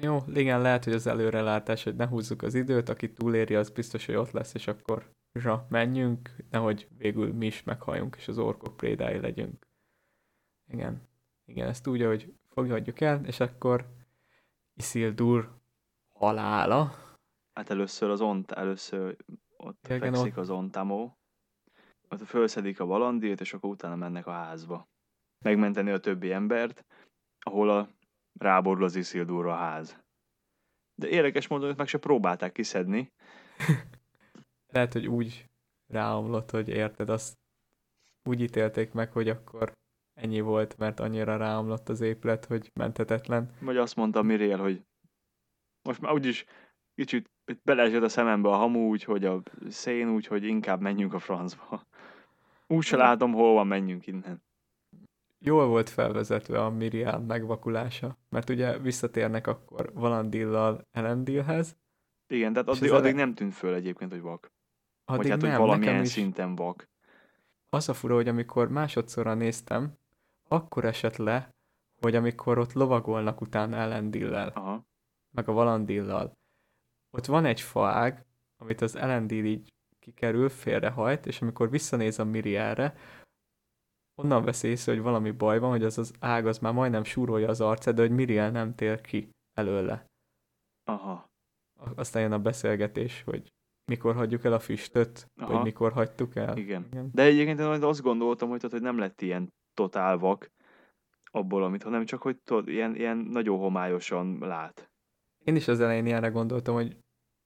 Jó, 0.00 0.18
igen, 0.34 0.60
lehet, 0.60 0.84
hogy 0.84 0.92
az 0.92 1.06
előrelátás, 1.06 1.84
hogy 1.84 1.94
ne 1.94 2.06
húzzuk 2.06 2.42
az 2.42 2.54
időt, 2.54 2.88
aki 2.88 3.12
túléri, 3.12 3.54
az 3.54 3.70
biztos, 3.70 4.06
hogy 4.06 4.14
ott 4.14 4.30
lesz, 4.30 4.54
és 4.54 4.66
akkor 4.66 5.10
zsa, 5.38 5.66
menjünk, 5.68 6.30
nehogy 6.50 6.88
végül 6.98 7.32
mi 7.32 7.46
is 7.46 7.62
meghalljunk, 7.62 8.16
és 8.16 8.28
az 8.28 8.38
orkok 8.38 8.76
prédái 8.76 9.20
legyünk. 9.20 9.66
Igen, 10.72 11.08
igen, 11.44 11.68
ezt 11.68 11.86
úgy, 11.86 12.02
hogy 12.54 12.66
fogadjuk 12.66 13.00
el, 13.00 13.24
és 13.24 13.40
akkor 13.40 13.86
Isildur 14.74 15.50
halála. 16.12 16.92
Hát 17.54 17.70
először 17.70 18.10
az 18.10 18.20
ont, 18.20 18.52
először 18.52 19.16
ott 19.56 19.86
Igen, 19.86 20.00
fekszik 20.00 20.36
az 20.36 20.50
ontamó, 20.50 21.18
ott 22.08 22.22
felszedik 22.22 22.80
a 22.80 22.84
valandírt, 22.86 23.40
és 23.40 23.54
akkor 23.54 23.70
utána 23.70 23.96
mennek 23.96 24.26
a 24.26 24.32
házba. 24.32 24.88
Megmenteni 25.44 25.90
a 25.90 26.00
többi 26.00 26.32
embert, 26.32 26.84
ahol 27.38 27.70
a 27.70 27.88
ráborul 28.38 28.84
az 28.84 28.96
Isildurra 28.96 29.52
a 29.52 29.56
ház. 29.56 30.00
De 30.94 31.08
érdekes 31.08 31.46
módon 31.46 31.68
őt 31.68 31.76
meg 31.76 31.86
se 31.86 31.98
próbálták 31.98 32.52
kiszedni, 32.52 33.12
Lehet, 34.72 34.92
hogy 34.92 35.06
úgy 35.06 35.48
ráomlott, 35.86 36.50
hogy 36.50 36.68
érted, 36.68 37.08
azt 37.08 37.38
úgy 38.24 38.40
ítélték 38.40 38.92
meg, 38.92 39.12
hogy 39.12 39.28
akkor 39.28 39.72
ennyi 40.22 40.40
volt, 40.40 40.78
mert 40.78 41.00
annyira 41.00 41.36
ráomlott 41.36 41.88
az 41.88 42.00
épület, 42.00 42.44
hogy 42.44 42.70
menthetetlen. 42.74 43.50
Vagy 43.60 43.76
azt 43.76 43.96
mondta 43.96 44.22
Miriel, 44.22 44.58
hogy 44.58 44.84
most 45.82 46.00
már 46.00 46.12
úgyis 46.12 46.44
kicsit 46.94 47.30
beleesett 47.62 48.02
a 48.02 48.08
szemembe 48.08 48.48
a 48.48 48.56
hamu, 48.56 48.88
úgyhogy 48.88 49.24
a 49.24 49.42
szén, 49.68 50.08
úgyhogy 50.08 50.44
inkább 50.44 50.80
menjünk 50.80 51.14
a 51.14 51.18
francba. 51.18 51.82
Úgy 52.66 52.84
se 52.84 52.96
látom, 52.96 53.32
hol 53.32 53.52
van, 53.52 53.66
menjünk 53.66 54.06
innen. 54.06 54.42
Jól 55.38 55.66
volt 55.66 55.88
felvezetve 55.88 56.64
a 56.64 56.70
Miriel 56.70 57.18
megvakulása, 57.18 58.18
mert 58.28 58.50
ugye 58.50 58.78
visszatérnek 58.78 59.46
akkor 59.46 59.90
Valandillal 59.94 60.86
Elendilhez, 60.90 61.76
Igen, 62.26 62.52
tehát 62.52 62.68
addig, 62.68 62.90
addig 62.90 63.14
nem 63.14 63.34
tűnt 63.34 63.54
föl 63.54 63.74
egyébként, 63.74 64.10
hogy 64.10 64.20
vak. 64.20 64.52
addig 65.04 65.22
Vagy 65.22 65.30
hát, 65.30 65.40
hogy 65.40 65.50
nem, 65.50 65.60
valamilyen 65.60 65.92
nekem 65.92 66.04
is 66.04 66.10
szinten 66.10 66.54
vak. 66.54 66.88
az 67.68 67.88
a 67.88 67.94
fura, 67.94 68.14
hogy 68.14 68.28
amikor 68.28 68.68
másodszorra 68.68 69.34
néztem, 69.34 69.98
akkor 70.52 70.84
esett 70.84 71.16
le, 71.16 71.50
hogy 72.00 72.14
amikor 72.14 72.58
ott 72.58 72.72
lovagolnak 72.72 73.40
utána 73.40 73.76
Elendillel, 73.76 74.48
Aha. 74.48 74.82
meg 75.34 75.48
a 75.48 75.52
Valandillal, 75.52 76.32
ott 77.10 77.26
van 77.26 77.44
egy 77.44 77.60
faág, 77.60 78.26
amit 78.56 78.80
az 78.80 78.96
Elendil 78.96 79.44
így 79.44 79.72
kikerül, 79.98 80.48
félrehajt, 80.48 81.26
és 81.26 81.40
amikor 81.40 81.70
visszanéz 81.70 82.18
a 82.18 82.24
Mirielre, 82.24 82.94
onnan 84.22 84.44
vesz 84.44 84.62
észre, 84.62 84.92
hogy 84.92 85.02
valami 85.02 85.30
baj 85.30 85.58
van, 85.58 85.70
hogy 85.70 85.84
az 85.84 85.98
az 85.98 86.12
ág 86.20 86.46
az 86.46 86.58
már 86.58 86.72
majdnem 86.72 87.04
súrolja 87.04 87.48
az 87.48 87.60
arcát, 87.60 87.94
de 87.94 88.02
hogy 88.02 88.10
Miriel 88.10 88.50
nem 88.50 88.74
tér 88.74 89.00
ki 89.00 89.30
előle. 89.58 90.06
Aha. 90.84 91.30
Aztán 91.94 92.22
jön 92.22 92.32
a 92.32 92.38
beszélgetés, 92.38 93.22
hogy 93.22 93.48
mikor 93.90 94.14
hagyjuk 94.14 94.44
el 94.44 94.52
a 94.52 94.58
füstöt, 94.58 95.26
Aha. 95.40 95.52
vagy 95.52 95.62
mikor 95.62 95.92
hagytuk 95.92 96.36
el. 96.36 96.56
Igen. 96.56 96.86
Igen. 96.90 97.10
De 97.12 97.22
egyébként 97.22 97.58
én 97.58 97.66
azt 97.66 98.02
gondoltam, 98.02 98.48
hogy, 98.48 98.58
tudod, 98.58 98.72
hogy 98.72 98.82
nem 98.82 98.98
lett 98.98 99.20
ilyen 99.20 99.52
totál 99.74 100.18
vak 100.18 100.50
abból, 101.30 101.64
amit, 101.64 101.82
hanem 101.82 102.04
csak, 102.04 102.22
hogy 102.22 102.36
tudod, 102.36 102.68
ilyen, 102.68 102.96
ilyen 102.96 103.16
nagyon 103.16 103.58
homályosan 103.58 104.38
lát. 104.38 104.90
Én 105.44 105.56
is 105.56 105.68
az 105.68 105.80
elején 105.80 106.06
ilyenre 106.06 106.28
gondoltam, 106.28 106.74
hogy 106.74 106.96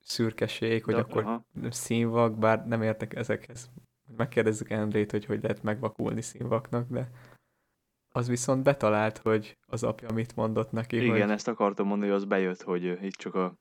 szürkeség, 0.00 0.84
hogy 0.84 0.94
De- 0.94 1.00
akkor 1.00 1.22
aha. 1.22 1.46
színvak, 1.70 2.38
bár 2.38 2.66
nem 2.66 2.82
értek 2.82 3.14
ezekhez. 3.14 3.70
Megkérdezzük 4.16 4.70
Endrét, 4.70 5.10
hogy 5.10 5.24
hogy 5.24 5.42
lehet 5.42 5.62
megvakulni 5.62 6.22
színvaknak, 6.22 6.88
de 6.90 7.10
az 8.12 8.28
viszont 8.28 8.62
betalált, 8.62 9.18
hogy 9.18 9.58
az 9.66 9.82
apja 9.82 10.12
mit 10.12 10.36
mondott 10.36 10.70
neki, 10.72 10.96
Igen, 10.96 11.10
hogy 11.20 11.30
ezt 11.30 11.48
akartam 11.48 11.86
mondani, 11.86 12.10
hogy 12.10 12.20
az 12.20 12.28
bejött, 12.28 12.62
hogy 12.62 12.84
itt 12.84 13.14
csak 13.14 13.34
a 13.34 13.54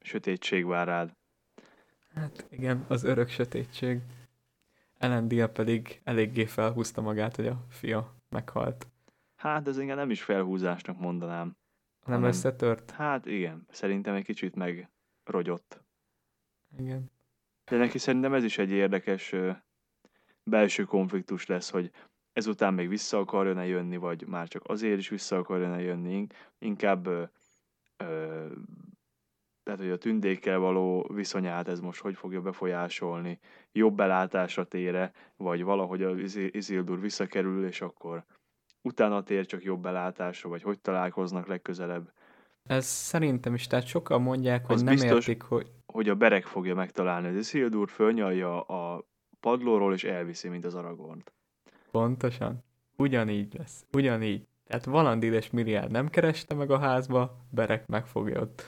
sötétség 0.00 0.66
vár 0.66 0.86
rád. 0.86 1.12
hát 2.14 2.46
igen, 2.50 2.84
az 2.88 3.04
örök 3.04 3.28
sötétség. 3.28 4.00
Elendil 4.98 5.46
pedig 5.46 6.00
eléggé 6.04 6.44
felhúzta 6.44 7.00
magát, 7.00 7.36
hogy 7.36 7.46
a 7.46 7.64
fia 7.68 8.14
meghalt. 8.28 8.88
Hát 9.36 9.68
ez 9.68 9.78
engem 9.78 9.96
nem 9.96 10.10
is 10.10 10.22
felhúzásnak 10.22 10.98
mondanám. 10.98 11.46
Nem 11.46 12.14
Hanem- 12.16 12.28
összetört? 12.28 12.90
Hát 12.90 13.26
igen, 13.26 13.66
szerintem 13.70 14.14
egy 14.14 14.24
kicsit 14.24 14.54
megrogyott. 14.54 15.82
Igen. 16.78 17.10
De 17.70 17.76
neki 17.76 17.98
szerintem 17.98 18.34
ez 18.34 18.44
is 18.44 18.58
egy 18.58 18.70
érdekes 18.70 19.32
ö, 19.32 19.50
belső 20.42 20.84
konfliktus 20.84 21.46
lesz, 21.46 21.70
hogy 21.70 21.90
ezután 22.32 22.74
még 22.74 22.88
vissza 22.88 23.18
akarjon-e 23.18 23.66
jönni, 23.66 23.96
vagy 23.96 24.26
már 24.26 24.48
csak 24.48 24.62
azért 24.68 24.98
is 24.98 25.08
vissza 25.08 25.36
akarjon-e 25.36 25.80
jönni, 25.80 26.14
In- 26.14 26.34
inkább 26.58 27.06
ö, 27.06 27.22
ö, 27.96 28.46
tehát, 29.68 29.82
hogy 29.82 29.92
a 29.92 29.96
tündékkel 29.98 30.58
való 30.58 31.10
viszonyát 31.14 31.68
ez 31.68 31.80
most 31.80 32.00
hogy 32.00 32.16
fogja 32.16 32.40
befolyásolni, 32.40 33.38
jobb 33.72 33.94
belátásra 33.94 34.64
tére, 34.64 35.12
vagy 35.36 35.62
valahogy 35.62 36.02
a 36.02 36.16
Izi- 36.18 36.56
Isildur 36.56 37.00
visszakerül, 37.00 37.66
és 37.66 37.80
akkor 37.80 38.24
utána 38.82 39.22
tér 39.22 39.46
csak 39.46 39.62
jobb 39.62 39.80
belátásra, 39.82 40.48
vagy 40.48 40.62
hogy 40.62 40.80
találkoznak 40.80 41.46
legközelebb, 41.46 42.12
Ez 42.66 42.84
szerintem 42.86 43.54
is, 43.54 43.66
tehát 43.66 43.86
sokan 43.86 44.22
mondják, 44.22 44.66
hogy 44.66 44.74
Az 44.74 44.82
nem 44.82 44.94
biztos. 44.94 45.26
értik, 45.26 45.42
hogy 45.42 45.70
hogy 45.86 46.08
a 46.08 46.14
berek 46.14 46.44
fogja 46.44 46.74
megtalálni 46.74 47.28
az 47.28 47.36
Isildur, 47.36 47.88
fölnyalja 47.88 48.60
a 48.60 49.04
padlóról, 49.40 49.92
és 49.92 50.04
elviszi, 50.04 50.48
mint 50.48 50.64
az 50.64 50.74
Aragornt. 50.74 51.32
Pontosan. 51.90 52.64
Ugyanígy 52.96 53.54
lesz. 53.58 53.86
Ugyanígy. 53.92 54.46
Tehát 54.66 54.84
Valandil 54.84 55.34
és 55.34 55.50
Miriel 55.50 55.86
nem 55.86 56.08
kereste 56.08 56.54
meg 56.54 56.70
a 56.70 56.78
házba, 56.78 57.36
Berek 57.50 57.86
megfogja 57.86 58.40
ott. 58.40 58.62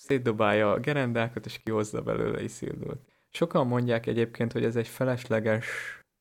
Szétdobálja 0.00 0.72
a 0.72 0.80
gerendákat, 0.80 1.46
és 1.46 1.58
kihozza 1.58 2.02
belőle 2.02 2.42
Isildurt. 2.42 3.00
Sokan 3.30 3.66
mondják 3.66 4.06
egyébként, 4.06 4.52
hogy 4.52 4.64
ez 4.64 4.76
egy 4.76 4.88
felesleges 4.88 5.66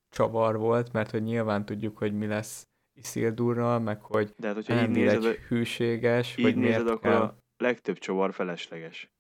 csavar 0.10 0.58
volt, 0.58 0.92
mert 0.92 1.12
hogy 1.12 1.24
nyilván 1.24 1.66
tudjuk, 1.66 1.98
hogy 1.98 2.14
mi 2.14 2.28
lesz 2.28 2.68
Isildurral, 2.94 3.80
meg 3.80 4.02
hogy 4.02 4.34
De 4.38 4.48
hát, 4.48 4.56
hogyha 4.56 4.82
így 4.82 4.90
nézed, 4.90 5.26
egy 5.26 5.36
hűséges, 5.36 6.38
így 6.38 6.46
hogy 6.46 6.56
nézed 6.56 6.84
miért 6.84 6.90
akkor 6.90 7.12
kell. 7.12 7.22
a 7.22 7.38
legtöbb 7.58 7.98
csavar 7.98 8.34
felesleges. 8.34 9.12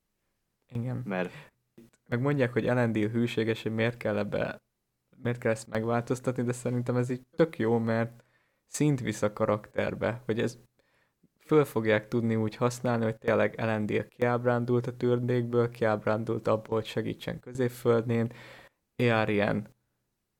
Igen. 0.73 1.01
Mert 1.05 1.51
Meg 2.07 2.21
mondják, 2.21 2.53
hogy 2.53 2.67
Elendil 2.67 3.09
hűséges, 3.09 3.63
hogy 3.63 3.73
miért 3.73 3.97
kell 3.97 4.17
ebbe, 4.17 4.61
miért 5.17 5.39
kell 5.39 5.51
ezt 5.51 5.67
megváltoztatni, 5.67 6.43
de 6.43 6.53
szerintem 6.53 6.95
ez 6.95 7.09
így 7.09 7.21
tök 7.35 7.57
jó, 7.57 7.77
mert 7.77 8.23
szint 8.67 8.99
visz 8.99 9.21
a 9.21 9.33
karakterbe, 9.33 10.21
hogy 10.25 10.39
ez 10.39 10.59
föl 11.49 11.65
fogják 11.65 12.07
tudni 12.07 12.35
úgy 12.35 12.55
használni, 12.55 13.03
hogy 13.03 13.17
tényleg 13.17 13.55
Elendil 13.55 14.07
kiábrándult 14.07 14.87
a 14.87 14.97
türdékből, 14.97 15.69
kiábrándult 15.69 16.47
abból, 16.47 16.75
hogy 16.75 16.85
segítsen 16.85 17.39
középföldnén, 17.39 18.31
Earien 18.95 19.75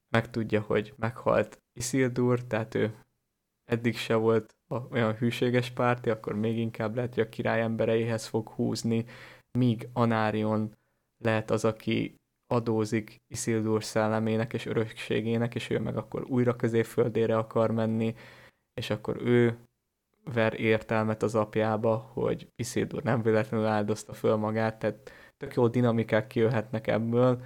megtudja, 0.10 0.62
hogy 0.62 0.94
meghalt 0.98 1.62
Isildur, 1.74 2.44
tehát 2.44 2.76
ő 2.76 2.96
eddig 3.66 3.96
se 3.96 4.16
volt 4.16 4.56
olyan 4.90 5.16
hűséges 5.16 5.70
párti, 5.70 6.10
akkor 6.10 6.36
még 6.36 6.58
inkább 6.58 6.96
lehet, 6.96 7.14
hogy 7.14 7.24
a 7.24 7.30
király 7.30 7.62
embereihez 7.62 8.26
fog 8.26 8.50
húzni, 8.50 9.06
míg 9.58 9.90
Anárion 9.94 10.76
lehet 11.24 11.52
az, 11.52 11.66
aki 11.66 12.16
adózik 12.48 13.22
Isildur 13.28 13.84
szellemének 13.84 14.54
és 14.54 14.66
örökségének, 14.66 15.56
és 15.56 15.70
ő 15.70 15.80
meg 15.80 15.98
akkor 15.98 16.24
újra 16.24 16.56
középföldére 16.56 17.38
akar 17.38 17.72
menni, 17.72 18.16
és 18.74 18.90
akkor 18.90 19.22
ő 19.22 19.58
ver 20.24 20.60
értelmet 20.60 21.24
az 21.24 21.36
apjába, 21.36 21.96
hogy 22.14 22.48
Isildur 22.56 23.04
nem 23.04 23.22
véletlenül 23.22 23.66
áldozta 23.66 24.14
föl 24.14 24.36
magát, 24.36 24.80
tehát 24.80 25.12
tök 25.38 25.54
jó 25.54 25.68
dinamikák 25.68 26.28
kijöhetnek 26.28 26.88
ebből. 26.88 27.42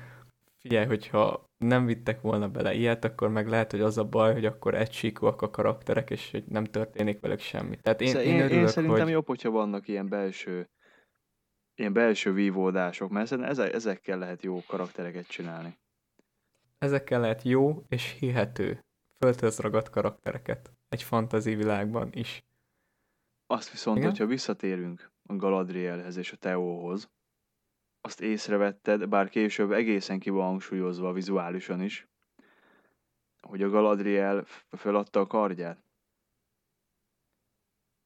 Figyelj, 0.57 0.85
hogyha 0.85 1.49
nem 1.57 1.85
vittek 1.85 2.21
volna 2.21 2.49
bele 2.49 2.73
ilyet, 2.73 3.05
akkor 3.05 3.29
meg 3.29 3.47
lehet, 3.47 3.71
hogy 3.71 3.81
az 3.81 3.97
a 3.97 4.03
baj, 4.03 4.33
hogy 4.33 4.45
akkor 4.45 4.75
egysíkúak 4.75 5.41
a 5.41 5.49
karakterek, 5.49 6.09
és 6.09 6.31
hogy 6.31 6.43
nem 6.47 6.63
történik 6.63 7.19
velük 7.19 7.39
semmi. 7.39 7.75
Tehát 7.75 8.01
én, 8.01 8.15
én, 8.15 8.21
én, 8.21 8.39
örülök, 8.39 8.51
én 8.51 8.67
szerintem 8.67 9.03
hogy... 9.03 9.11
jobb, 9.11 9.27
hogyha 9.27 9.49
vannak 9.49 9.87
ilyen 9.87 10.09
belső 10.09 10.67
ilyen 11.75 11.93
belső 11.93 12.33
vívódások, 12.33 13.09
mert 13.09 13.31
ezek, 13.31 13.73
ezekkel 13.73 14.17
lehet 14.17 14.43
jó 14.43 14.63
karaktereket 14.67 15.27
csinálni. 15.27 15.77
Ezekkel 16.77 17.19
lehet 17.19 17.43
jó 17.43 17.83
és 17.87 18.15
hihető, 18.19 18.83
földhöz 19.17 19.59
ragadt 19.59 19.89
karaktereket 19.89 20.71
egy 20.89 21.03
fantazi 21.03 21.55
világban 21.55 22.09
is. 22.11 22.43
Azt 23.53 23.71
viszont, 23.71 23.97
Igen? 23.97 24.09
hogyha 24.09 24.25
visszatérünk 24.25 25.11
a 25.23 25.35
Galadrielhez 25.35 26.17
és 26.17 26.31
a 26.31 26.37
Teóhoz, 26.37 27.11
azt 28.01 28.21
észrevetted, 28.21 29.09
bár 29.09 29.29
később 29.29 29.71
egészen 29.71 30.19
ki 30.19 30.29
van 30.29 30.45
hangsúlyozva 30.45 31.13
vizuálisan 31.13 31.81
is, 31.81 32.07
hogy 33.47 33.61
a 33.61 33.69
Galadriel 33.69 34.43
feladta 34.69 35.19
a 35.19 35.27
kardját. 35.27 35.83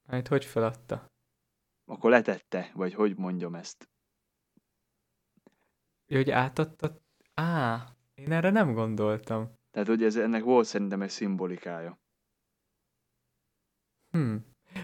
Hát 0.07 0.27
hogy 0.27 0.45
feladta? 0.45 1.11
Akkor 1.85 2.09
letette, 2.09 2.71
vagy 2.73 2.93
hogy 2.93 3.17
mondjam 3.17 3.55
ezt? 3.55 3.89
Ja, 6.05 6.17
hogy 6.17 6.31
átadta? 6.31 7.01
Á, 7.33 7.87
én 8.13 8.31
erre 8.31 8.49
nem 8.49 8.73
gondoltam. 8.73 9.53
Tehát, 9.71 9.87
hogy 9.87 10.03
ez, 10.03 10.15
ennek 10.15 10.43
volt 10.43 10.65
szerintem 10.65 11.01
egy 11.01 11.09
szimbolikája. 11.09 11.99
Hm. 14.09 14.35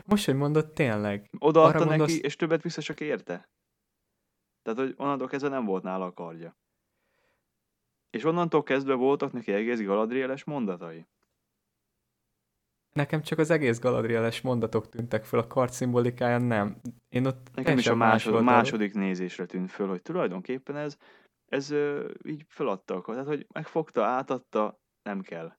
Most, 0.06 0.26
hogy 0.26 0.36
mondod, 0.36 0.74
tényleg. 0.74 1.30
Odaadta 1.38 1.78
neki, 1.78 1.90
mondasz... 1.90 2.20
és 2.22 2.36
többet 2.36 2.62
vissza 2.62 2.82
csak 2.82 3.00
érte. 3.00 3.50
Tehát, 4.62 4.80
hogy 4.80 4.94
onnantól 4.98 5.28
kezdve 5.28 5.50
nem 5.50 5.66
volt 5.66 5.84
nála 5.84 6.06
a 6.06 6.14
kardja. 6.14 6.58
És 8.10 8.24
onnantól 8.24 8.64
kezdve 8.64 8.94
voltak 8.94 9.32
neki 9.32 9.52
egész 9.52 9.82
Galadrieles 9.82 10.44
mondatai. 10.44 11.08
Nekem 12.94 13.22
csak 13.22 13.40
az 13.40 13.50
egész 13.50 13.80
Galadrieles 13.80 14.42
mondatok 14.42 14.90
tűntek 14.90 15.24
föl, 15.24 15.40
a 15.40 15.48
kard 15.48 15.72
szimbolikája 15.72 16.38
nem. 16.38 16.82
Én 17.10 17.26
ott 17.26 17.50
Nekem 17.54 17.78
is 17.78 17.88
a 17.88 17.96
másod, 17.96 18.44
második 18.44 18.94
nézésre 18.94 19.46
tűnt 19.46 19.72
föl, 19.72 19.88
hogy 19.88 20.02
tulajdonképpen 20.02 20.76
ez, 20.76 20.98
ez 21.46 21.74
így 22.24 22.46
feladta 22.48 22.96
a 22.96 23.02
Tehát, 23.02 23.28
hogy 23.28 23.48
megfogta, 23.54 24.04
átadta, 24.04 24.82
nem 25.04 25.22
kell. 25.22 25.58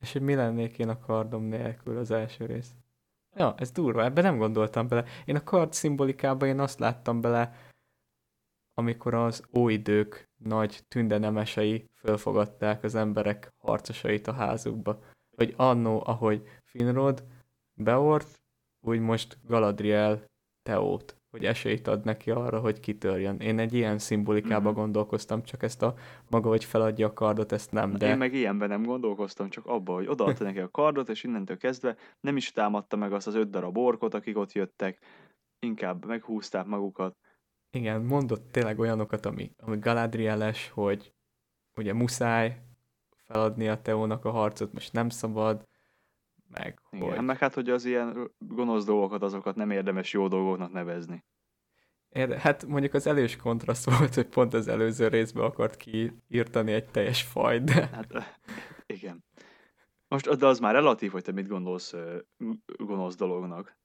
És 0.00 0.12
hogy 0.12 0.22
mi 0.22 0.34
lennék 0.34 0.78
én 0.78 0.88
a 0.88 0.98
kardom 0.98 1.42
nélkül 1.42 1.98
az 1.98 2.10
első 2.10 2.46
rész? 2.46 2.74
Ja, 3.34 3.54
ez 3.58 3.70
durva, 3.70 4.04
ebben 4.04 4.24
nem 4.24 4.38
gondoltam 4.38 4.88
bele. 4.88 5.04
Én 5.24 5.36
a 5.36 5.44
kard 5.44 5.72
szimbolikába 5.72 6.46
én 6.46 6.60
azt 6.60 6.78
láttam 6.78 7.20
bele, 7.20 7.54
amikor 8.74 9.14
az 9.14 9.44
óidők 9.56 10.28
nagy 10.36 10.84
tündenemesei 10.88 11.88
fölfogadták 11.94 12.82
az 12.82 12.94
emberek 12.94 13.52
harcosait 13.58 14.26
a 14.26 14.32
házukba. 14.32 15.02
Hogy 15.36 15.54
annó, 15.56 16.02
ahogy 16.06 16.48
Finrod 16.64 17.24
beort, 17.74 18.40
úgy 18.80 19.00
most 19.00 19.38
Galadriel 19.46 20.24
Teót, 20.62 21.19
hogy 21.30 21.44
esélyt 21.44 21.86
ad 21.86 22.04
neki 22.04 22.30
arra, 22.30 22.58
hogy 22.58 22.80
kitörjön. 22.80 23.36
Én 23.36 23.58
egy 23.58 23.74
ilyen 23.74 23.98
szimbolikába 23.98 24.68
mm-hmm. 24.68 24.78
gondolkoztam, 24.78 25.42
csak 25.42 25.62
ezt 25.62 25.82
a 25.82 25.94
maga, 26.30 26.48
hogy 26.48 26.64
feladja 26.64 27.06
a 27.06 27.12
kardot, 27.12 27.52
ezt 27.52 27.72
nem, 27.72 27.92
de... 27.92 28.08
Én 28.08 28.16
meg 28.16 28.34
ilyenben 28.34 28.68
nem 28.68 28.82
gondolkoztam, 28.82 29.48
csak 29.48 29.66
abba, 29.66 29.94
hogy 29.94 30.06
odaadta 30.06 30.44
neki 30.44 30.58
a 30.58 30.68
kardot, 30.68 31.08
és 31.08 31.24
innentől 31.24 31.56
kezdve 31.56 31.96
nem 32.20 32.36
is 32.36 32.52
támadta 32.52 32.96
meg 32.96 33.12
azt 33.12 33.26
az 33.26 33.34
öt 33.34 33.50
darab 33.50 33.78
orkot, 33.78 34.14
akik 34.14 34.38
ott 34.38 34.52
jöttek, 34.52 34.98
inkább 35.58 36.06
meghúzták 36.06 36.66
magukat, 36.66 37.16
igen, 37.72 38.02
mondott 38.02 38.52
tényleg 38.52 38.78
olyanokat, 38.78 39.26
ami, 39.26 39.52
ami 39.56 39.78
Galadrieles, 39.78 40.70
hogy 40.70 41.12
ugye 41.76 41.92
muszáj 41.92 42.62
feladni 43.26 43.68
a 43.68 43.82
Teónak 43.82 44.24
a 44.24 44.30
harcot, 44.30 44.72
most 44.72 44.92
nem 44.92 45.08
szabad, 45.08 45.68
meg 46.50 46.80
Igen, 46.90 47.08
hogy... 47.08 47.24
meg 47.24 47.38
hát, 47.38 47.54
hogy 47.54 47.70
az 47.70 47.84
ilyen 47.84 48.30
gonosz 48.38 48.84
dolgokat, 48.84 49.22
azokat 49.22 49.56
nem 49.56 49.70
érdemes 49.70 50.12
jó 50.12 50.28
dolgoknak 50.28 50.72
nevezni. 50.72 51.24
Érde, 52.08 52.38
hát 52.38 52.66
mondjuk 52.66 52.94
az 52.94 53.06
elős 53.06 53.36
kontraszt 53.36 53.90
volt, 53.98 54.14
hogy 54.14 54.26
pont 54.26 54.54
az 54.54 54.68
előző 54.68 55.08
részben 55.08 55.44
akart 55.44 55.76
kiírtani 55.76 56.72
egy 56.72 56.90
teljes 56.90 57.22
fajt, 57.22 57.64
de... 57.64 57.88
Hát, 57.92 58.38
igen. 58.86 59.24
Most, 60.08 60.36
de 60.36 60.46
az 60.46 60.58
már 60.58 60.74
relatív, 60.74 61.10
hogy 61.10 61.22
te 61.22 61.32
mit 61.32 61.48
gondolsz 61.48 61.94
gonosz 62.76 63.16
dolognak. 63.16 63.78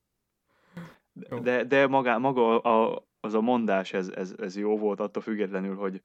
De, 1.42 1.64
de 1.64 1.88
maga, 1.88 2.20
maga 2.20 2.60
a, 2.60 3.08
az 3.20 3.34
a 3.34 3.42
mondás, 3.42 3.94
ez, 3.94 4.10
ez, 4.10 4.36
ez 4.38 4.58
jó 4.58 4.78
volt 4.78 5.00
attól 5.00 5.22
függetlenül, 5.22 5.76
hogy 5.76 6.02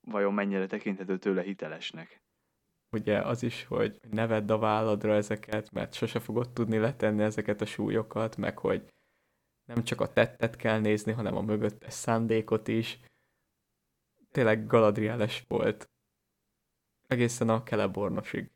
vajon 0.00 0.34
mennyire 0.34 0.66
tekinthető 0.66 1.18
tőle 1.18 1.42
hitelesnek. 1.42 2.22
Ugye 2.96 3.18
az 3.18 3.42
is, 3.42 3.64
hogy 3.64 4.00
ne 4.10 4.26
vedd 4.26 4.50
a 4.50 4.58
válladra 4.58 5.14
ezeket, 5.14 5.72
mert 5.72 5.94
sose 5.94 6.20
fogod 6.20 6.50
tudni 6.50 6.78
letenni 6.78 7.22
ezeket 7.22 7.60
a 7.60 7.66
súlyokat, 7.66 8.36
meg 8.36 8.58
hogy 8.58 8.84
nem 9.64 9.84
csak 9.84 10.00
a 10.00 10.12
tettet 10.12 10.56
kell 10.56 10.80
nézni, 10.80 11.12
hanem 11.12 11.36
a 11.36 11.40
mögöttes 11.40 11.92
szándékot 11.92 12.68
is. 12.68 12.98
Tényleg 14.30 14.66
galadrieles 14.66 15.44
volt. 15.48 15.90
Egészen 17.06 17.48
a 17.48 17.62
Kelebornosig. 17.62 18.50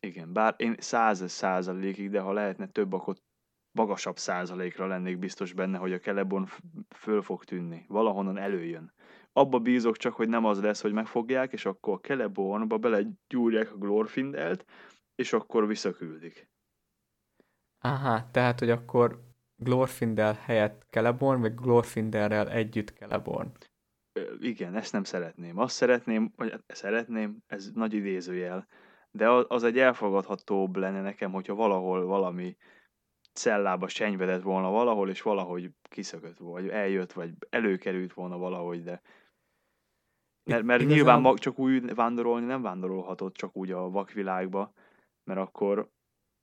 Igen, 0.00 0.32
bár 0.32 0.54
én 0.56 0.74
száz 0.78 1.30
százalékig, 1.30 2.10
de 2.10 2.20
ha 2.20 2.32
lehetne 2.32 2.68
több, 2.68 2.92
akkor 2.92 3.16
magasabb 3.72 4.18
százalékra 4.18 4.86
lennék 4.86 5.18
biztos 5.18 5.52
benne, 5.52 5.78
hogy 5.78 5.92
a 5.92 5.98
Kelebon 5.98 6.48
föl 6.96 7.22
fog 7.22 7.44
tűnni. 7.44 7.84
Valahonnan 7.88 8.38
előjön. 8.38 8.92
Abba 9.32 9.58
bízok 9.58 9.96
csak, 9.96 10.14
hogy 10.14 10.28
nem 10.28 10.44
az 10.44 10.60
lesz, 10.60 10.82
hogy 10.82 10.92
megfogják, 10.92 11.52
és 11.52 11.64
akkor 11.64 11.94
a 11.94 12.06
Celebornba 12.06 12.78
belegyúrják 12.78 13.72
a 13.72 13.76
Glorfindelt, 13.76 14.64
és 15.14 15.32
akkor 15.32 15.66
visszaküldik. 15.66 16.50
Aha, 17.78 18.30
tehát, 18.30 18.58
hogy 18.58 18.70
akkor 18.70 19.20
Glorfindel 19.56 20.34
helyett 20.34 20.86
Celeborn, 20.90 21.40
vagy 21.40 21.54
Glorfindelrel 21.54 22.50
együtt 22.50 22.88
Celeborn. 22.88 23.52
Igen, 24.38 24.74
ezt 24.74 24.92
nem 24.92 25.04
szeretném. 25.04 25.58
Azt 25.58 25.74
szeretném, 25.74 26.32
vagy 26.36 26.54
szeretném, 26.66 27.42
ez 27.46 27.70
nagy 27.74 27.92
idézőjel, 27.92 28.66
de 29.10 29.28
az 29.30 29.64
egy 29.64 29.78
elfogadhatóbb 29.78 30.76
lenne 30.76 31.00
nekem, 31.00 31.32
hogyha 31.32 31.54
valahol 31.54 32.04
valami 32.06 32.56
cellába 33.32 33.88
senyvedett 33.88 34.42
volna 34.42 34.70
valahol, 34.70 35.08
és 35.10 35.22
valahogy 35.22 35.70
kiszökött, 35.82 36.38
vagy 36.38 36.68
eljött, 36.68 37.12
vagy 37.12 37.30
előkerült 37.50 38.12
volna 38.12 38.38
valahogy, 38.38 38.82
de 38.82 39.02
mert, 40.44 40.62
mert 40.62 40.80
Igazán... 40.80 40.96
nyilván 40.96 41.20
mag, 41.20 41.38
csak 41.38 41.58
úgy 41.58 41.94
vándorolni 41.94 42.46
nem 42.46 42.62
vándorolhatott 42.62 43.34
csak 43.34 43.56
úgy 43.56 43.70
a 43.70 43.90
vakvilágba, 43.90 44.72
mert 45.24 45.40
akkor 45.40 45.90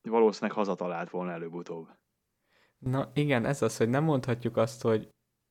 valószínűleg 0.01 0.55
hazatalált 0.57 1.09
volna 1.09 1.31
előbb-utóbb. 1.31 1.87
Na 2.77 3.11
igen, 3.13 3.45
ez 3.45 3.61
az, 3.61 3.77
hogy 3.77 3.89
nem 3.89 4.03
mondhatjuk 4.03 4.57
azt, 4.57 4.81
hogy 4.81 5.09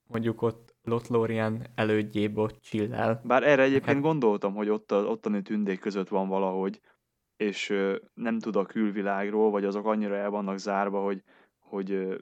mondjuk 0.09 0.43
ott 0.43 0.77
Lotlorian 0.83 1.67
elődjébe 1.75 2.41
ott 2.41 2.61
csillel. 2.61 3.21
Bár 3.25 3.43
erre 3.43 3.63
egyébként 3.63 3.95
hát... 3.95 4.03
gondoltam, 4.03 4.55
hogy 4.55 4.69
ott 4.69 4.93
a, 4.93 4.97
ottani 4.97 5.43
tündék 5.43 5.81
között 5.81 6.09
van 6.09 6.29
valahogy, 6.29 6.81
és 7.37 7.75
nem 8.15 8.39
tud 8.39 8.57
a 8.57 8.65
külvilágról, 8.65 9.51
vagy 9.51 9.65
azok 9.65 9.87
annyira 9.87 10.17
el 10.17 10.31
vannak 10.31 10.59
zárva, 10.59 11.03
hogy, 11.03 11.23
hogy 11.59 12.17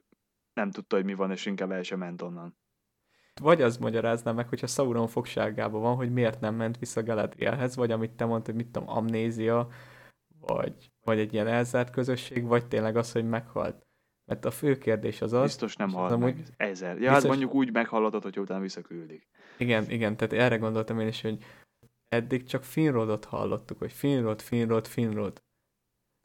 nem 0.52 0.70
tudta, 0.70 0.96
hogy 0.96 1.04
mi 1.04 1.14
van, 1.14 1.30
és 1.30 1.46
inkább 1.46 1.70
el 1.70 1.82
sem 1.82 1.98
ment 1.98 2.22
onnan. 2.22 2.56
Vagy 3.40 3.62
az 3.62 3.76
magyarázná 3.76 4.32
meg, 4.32 4.48
hogyha 4.48 4.66
Sauron 4.66 5.06
fogságában 5.06 5.80
van, 5.80 5.96
hogy 5.96 6.12
miért 6.12 6.40
nem 6.40 6.54
ment 6.54 6.78
vissza 6.78 7.02
Galadrielhez, 7.02 7.76
vagy 7.76 7.90
amit 7.90 8.10
te 8.10 8.24
mondtad, 8.24 8.54
hogy 8.54 8.64
mit 8.64 8.72
tudom, 8.72 8.88
amnézia, 8.88 9.68
vagy, 10.40 10.90
vagy 11.04 11.18
egy 11.18 11.32
ilyen 11.32 11.46
elzárt 11.46 11.90
közösség, 11.90 12.44
vagy 12.44 12.66
tényleg 12.66 12.96
az, 12.96 13.12
hogy 13.12 13.28
meghalt. 13.28 13.86
Mert 14.24 14.44
a 14.44 14.50
fő 14.50 14.78
kérdés 14.78 15.22
az 15.22 15.32
az... 15.32 15.42
Biztos 15.42 15.76
nem 15.76 15.90
halt 15.92 16.18
meg. 16.18 16.34
Hogy... 16.34 16.44
Ezer. 16.56 16.88
Ja, 16.88 16.92
hát 16.92 16.98
biztos... 16.98 17.12
hát 17.12 17.24
mondjuk 17.26 17.54
úgy 17.54 17.72
meghallatod, 17.72 18.22
hogy 18.22 18.38
utána 18.38 18.60
visszaküldik. 18.60 19.28
Igen, 19.58 19.90
igen, 19.90 20.16
tehát 20.16 20.32
erre 20.32 20.56
gondoltam 20.56 21.00
én 21.00 21.06
is, 21.06 21.20
hogy 21.20 21.44
eddig 22.08 22.44
csak 22.44 22.64
Finrodot 22.64 23.24
hallottuk, 23.24 23.78
hogy 23.78 23.92
Finrod, 23.92 24.40
Finrod, 24.40 24.86
Finrod. 24.86 25.32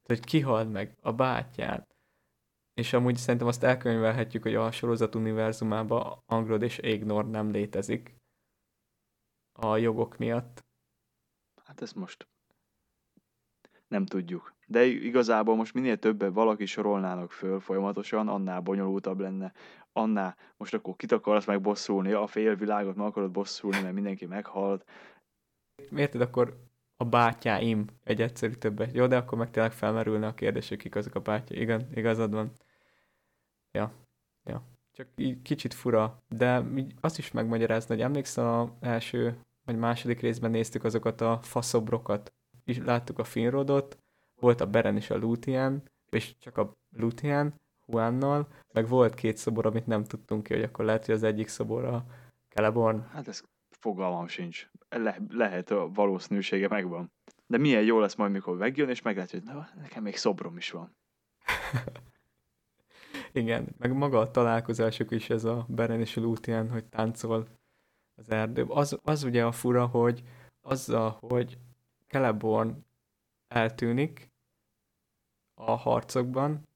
De 0.07 0.15
hogy 0.15 0.19
kihalt 0.19 0.71
meg 0.71 0.97
a 1.01 1.13
bátyját. 1.13 1.90
És 2.73 2.93
amúgy 2.93 3.15
szerintem 3.15 3.47
azt 3.47 3.63
elkönyvelhetjük, 3.63 4.43
hogy 4.43 4.55
a 4.55 4.71
sorozat 4.71 5.15
univerzumában 5.15 6.23
Angrod 6.25 6.61
és 6.61 6.77
Ignor 6.77 7.29
nem 7.29 7.51
létezik 7.51 8.15
a 9.59 9.77
jogok 9.77 10.17
miatt. 10.17 10.65
Hát 11.63 11.81
ezt 11.81 11.95
most 11.95 12.27
nem 13.87 14.05
tudjuk. 14.05 14.53
De 14.67 14.83
igazából 14.83 15.55
most 15.55 15.73
minél 15.73 15.97
többet 15.97 16.33
valaki 16.33 16.65
sorolnának 16.65 17.31
föl 17.31 17.59
folyamatosan, 17.59 18.27
annál 18.27 18.59
bonyolultabb 18.59 19.19
lenne, 19.19 19.53
annál 19.91 20.35
most 20.57 20.73
akkor 20.73 20.95
kit 20.95 21.11
akarsz 21.11 21.45
meg 21.45 21.61
bosszulni, 21.61 22.11
a 22.11 22.27
fél 22.27 22.55
világot 22.55 22.95
meg 22.95 23.05
akarod 23.05 23.31
bosszulni, 23.31 23.81
mert 23.81 23.93
mindenki 23.93 24.25
meghalt. 24.25 24.85
Érted, 25.95 26.21
akkor 26.21 26.70
a 27.01 27.05
bátyáim 27.05 27.85
egy 28.03 28.21
egyszerű 28.21 28.53
többet. 28.53 28.93
Jó, 28.93 29.07
de 29.07 29.17
akkor 29.17 29.37
meg 29.37 29.51
tényleg 29.51 29.71
felmerülne 29.71 30.27
a 30.27 30.33
kérdés, 30.33 30.69
hogy 30.69 30.77
kik 30.77 30.95
azok 30.95 31.15
a 31.15 31.19
bátyá. 31.19 31.55
Igen, 31.59 31.87
igazad 31.93 32.33
van. 32.33 32.51
Ja, 33.71 33.91
ja. 34.43 34.63
Csak 34.91 35.07
így 35.15 35.41
kicsit 35.41 35.73
fura, 35.73 36.21
de 36.29 36.63
azt 36.99 37.17
is 37.17 37.31
megmagyarázni, 37.31 37.95
hogy 37.95 38.03
emlékszel 38.03 38.59
a 38.59 38.77
első 38.79 39.37
vagy 39.65 39.77
második 39.77 40.19
részben 40.19 40.51
néztük 40.51 40.83
azokat 40.83 41.21
a 41.21 41.39
faszobrokat, 41.41 42.33
és 42.65 42.77
láttuk 42.77 43.19
a 43.19 43.23
Finrodot, 43.23 43.97
volt 44.39 44.61
a 44.61 44.67
Beren 44.67 44.95
és 44.95 45.09
a 45.09 45.17
Lúthien, 45.17 45.83
és 46.09 46.37
csak 46.37 46.57
a 46.57 46.75
Lúthien, 46.97 47.53
Juannal, 47.87 48.47
meg 48.73 48.87
volt 48.87 49.13
két 49.13 49.37
szobor, 49.37 49.65
amit 49.65 49.87
nem 49.87 50.03
tudtunk 50.03 50.43
ki, 50.43 50.53
hogy 50.53 50.63
akkor 50.63 50.85
lehet, 50.85 51.05
hogy 51.05 51.15
az 51.15 51.23
egyik 51.23 51.47
szobor 51.47 51.85
a 51.85 52.05
Celeborn. 52.49 53.01
Hát 53.01 53.27
ez 53.27 53.43
fogalmam 53.81 54.27
sincs. 54.27 54.69
Le, 54.89 55.17
lehet 55.29 55.71
a 55.71 55.89
valószínűsége 55.93 56.67
megvan. 56.67 57.11
De 57.47 57.57
milyen 57.57 57.83
jó 57.83 57.99
lesz 57.99 58.15
majd, 58.15 58.31
mikor 58.31 58.57
megjön, 58.57 58.89
és 58.89 59.01
meglátja, 59.01 59.39
hogy 59.39 59.47
na, 59.47 59.69
nekem 59.81 60.03
még 60.03 60.15
szobrom 60.15 60.57
is 60.57 60.71
van. 60.71 60.95
Igen, 63.31 63.75
meg 63.77 63.93
maga 63.93 64.19
a 64.19 64.31
találkozásuk 64.31 65.11
is 65.11 65.29
ez 65.29 65.43
a 65.43 65.65
Beren 65.69 65.99
és 65.99 66.15
Lúthien, 66.15 66.69
hogy 66.69 66.85
táncol 66.85 67.47
az 68.15 68.29
erdő. 68.29 68.63
Az, 68.63 68.99
az 69.03 69.23
ugye 69.23 69.45
a 69.45 69.51
fura, 69.51 69.85
hogy 69.85 70.23
azzal, 70.61 71.17
hogy 71.19 71.57
Celeborn 72.07 72.85
eltűnik 73.47 74.31
a 75.53 75.71
harcokban, 75.71 76.67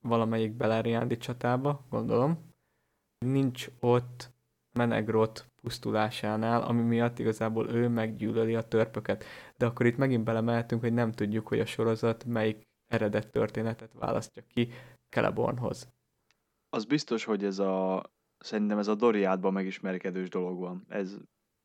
valamelyik 0.00 0.52
Beleriandi 0.52 1.16
csatába, 1.16 1.86
gondolom, 1.90 2.54
nincs 3.18 3.68
ott 3.80 4.32
Menegrot 4.72 5.49
pusztulásánál, 5.60 6.62
ami 6.62 6.82
miatt 6.82 7.18
igazából 7.18 7.70
ő 7.70 7.88
meggyűlöli 7.88 8.54
a 8.54 8.68
törpöket. 8.68 9.24
De 9.56 9.66
akkor 9.66 9.86
itt 9.86 9.96
megint 9.96 10.24
belemeltünk, 10.24 10.80
hogy 10.80 10.92
nem 10.92 11.12
tudjuk, 11.12 11.48
hogy 11.48 11.60
a 11.60 11.66
sorozat 11.66 12.24
melyik 12.24 12.68
eredet 12.86 13.30
történetet 13.30 13.92
választja 13.92 14.42
ki 14.48 14.68
Celebornhoz. 15.08 15.88
Az 16.68 16.84
biztos, 16.84 17.24
hogy 17.24 17.44
ez 17.44 17.58
a 17.58 18.02
Szerintem 18.40 18.78
ez 18.78 18.88
a 18.88 18.94
Doriádban 18.94 19.52
megismerkedős 19.52 20.28
dolog 20.28 20.58
van. 20.58 20.84
Ez 20.88 21.16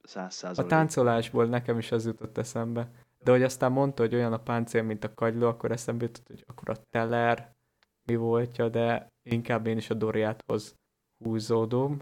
száz 0.03 0.33
százalék. 0.33 0.71
A 0.71 0.75
táncolásból 0.75 1.45
nekem 1.45 1.77
is 1.77 1.91
az 1.91 2.05
jutott 2.05 2.37
eszembe. 2.37 2.91
De 3.23 3.31
hogy 3.31 3.43
aztán 3.43 3.71
mondta, 3.71 4.01
hogy 4.01 4.15
olyan 4.15 4.33
a 4.33 4.43
páncél, 4.43 4.83
mint 4.83 5.03
a 5.03 5.13
kagyló, 5.13 5.47
akkor 5.47 5.71
eszembe 5.71 6.05
jutott, 6.05 6.27
hogy 6.27 6.43
akkor 6.47 6.69
a 6.69 6.81
teller 6.89 7.55
mi 8.03 8.15
voltja, 8.15 8.69
de 8.69 9.07
inkább 9.23 9.67
én 9.67 9.77
is 9.77 9.89
a 9.89 9.93
Doriáthoz 9.93 10.75
húzódom. 11.23 12.01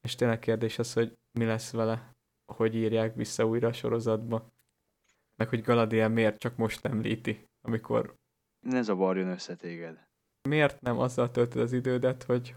És 0.00 0.14
tényleg 0.14 0.38
kérdés 0.38 0.78
az, 0.78 0.92
hogy 0.92 1.18
mi 1.38 1.44
lesz 1.44 1.72
vele, 1.72 2.14
hogy 2.52 2.74
írják 2.74 3.14
vissza 3.14 3.46
újra 3.46 3.68
a 3.68 3.72
sorozatba. 3.72 4.52
Meg 5.36 5.48
hogy 5.48 5.62
Galadriel 5.62 6.08
miért 6.08 6.38
csak 6.38 6.56
most 6.56 6.84
említi, 6.84 7.48
amikor... 7.60 8.14
Ne 8.66 8.82
zavarjon 8.82 9.28
össze 9.28 9.56
téged. 9.56 10.06
Miért 10.48 10.80
nem 10.80 10.98
azzal 10.98 11.30
töltöd 11.30 11.62
az 11.62 11.72
idődet, 11.72 12.22
hogy 12.22 12.54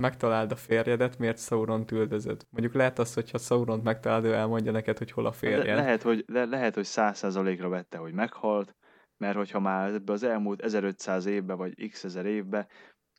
megtaláld 0.00 0.52
a 0.52 0.56
férjedet, 0.56 1.18
miért 1.18 1.38
sauron 1.38 1.84
üldözöd? 1.92 2.46
Mondjuk 2.50 2.74
lehet 2.74 2.98
az, 2.98 3.14
hogyha 3.14 3.38
Sauron 3.38 3.80
megtalálod, 3.80 4.24
ő 4.24 4.32
elmondja 4.32 4.72
neked, 4.72 4.98
hogy 4.98 5.10
hol 5.10 5.26
a 5.26 5.32
férjed. 5.32 5.66
Le- 5.66 5.74
lehet, 5.74 6.02
hogy, 6.02 6.24
le- 6.26 6.44
lehet, 6.44 6.74
hogy 6.74 6.84
száz 6.84 7.18
százalékra 7.18 7.68
vette, 7.68 7.98
hogy 7.98 8.12
meghalt, 8.12 8.76
mert 9.16 9.36
hogyha 9.36 9.60
már 9.60 9.94
ebbe 9.94 10.12
az 10.12 10.22
elmúlt 10.22 10.62
1500 10.62 11.26
évbe, 11.26 11.54
vagy 11.54 11.88
x 11.88 12.04
ezer 12.04 12.26
évbe 12.26 12.68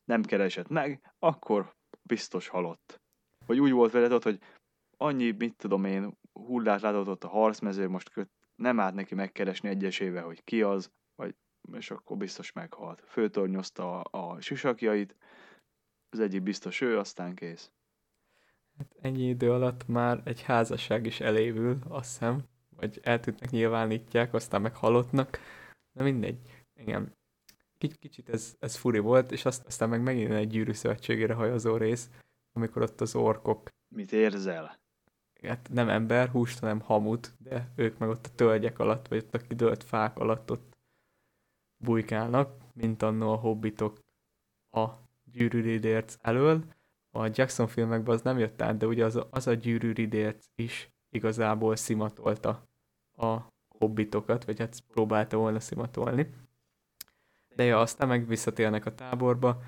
nem 0.04 0.24
keresett 0.24 0.68
meg, 0.68 1.14
akkor 1.20 1.74
biztos 2.02 2.48
halott. 2.48 3.02
Vagy 3.46 3.60
úgy 3.60 3.72
volt 3.72 3.92
veled 3.92 4.12
ott, 4.12 4.24
hogy 4.24 4.40
annyi, 5.02 5.32
mit 5.38 5.56
tudom 5.56 5.86
én, 5.86 6.18
hullát 6.34 6.82
látott 6.82 7.08
ott 7.08 7.24
a 7.24 7.28
harcmező, 7.28 7.88
most 7.88 8.30
nem 8.56 8.80
állt 8.80 8.94
neki 8.94 9.16
megkeresni 9.16 9.70
egyesével, 9.70 10.24
hogy 10.24 10.44
ki 10.44 10.62
az, 10.62 10.92
vagy, 11.16 11.36
és 11.72 11.92
akkor 11.92 12.18
biztos 12.18 12.52
meghalt. 12.52 13.04
Főtornyozta 13.08 14.02
a, 14.02 14.34
a 14.34 14.42
sisakjait, 14.42 15.16
az 16.10 16.20
egyik 16.20 16.42
biztos 16.42 16.82
ő, 16.82 16.98
aztán 16.98 17.36
kész. 17.36 17.72
Hát 18.78 18.96
ennyi 19.02 19.28
idő 19.28 19.52
alatt 19.52 19.88
már 19.88 20.22
egy 20.26 20.42
házasság 20.42 21.06
is 21.06 21.20
elévül, 21.20 21.80
azt 21.88 22.10
hiszem, 22.10 22.44
vagy 22.76 23.00
eltűntnek 23.04 23.50
nyilvánítják, 23.50 24.34
aztán 24.34 24.62
meg 24.62 24.76
halottnak. 24.76 25.40
Na 25.92 26.04
mindegy. 26.04 26.40
Igen. 26.74 27.16
Kic- 27.78 28.00
kicsit 28.00 28.30
ez, 28.30 28.56
ez 28.60 28.76
furi 28.76 29.00
volt, 29.00 29.32
és 29.32 29.46
azt, 29.46 29.66
aztán 29.66 29.90
meg 29.90 30.02
megint 30.02 30.32
egy 30.32 30.48
gyűrű 30.48 30.72
szövetségére 30.72 31.34
hajazó 31.34 31.78
rész, 31.78 32.10
amikor 32.52 32.82
ott 32.82 33.02
az 33.02 33.16
orkok. 33.16 33.68
Mit 33.96 34.12
érzel? 34.12 34.81
Hát 35.48 35.70
nem 35.72 35.90
ember, 35.90 36.30
húst, 36.30 36.60
hanem 36.60 36.80
hamut, 36.80 37.34
de 37.38 37.72
ők 37.76 37.98
meg 37.98 38.10
ott 38.10 38.26
a 38.26 38.36
tölgyek 38.36 38.80
alatt, 38.80 39.08
vagy 39.08 39.18
ott 39.18 39.36
a 39.36 39.38
kidőlt 39.38 39.84
fák 39.84 40.18
alatt 40.18 40.52
ott 40.52 40.78
bujkálnak, 41.78 42.62
mint 42.74 43.02
annó 43.02 43.32
a 43.32 43.36
hobbitok 43.36 44.00
a 44.72 44.88
gyűrűridérc 45.32 46.18
elől. 46.22 46.64
A 47.12 47.26
Jackson 47.26 47.68
filmekben 47.68 48.16
az 48.16 48.22
nem 48.22 48.40
jött 48.40 48.62
át, 48.62 48.78
de 48.78 48.86
ugye 48.86 49.06
az, 49.06 49.20
az 49.30 49.48
a 49.48 49.54
gyűrűridérc 49.54 50.46
is 50.56 50.92
igazából 51.10 51.76
szimatolta 51.76 52.68
a 53.18 53.38
hobbitokat, 53.68 54.46
vagy 54.46 54.60
hát 54.60 54.80
próbálta 54.88 55.38
volna 55.38 55.60
szimatolni. 55.60 56.34
De 57.56 57.64
ja, 57.64 57.80
aztán 57.80 58.08
meg 58.08 58.28
visszatérnek 58.28 58.86
a 58.86 58.96
táborba. 58.96 59.62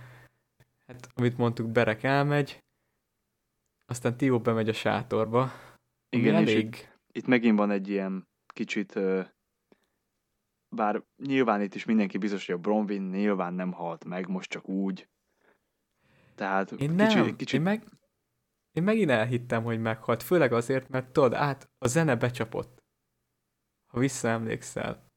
Hát, 0.87 1.07
amit 1.15 1.37
mondtuk, 1.37 1.69
Berek 1.69 2.03
elmegy, 2.03 2.62
aztán 3.85 4.17
Tio 4.17 4.39
bemegy 4.39 4.69
a 4.69 4.73
sátorba. 4.73 5.51
Igen, 6.09 6.35
elég... 6.35 6.57
Itt, 6.57 6.89
itt 7.11 7.27
megint 7.27 7.57
van 7.57 7.71
egy 7.71 7.89
ilyen 7.89 8.27
kicsit, 8.53 8.99
bár 10.69 11.03
nyilván 11.23 11.61
itt 11.61 11.75
is 11.75 11.85
mindenki 11.85 12.17
biztos, 12.17 12.45
hogy 12.45 12.55
a 12.55 12.57
Bronwyn 12.57 13.03
nyilván 13.03 13.53
nem 13.53 13.71
halt 13.71 14.05
meg, 14.05 14.27
most 14.27 14.49
csak 14.49 14.69
úgy, 14.69 15.07
tehát 16.35 16.71
én 16.71 16.91
nem, 16.91 17.07
kicsi, 17.07 17.35
kicsi... 17.35 17.55
Én, 17.55 17.61
meg, 17.61 17.83
én 18.71 18.83
megint 18.83 19.09
elhittem, 19.09 19.63
hogy 19.63 19.81
meghalt, 19.81 20.23
főleg 20.23 20.53
azért, 20.53 20.89
mert 20.89 21.11
tudod, 21.11 21.33
át 21.33 21.69
a 21.77 21.87
zene 21.87 22.15
becsapott. 22.15 22.83
Ha 23.91 23.99
visszaemlékszel. 23.99 25.11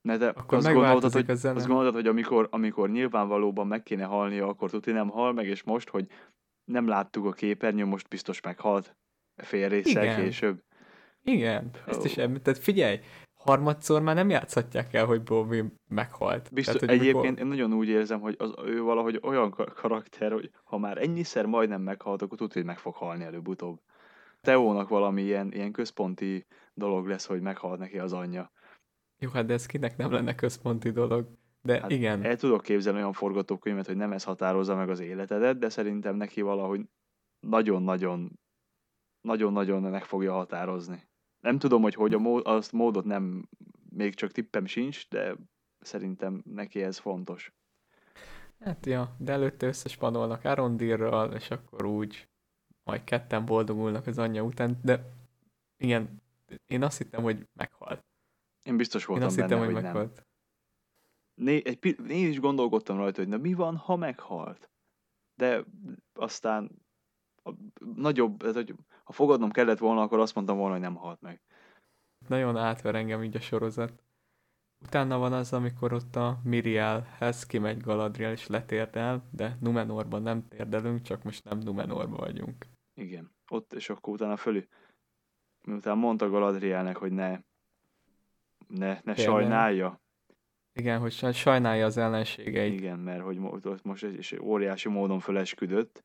Ne, 0.00 0.16
de 0.16 0.28
akkor 0.28 0.58
azt 0.58 0.72
gondoltad, 0.72 1.12
hogy, 1.12 1.30
a 1.30 1.34
zene. 1.34 1.56
azt 1.56 1.66
gondoltad, 1.66 1.94
hogy 1.94 2.06
amikor, 2.06 2.48
amikor 2.50 2.90
nyilvánvalóban 2.90 3.66
meg 3.66 3.82
kéne 3.82 4.04
halnia, 4.04 4.46
akkor 4.46 4.70
tuti 4.70 4.92
nem 4.92 5.08
hal 5.08 5.32
meg, 5.32 5.46
és 5.46 5.62
most, 5.62 5.88
hogy 5.88 6.08
nem 6.64 6.86
láttuk 6.86 7.26
a 7.26 7.32
képernyőn, 7.32 7.88
most 7.88 8.08
biztos 8.08 8.40
meghalt 8.40 8.96
fél 9.36 9.68
résszel 9.68 10.16
később. 10.16 10.62
Igen, 11.22 11.70
ezt 11.86 12.04
is 12.04 12.16
említett. 12.16 12.58
Figyelj, 12.58 13.00
harmadszor 13.34 14.02
már 14.02 14.14
nem 14.14 14.30
játszhatják 14.30 14.94
el, 14.94 15.06
hogy 15.06 15.22
Bobby 15.22 15.64
meghalt. 15.88 16.52
Biztos, 16.52 16.80
Tehát, 16.80 16.94
egyébként 16.94 17.22
mikor... 17.22 17.38
én 17.38 17.46
nagyon 17.46 17.72
úgy 17.72 17.88
érzem, 17.88 18.20
hogy 18.20 18.34
az, 18.38 18.54
ő 18.64 18.82
valahogy 18.82 19.20
olyan 19.22 19.50
karakter, 19.74 20.32
hogy 20.32 20.50
ha 20.64 20.78
már 20.78 20.98
ennyiszer 20.98 21.46
majdnem 21.46 21.82
meghalt, 21.82 22.22
akkor 22.22 22.38
tudja, 22.38 22.54
hogy 22.54 22.64
meg 22.64 22.78
fog 22.78 22.94
halni 22.94 23.24
előbb-utóbb. 23.24 23.80
Teónak 24.40 24.88
valami 24.88 25.22
ilyen, 25.22 25.52
ilyen 25.52 25.72
központi 25.72 26.46
dolog 26.74 27.06
lesz, 27.06 27.26
hogy 27.26 27.40
meghalt 27.40 27.78
neki 27.78 27.98
az 27.98 28.12
anyja. 28.12 28.52
Jó, 29.18 29.30
hát 29.30 29.46
de 29.46 29.52
ez 29.52 29.66
kinek 29.66 29.96
nem 29.96 30.12
lenne 30.12 30.34
központi 30.34 30.90
dolog. 30.90 31.28
De 31.62 31.80
hát 31.80 31.90
igen. 31.90 32.22
El 32.22 32.36
tudok 32.36 32.62
képzelni 32.62 32.98
olyan 32.98 33.12
forgatókönyvet, 33.12 33.86
hogy 33.86 33.96
nem 33.96 34.12
ez 34.12 34.24
határozza 34.24 34.74
meg 34.74 34.88
az 34.88 35.00
életedet, 35.00 35.58
de 35.58 35.68
szerintem 35.68 36.16
neki 36.16 36.40
valahogy 36.40 36.88
nagyon-nagyon 37.40 38.40
nagyon-nagyon 39.20 39.82
meg 39.82 40.04
fogja 40.04 40.32
határozni. 40.32 41.08
Nem 41.40 41.58
tudom, 41.58 41.82
hogy 41.82 41.94
hogy 41.94 42.14
a 42.14 42.18
mód, 42.18 42.46
azt 42.46 42.72
módot 42.72 43.04
nem, 43.04 43.48
még 43.88 44.14
csak 44.14 44.30
tippem 44.32 44.66
sincs, 44.66 45.08
de 45.08 45.36
szerintem 45.78 46.42
neki 46.44 46.82
ez 46.82 46.98
fontos. 46.98 47.52
Hát 48.60 48.86
ja, 48.86 49.16
de 49.18 49.32
előtte 49.32 49.66
összespanolnak 49.66 50.44
Arondirral, 50.44 51.32
és 51.32 51.50
akkor 51.50 51.84
úgy 51.84 52.28
majd 52.84 53.04
ketten 53.04 53.44
boldogulnak 53.44 54.06
az 54.06 54.18
anyja 54.18 54.42
után, 54.42 54.78
de 54.82 55.12
igen, 55.76 56.22
én 56.66 56.82
azt 56.82 56.98
hittem, 56.98 57.22
hogy 57.22 57.48
meghalt. 57.52 58.04
Én 58.62 58.76
biztos 58.76 59.04
voltam 59.04 59.28
én 59.28 59.28
azt 59.28 59.48
benne, 59.48 59.48
hittem, 59.48 59.64
hogy, 59.64 59.74
hogy 59.74 59.82
meghalt. 59.82 60.14
Nem. 60.14 60.24
Né, 61.34 61.62
egy, 61.64 61.96
én 62.08 62.28
is 62.28 62.40
gondolkodtam 62.40 62.96
rajta, 62.96 63.20
hogy 63.20 63.28
na 63.28 63.36
mi 63.36 63.54
van, 63.54 63.76
ha 63.76 63.96
meghalt? 63.96 64.70
De 65.34 65.64
aztán 66.12 66.70
a 67.44 67.50
nagyobb, 67.94 68.42
ez, 68.42 68.54
hogy 68.54 68.74
ha 69.04 69.12
fogadnom 69.12 69.50
kellett 69.50 69.78
volna, 69.78 70.02
akkor 70.02 70.18
azt 70.18 70.34
mondtam 70.34 70.56
volna, 70.56 70.72
hogy 70.72 70.82
nem 70.82 70.94
halt 70.94 71.20
meg. 71.20 71.40
Nagyon 72.28 72.56
átver 72.56 72.94
engem 72.94 73.22
így 73.22 73.36
a 73.36 73.40
sorozat. 73.40 74.02
Utána 74.84 75.18
van 75.18 75.32
az, 75.32 75.52
amikor 75.52 75.92
ott 75.92 76.16
a 76.16 76.40
Mirielhez 76.44 77.46
kimegy 77.46 77.80
Galadriel 77.80 78.32
és 78.32 78.46
letérdel, 78.46 79.28
de 79.30 79.56
Numenorban 79.60 80.22
nem 80.22 80.48
térdelünk, 80.48 81.02
csak 81.02 81.22
most 81.22 81.44
nem 81.44 81.58
Numenorban 81.58 82.18
vagyunk. 82.18 82.66
Igen. 82.94 83.30
Ott, 83.48 83.72
és 83.72 83.90
akkor 83.90 84.12
utána 84.12 84.36
fölül, 84.36 84.66
miután 85.64 85.98
mondta 85.98 86.28
Galadrielnek, 86.28 86.96
hogy 86.96 87.12
ne, 87.12 87.40
ne, 88.68 89.00
ne 89.04 89.14
sajnálja. 89.14 90.01
Igen, 90.74 91.00
hogy 91.00 91.34
sajnálja 91.34 91.86
az 91.86 91.96
ellenségeit. 91.96 92.72
Igen, 92.72 92.98
mert 92.98 93.22
hogy 93.22 93.38
ott 93.62 93.84
most 93.84 94.04
egy 94.04 94.38
óriási 94.42 94.88
módon 94.88 95.20
fölesküdött, 95.20 96.04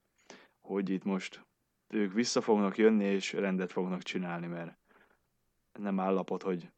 hogy 0.59 0.89
itt 0.89 1.03
most 1.03 1.45
ők 1.88 2.13
vissza 2.13 2.41
fognak 2.41 2.78
jönni, 2.78 3.03
és 3.03 3.34
rendet 3.34 3.72
fognak 3.72 4.03
csinálni, 4.03 4.47
mert 4.47 4.78
nem 5.80 5.99
állapot, 5.99 6.43
hogy 6.43 6.70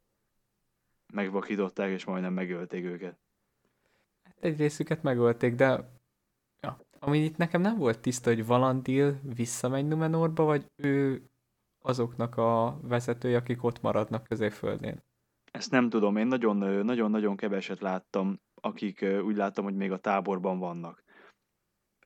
megvakították, 1.13 1.89
és 1.89 2.05
majdnem 2.05 2.33
megölték 2.33 2.83
őket. 2.83 3.17
Hát 4.23 4.37
egy 4.39 4.57
részüket 4.57 5.03
megölték, 5.03 5.55
de 5.55 5.89
ja. 6.61 6.79
ami 6.99 7.23
itt 7.23 7.37
nekem 7.37 7.61
nem 7.61 7.77
volt 7.77 7.99
tiszta, 7.99 8.29
hogy 8.29 8.45
Valandil 8.45 9.19
visszamegy 9.35 9.87
Numenorba, 9.87 10.43
vagy 10.43 10.65
ő 10.75 11.23
azoknak 11.81 12.37
a 12.37 12.79
vezetői, 12.81 13.33
akik 13.33 13.63
ott 13.63 13.81
maradnak 13.81 14.23
középföldén. 14.23 15.03
Ezt 15.51 15.71
nem 15.71 15.89
tudom, 15.89 16.17
én 16.17 16.27
nagyon-nagyon 16.27 17.35
keveset 17.35 17.79
láttam, 17.79 18.39
akik 18.61 19.05
úgy 19.23 19.35
láttam, 19.35 19.63
hogy 19.63 19.75
még 19.75 19.91
a 19.91 19.97
táborban 19.97 20.59
vannak. 20.59 21.03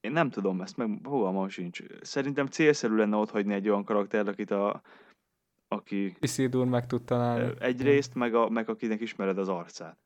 Én 0.02 0.12
nem 0.12 0.30
tudom, 0.30 0.62
ezt 0.62 0.78
meg 0.78 1.00
fogalmam 1.04 1.48
sincs. 1.50 1.82
Szerintem 2.02 2.48
célszerű 2.48 2.96
lenne 2.96 3.16
ott 3.16 3.30
hagyni 3.30 3.54
egy 3.54 3.70
olyan 3.70 3.84
karakter, 3.84 4.28
akit 4.28 4.52
a, 4.52 4.82
aki... 5.68 6.16
Isildur 6.20 6.66
meg 6.66 6.86
tud 6.86 7.04
találni. 7.04 7.54
Egyrészt, 7.60 8.16
meg, 8.16 8.36
a, 8.36 8.50
meg 8.50 8.70
akinek 8.70 9.02
ismered 9.02 9.38
az 9.38 9.50
arcát. 9.50 9.98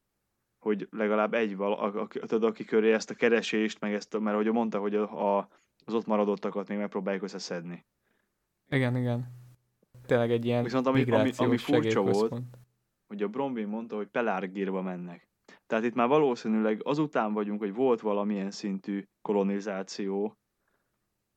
Hogy 0.60 0.88
legalább 0.92 1.34
egy 1.34 1.56
val, 1.56 1.74
aki, 1.74 2.20
tudod, 2.20 2.44
aki 2.44 2.66
köré 2.66 2.94
ezt 2.94 3.10
a 3.10 3.16
keresést, 3.16 3.80
meg 3.80 3.94
ezt, 3.94 4.20
mert 4.20 4.36
hogy 4.36 4.52
mondta, 4.52 4.80
hogy 4.80 4.96
a, 4.96 5.38
a, 5.38 5.50
az 5.86 5.94
ott 5.94 6.06
maradottakat 6.06 6.68
még 6.68 6.78
megpróbáljuk 6.78 7.24
összeszedni. 7.24 7.86
Igen, 8.70 8.98
igen. 8.98 9.28
Tényleg 10.06 10.32
egy 10.32 10.46
ilyen 10.46 10.64
Viszont 10.64 10.88
ami, 10.88 11.12
ami, 11.12 11.32
ami 11.38 11.58
furcsa 11.58 12.02
volt, 12.02 12.42
hogy 13.08 13.24
a 13.24 13.28
Brombin 13.28 13.68
mondta, 13.68 13.96
hogy 13.96 14.08
Pelárgírba 14.08 14.82
mennek. 14.82 15.28
Tehát 15.68 15.84
itt 15.84 15.94
már 15.94 16.08
valószínűleg 16.08 16.82
azután 16.84 17.34
vagyunk, 17.34 17.60
hogy 17.60 17.74
volt 17.74 18.02
valamilyen 18.02 18.52
szintű 18.52 19.04
kolonizáció, 19.22 20.38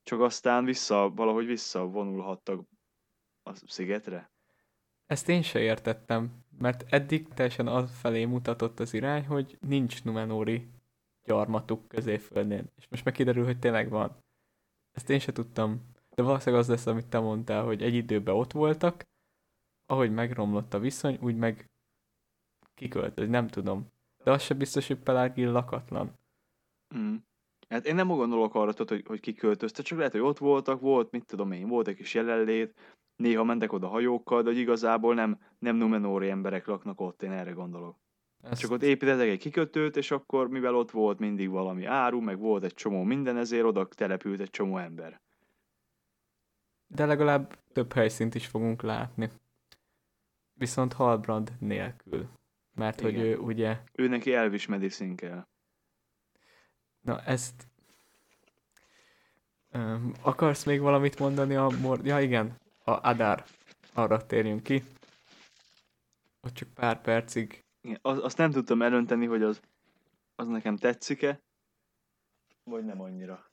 csak 0.03 0.21
aztán 0.21 0.65
vissza, 0.65 1.11
valahogy 1.15 1.45
visszavonulhattak 1.45 2.67
a 3.43 3.53
szigetre? 3.53 4.31
Ezt 5.05 5.29
én 5.29 5.41
se 5.41 5.59
értettem, 5.59 6.31
mert 6.57 6.93
eddig 6.93 7.27
teljesen 7.27 7.67
az 7.67 7.99
felé 7.99 8.25
mutatott 8.25 8.79
az 8.79 8.93
irány, 8.93 9.25
hogy 9.25 9.57
nincs 9.61 10.03
Numenóri 10.03 10.69
gyarmatuk 11.23 11.87
középföldén. 11.87 12.71
És 12.75 12.87
most 12.87 13.03
meg 13.03 13.13
kiderül, 13.13 13.45
hogy 13.45 13.59
tényleg 13.59 13.89
van. 13.89 14.23
Ezt 14.91 15.09
én 15.09 15.19
se 15.19 15.31
tudtam. 15.31 15.89
De 16.15 16.23
valószínűleg 16.23 16.61
az 16.61 16.69
lesz, 16.69 16.85
amit 16.85 17.07
te 17.07 17.19
mondtál, 17.19 17.63
hogy 17.63 17.81
egy 17.81 17.93
időben 17.93 18.35
ott 18.35 18.51
voltak, 18.51 19.03
ahogy 19.91 20.11
megromlott 20.11 20.73
a 20.73 20.79
viszony, 20.79 21.17
úgy 21.21 21.35
meg 21.35 21.69
kiköltött, 22.75 23.29
nem 23.29 23.47
tudom. 23.47 23.87
De 24.23 24.31
az 24.31 24.41
se 24.41 24.53
biztos, 24.53 24.87
hogy 24.87 24.97
Pelágil 24.97 25.51
lakatlan. 25.51 26.11
Mm. 26.95 27.15
Hát 27.69 27.85
én 27.85 27.95
nem 27.95 28.07
gondolok 28.07 28.55
arra, 28.55 28.71
hogy, 28.87 29.03
hogy 29.07 29.19
kiköltözte, 29.19 29.83
csak 29.83 29.97
lehet, 29.97 30.11
hogy 30.11 30.21
ott 30.21 30.37
voltak, 30.37 30.79
volt, 30.79 31.11
mit 31.11 31.25
tudom 31.25 31.51
én, 31.51 31.67
volt 31.67 31.87
egy 31.87 31.95
kis 31.95 32.13
jelenlét, 32.13 32.73
néha 33.15 33.43
mentek 33.43 33.73
oda 33.73 33.87
hajókkal, 33.87 34.41
de 34.41 34.49
hogy 34.49 34.57
igazából 34.57 35.13
nem, 35.13 35.39
nem 35.59 35.75
Numenóri 35.75 36.29
emberek 36.29 36.67
laknak 36.67 37.01
ott, 37.01 37.23
én 37.23 37.31
erre 37.31 37.51
gondolok. 37.51 37.97
Ezt... 38.41 38.61
Csak 38.61 38.71
ott 38.71 38.83
építettek 38.83 39.27
egy 39.27 39.39
kikötőt, 39.39 39.97
és 39.97 40.11
akkor 40.11 40.49
mivel 40.49 40.75
ott 40.75 40.91
volt 40.91 41.19
mindig 41.19 41.49
valami 41.49 41.85
áru, 41.85 42.21
meg 42.21 42.39
volt 42.39 42.63
egy 42.63 42.73
csomó 42.73 43.03
minden, 43.03 43.37
ezért 43.37 43.65
oda 43.65 43.87
települt 43.87 44.39
egy 44.39 44.49
csomó 44.49 44.77
ember. 44.77 45.21
De 46.87 47.05
legalább 47.05 47.57
több 47.73 47.93
helyszínt 47.93 48.35
is 48.35 48.47
fogunk 48.47 48.81
látni. 48.81 49.29
Viszont 50.61 50.93
Halbrand 50.93 51.51
nélkül. 51.59 52.29
Mert 52.73 53.01
Igen. 53.01 53.13
hogy 53.13 53.23
ő 53.23 53.37
ugye... 53.37 53.77
Ő 53.93 54.07
neki 54.07 54.33
Elvis 54.33 54.65
medicine 54.65 55.15
kell. 55.15 55.47
Na 56.99 57.21
ezt... 57.21 57.67
Um, 59.73 60.11
akarsz 60.21 60.63
még 60.63 60.79
valamit 60.79 61.19
mondani 61.19 61.55
a 61.55 61.69
mor... 61.81 62.05
Ja 62.05 62.19
igen, 62.19 62.57
a 62.83 62.91
Adár. 62.91 63.45
Arra 63.93 64.25
térjünk 64.25 64.63
ki. 64.63 64.83
Ott 66.41 66.53
csak 66.53 66.69
pár 66.73 67.01
percig. 67.01 67.63
Igen, 67.81 67.99
az, 68.01 68.23
azt 68.23 68.37
nem 68.37 68.51
tudtam 68.51 68.81
elönteni, 68.81 69.25
hogy 69.25 69.43
az, 69.43 69.61
az 70.35 70.47
nekem 70.47 70.75
tetszik-e, 70.77 71.41
vagy 72.63 72.85
nem 72.85 73.01
annyira. 73.01 73.51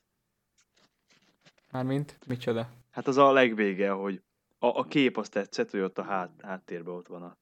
Mármint? 1.71 2.19
Micsoda? 2.27 2.69
Hát 2.91 3.07
az 3.07 3.17
a 3.17 3.31
legvége, 3.31 3.89
hogy 3.89 4.23
a, 4.59 4.67
a 4.67 4.83
kép 4.83 5.17
azt 5.17 5.31
tetszett, 5.31 5.71
hogy 5.71 5.79
ott 5.79 5.97
a 5.97 6.03
hát, 6.03 6.31
háttérben 6.41 6.93
ott 6.93 7.07
van 7.07 7.23
a... 7.23 7.37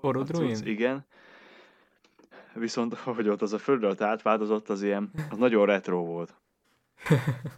Orodruin? 0.00 0.66
Igen. 0.66 1.06
Viszont, 2.54 2.94
hogy 3.16 3.28
ott 3.28 3.42
az 3.42 3.52
a 3.52 3.58
földről 3.58 3.94
átváltozott, 3.98 4.68
az 4.68 4.82
ilyen, 4.82 5.10
az 5.30 5.36
nagyon 5.36 5.66
retro 5.66 6.04
volt. 6.04 6.34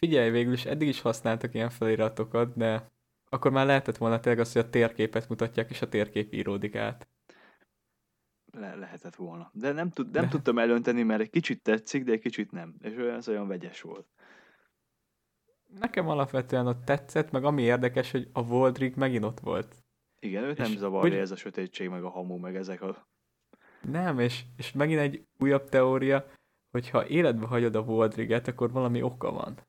Figyelj, 0.00 0.30
végül 0.30 0.52
is 0.52 0.64
eddig 0.64 0.88
is 0.88 1.00
használtak 1.00 1.54
ilyen 1.54 1.70
feliratokat, 1.70 2.56
de 2.56 2.90
akkor 3.28 3.50
már 3.50 3.66
lehetett 3.66 3.96
volna 3.96 4.20
tényleg 4.20 4.40
az, 4.40 4.52
hogy 4.52 4.62
a 4.62 4.70
térképet 4.70 5.28
mutatják, 5.28 5.70
és 5.70 5.82
a 5.82 5.88
térkép 5.88 6.32
íródik 6.32 6.76
át. 6.76 7.08
Le- 8.52 8.74
lehetett 8.74 9.14
volna. 9.14 9.50
De 9.52 9.72
nem, 9.72 9.90
tud, 9.90 10.10
nem 10.10 10.24
de... 10.24 10.28
tudtam 10.28 10.58
elönteni, 10.58 11.02
mert 11.02 11.20
egy 11.20 11.30
kicsit 11.30 11.62
tetszik, 11.62 12.04
de 12.04 12.12
egy 12.12 12.20
kicsit 12.20 12.50
nem. 12.50 12.74
És 12.82 12.96
olyan, 12.96 13.16
ez 13.16 13.28
olyan 13.28 13.48
vegyes 13.48 13.80
volt. 13.80 14.06
Nekem 15.78 16.08
alapvetően 16.08 16.66
ott 16.66 16.84
tetszett, 16.84 17.30
meg 17.30 17.44
ami 17.44 17.62
érdekes, 17.62 18.10
hogy 18.10 18.28
a 18.32 18.44
Voldrig 18.44 18.96
megint 18.96 19.24
ott 19.24 19.40
volt. 19.40 19.74
Igen, 20.18 20.44
őt 20.44 20.58
és 20.58 20.68
nem 20.68 20.76
zavarja 20.76 21.10
hogy... 21.10 21.20
ez 21.20 21.30
a 21.30 21.36
sötétség, 21.36 21.88
meg 21.88 22.04
a 22.04 22.08
hamu, 22.08 22.36
meg 22.36 22.56
ezek 22.56 22.82
a... 22.82 23.08
Nem, 23.82 24.18
és, 24.18 24.42
és 24.56 24.72
megint 24.72 25.00
egy 25.00 25.26
újabb 25.38 25.68
teória, 25.68 26.26
hogyha 26.70 27.08
életbe 27.08 27.46
hagyod 27.46 27.74
a 27.74 27.82
Voldriget, 27.82 28.48
akkor 28.48 28.72
valami 28.72 29.02
oka 29.02 29.32
van 29.32 29.68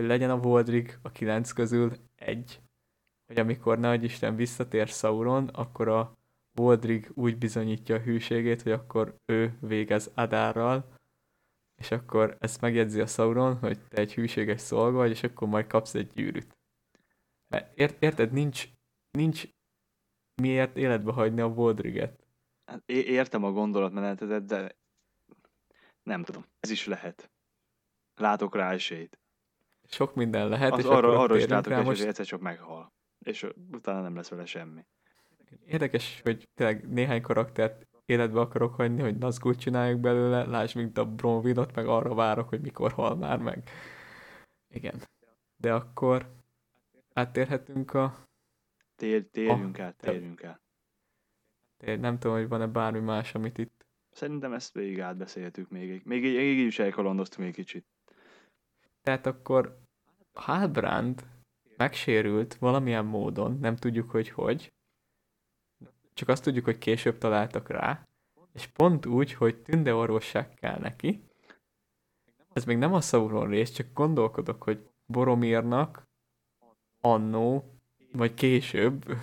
hogy 0.00 0.08
legyen 0.08 0.30
a 0.30 0.40
Voldrig 0.40 0.98
a 1.02 1.10
kilenc 1.10 1.52
közül 1.52 1.92
egy, 2.16 2.60
hogy 3.26 3.38
amikor 3.38 3.78
nagy 3.78 4.04
Isten 4.04 4.36
visszatér 4.36 4.88
Sauron, 4.88 5.48
akkor 5.48 5.88
a 5.88 6.16
Voldrig 6.52 7.10
úgy 7.14 7.38
bizonyítja 7.38 7.94
a 7.94 8.00
hűségét, 8.00 8.62
hogy 8.62 8.72
akkor 8.72 9.16
ő 9.26 9.56
végez 9.60 10.10
Adárral, 10.14 10.92
és 11.80 11.90
akkor 11.90 12.36
ezt 12.40 12.60
megjegyzi 12.60 13.00
a 13.00 13.06
Sauron, 13.06 13.58
hogy 13.58 13.78
te 13.88 14.00
egy 14.00 14.14
hűséges 14.14 14.60
szolga 14.60 14.96
vagy, 14.96 15.10
és 15.10 15.22
akkor 15.22 15.48
majd 15.48 15.66
kapsz 15.66 15.94
egy 15.94 16.10
gyűrűt. 16.12 16.58
Mert 17.48 17.78
ért, 17.78 18.02
érted, 18.02 18.32
nincs, 18.32 18.68
nincs 19.10 19.44
miért 20.42 20.76
életbe 20.76 21.12
hagyni 21.12 21.40
a 21.40 21.48
Voldriget. 21.48 22.24
Hát 22.64 22.82
értem 22.90 23.44
a 23.44 23.52
gondolatmenetedet, 23.52 24.44
de 24.44 24.76
nem 26.02 26.22
tudom, 26.22 26.44
ez 26.60 26.70
is 26.70 26.86
lehet. 26.86 27.30
Látok 28.14 28.54
rá 28.54 28.72
esélyt 28.72 29.20
sok 29.92 30.14
minden 30.14 30.48
lehet. 30.48 30.72
Az 30.72 30.78
és 30.78 30.84
arra, 30.84 31.18
arra 31.18 31.36
is 31.36 31.46
látok, 31.46 31.72
rá, 31.72 31.80
most... 31.80 32.02
egyszer 32.02 32.26
csak 32.26 32.40
meghal. 32.40 32.92
És 33.18 33.46
utána 33.70 34.00
nem 34.00 34.16
lesz 34.16 34.28
vele 34.28 34.44
semmi. 34.44 34.86
Érdekes, 35.66 36.20
hogy 36.22 36.48
tényleg 36.54 36.88
néhány 36.88 37.22
karaktert 37.22 37.86
életbe 38.10 38.40
akarok 38.40 38.74
hagyni, 38.74 39.00
hogy 39.02 39.18
Nazgul 39.18 39.54
csináljuk 39.54 40.00
belőle, 40.00 40.44
lásd, 40.44 40.76
mint 40.76 40.98
a 40.98 41.04
Bronwynot, 41.04 41.74
meg 41.74 41.86
arra 41.86 42.14
várok, 42.14 42.48
hogy 42.48 42.60
mikor 42.60 42.92
hal 42.92 43.16
már 43.16 43.38
meg. 43.38 43.70
Igen. 44.68 45.00
De 45.56 45.74
akkor 45.74 46.30
áttérhetünk 47.12 47.94
a... 47.94 48.28
Tér, 48.96 49.26
térjünk 49.30 49.78
a... 49.78 49.82
át, 49.82 49.96
térjünk 49.96 50.44
át. 50.44 50.60
Tér, 51.76 52.00
nem 52.00 52.18
tudom, 52.18 52.36
hogy 52.36 52.48
van-e 52.48 52.66
bármi 52.66 53.00
más, 53.00 53.34
amit 53.34 53.58
itt... 53.58 53.86
Szerintem 54.10 54.52
ezt 54.52 54.74
végig 54.74 55.00
átbeszéltük 55.00 55.70
még. 55.70 56.02
Még 56.04 56.24
így, 56.24 56.34
így 56.34 56.66
is 56.66 56.78
elkalandoztunk 56.78 57.46
még 57.46 57.54
kicsit. 57.54 57.86
Tehát 59.02 59.26
akkor 59.26 59.78
Halbrand 60.32 61.26
megsérült 61.76 62.54
valamilyen 62.54 63.04
módon, 63.04 63.58
nem 63.60 63.76
tudjuk, 63.76 64.10
hogy 64.10 64.28
hogy, 64.28 64.72
csak 66.20 66.28
azt 66.28 66.42
tudjuk, 66.42 66.64
hogy 66.64 66.78
később 66.78 67.18
találtak 67.18 67.68
rá, 67.68 68.08
és 68.52 68.66
pont 68.66 69.06
úgy, 69.06 69.32
hogy 69.32 69.62
tünde 69.62 69.94
orvosság 69.94 70.54
kell 70.54 70.78
neki. 70.78 71.24
Ez 72.52 72.64
még 72.64 72.76
nem 72.76 72.92
a 72.92 73.00
Sauron 73.00 73.48
rész, 73.48 73.70
csak 73.70 73.86
gondolkodok, 73.92 74.62
hogy 74.62 74.88
Boromirnak 75.06 76.08
annó, 77.00 77.74
vagy 78.12 78.34
később 78.34 79.16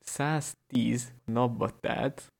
110 0.00 1.14
napba 1.24 1.78
telt, 1.80 2.32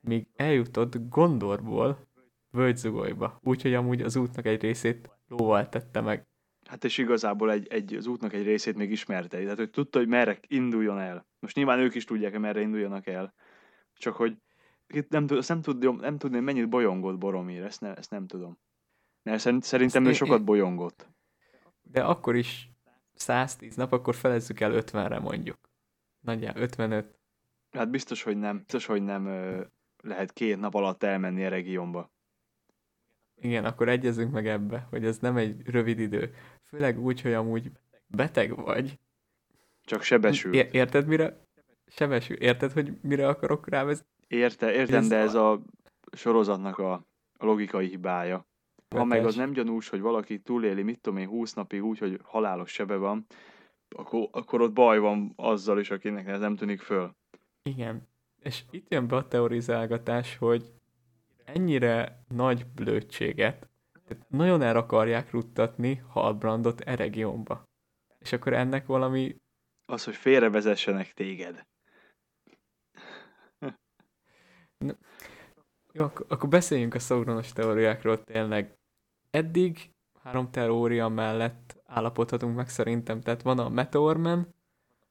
míg 0.00 0.26
eljutott 0.36 1.08
Gondorból 1.08 2.06
Völgyzugolyba. 2.50 3.38
Úgyhogy 3.42 3.74
amúgy 3.74 4.02
az 4.02 4.16
útnak 4.16 4.46
egy 4.46 4.60
részét 4.60 5.10
lóval 5.28 5.68
tette 5.68 6.00
meg. 6.00 6.27
Hát 6.68 6.84
és 6.84 6.98
igazából 6.98 7.52
egy, 7.52 7.66
egy, 7.66 7.94
az 7.94 8.06
útnak 8.06 8.32
egy 8.32 8.44
részét 8.44 8.76
még 8.76 8.90
ismerte. 8.90 9.38
Tehát 9.38 9.56
hogy 9.56 9.70
tudta, 9.70 9.98
hogy 9.98 10.08
merre 10.08 10.38
induljon 10.46 10.98
el. 10.98 11.26
Most 11.38 11.56
nyilván 11.56 11.78
ők 11.78 11.94
is 11.94 12.04
tudják, 12.04 12.30
hogy 12.30 12.40
merre 12.40 12.60
induljanak 12.60 13.06
el. 13.06 13.34
Csak 13.94 14.16
hogy 14.16 14.36
itt 14.86 15.08
nem, 15.08 15.26
azt 15.28 15.48
nem, 15.48 15.62
tudom, 15.62 15.96
nem 15.96 16.18
tudném, 16.18 16.44
mennyit 16.44 16.68
bolyongott 16.68 17.18
Boromir, 17.18 17.62
ezt, 17.62 17.80
ne, 17.80 17.94
ezt 17.94 18.10
nem 18.10 18.26
tudom. 18.26 18.58
Mert 19.22 19.40
szerint- 19.40 19.64
szerintem 19.64 20.04
ő 20.04 20.12
sokat 20.12 20.44
bolyongott. 20.44 21.08
De 21.82 22.04
akkor 22.04 22.36
is 22.36 22.70
110 23.14 23.74
nap, 23.74 23.92
akkor 23.92 24.14
felezzük 24.14 24.60
el 24.60 24.72
50-re 24.72 25.18
mondjuk. 25.18 25.58
Nagyjából 26.20 26.62
55. 26.62 27.18
Hát 27.70 27.90
biztos, 27.90 28.22
hogy 28.22 28.36
nem, 28.36 28.56
biztos, 28.58 28.86
hogy 28.86 29.02
nem 29.02 29.26
ö, 29.26 29.64
lehet 30.02 30.32
két 30.32 30.60
nap 30.60 30.74
alatt 30.74 31.02
elmenni 31.02 31.44
a 31.44 31.48
regionba. 31.48 32.10
Igen, 33.40 33.64
akkor 33.64 33.88
egyezünk 33.88 34.32
meg 34.32 34.46
ebbe, 34.46 34.86
hogy 34.90 35.04
ez 35.04 35.18
nem 35.18 35.36
egy 35.36 35.66
rövid 35.66 35.98
idő. 35.98 36.34
Főleg 36.68 37.00
úgy, 37.00 37.20
hogy 37.20 37.32
amúgy 37.32 37.70
beteg 38.06 38.56
vagy. 38.56 38.98
Csak 39.84 40.02
sebesül. 40.02 40.54
É- 40.54 40.74
érted 40.74 41.06
mire? 41.06 41.40
Sebesül. 41.86 42.36
Érted, 42.36 42.72
hogy 42.72 42.92
mire 43.02 43.28
akarok 43.28 43.68
rávezetni? 43.68 44.10
Érte, 44.26 44.72
értem, 44.72 44.98
Ez 44.98 45.08
de 45.08 45.16
ez 45.16 45.34
a 45.34 45.62
sorozatnak 46.12 46.78
a, 46.78 47.06
logikai 47.38 47.88
hibája. 47.88 48.46
Ha 48.88 49.04
meg 49.04 49.24
az 49.24 49.34
nem 49.34 49.52
gyanús, 49.52 49.88
hogy 49.88 50.00
valaki 50.00 50.38
túléli, 50.38 50.82
mit 50.82 51.00
tudom 51.00 51.18
én, 51.18 51.28
20 51.28 51.52
napig 51.52 51.84
úgy, 51.84 51.98
hogy 51.98 52.20
halálos 52.22 52.70
sebe 52.72 52.96
van, 52.96 53.26
akkor, 53.88 54.28
akkor 54.32 54.60
ott 54.60 54.72
baj 54.72 54.98
van 54.98 55.32
azzal 55.36 55.78
is, 55.78 55.90
akinek 55.90 56.26
ez 56.26 56.40
nem 56.40 56.56
tűnik 56.56 56.80
föl. 56.80 57.16
Igen. 57.62 58.08
És 58.42 58.64
itt 58.70 58.92
jön 58.92 59.06
be 59.06 59.16
a 59.16 59.28
teorizálgatás, 59.28 60.36
hogy 60.36 60.72
ennyire 61.44 62.24
nagy 62.28 62.66
blödséget, 62.66 63.67
nagyon 64.28 64.62
el 64.62 64.76
akarják 64.76 65.30
ruttatni 65.30 66.02
Halbrandot 66.08 66.80
Eregionba. 66.80 67.62
És 68.18 68.32
akkor 68.32 68.52
ennek 68.52 68.86
valami 68.86 69.36
Az, 69.86 70.04
hogy 70.04 70.14
félrevezessenek 70.16 71.12
téged. 71.12 71.66
Jó, 75.92 76.04
akkor, 76.04 76.26
akkor 76.28 76.48
beszéljünk 76.48 76.94
a 76.94 76.98
Sauronos 76.98 77.52
teóriákról 77.52 78.24
tényleg. 78.24 78.78
Eddig 79.30 79.90
három 80.22 80.50
teória 80.50 81.08
mellett 81.08 81.80
állapodhatunk 81.84 82.56
meg 82.56 82.68
szerintem. 82.68 83.20
Tehát 83.20 83.42
van 83.42 83.58
a 83.58 83.68
Meteorman, 83.68 84.54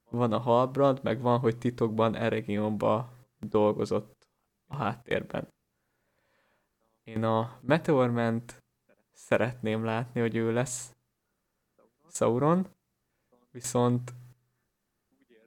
van 0.09 0.33
a 0.33 0.39
Halbrand, 0.39 1.03
meg 1.03 1.21
van, 1.21 1.39
hogy 1.39 1.57
titokban 1.57 2.15
Eregionba 2.15 3.13
dolgozott 3.39 4.27
a 4.67 4.75
háttérben. 4.75 5.47
Én 7.03 7.23
a 7.23 7.59
Meteorment 7.61 8.63
szeretném 9.18 9.84
látni, 9.84 10.22
hogy 10.22 10.36
ő 10.36 10.53
lesz 10.53 10.95
Sauron, 12.09 12.68
viszont 13.51 14.13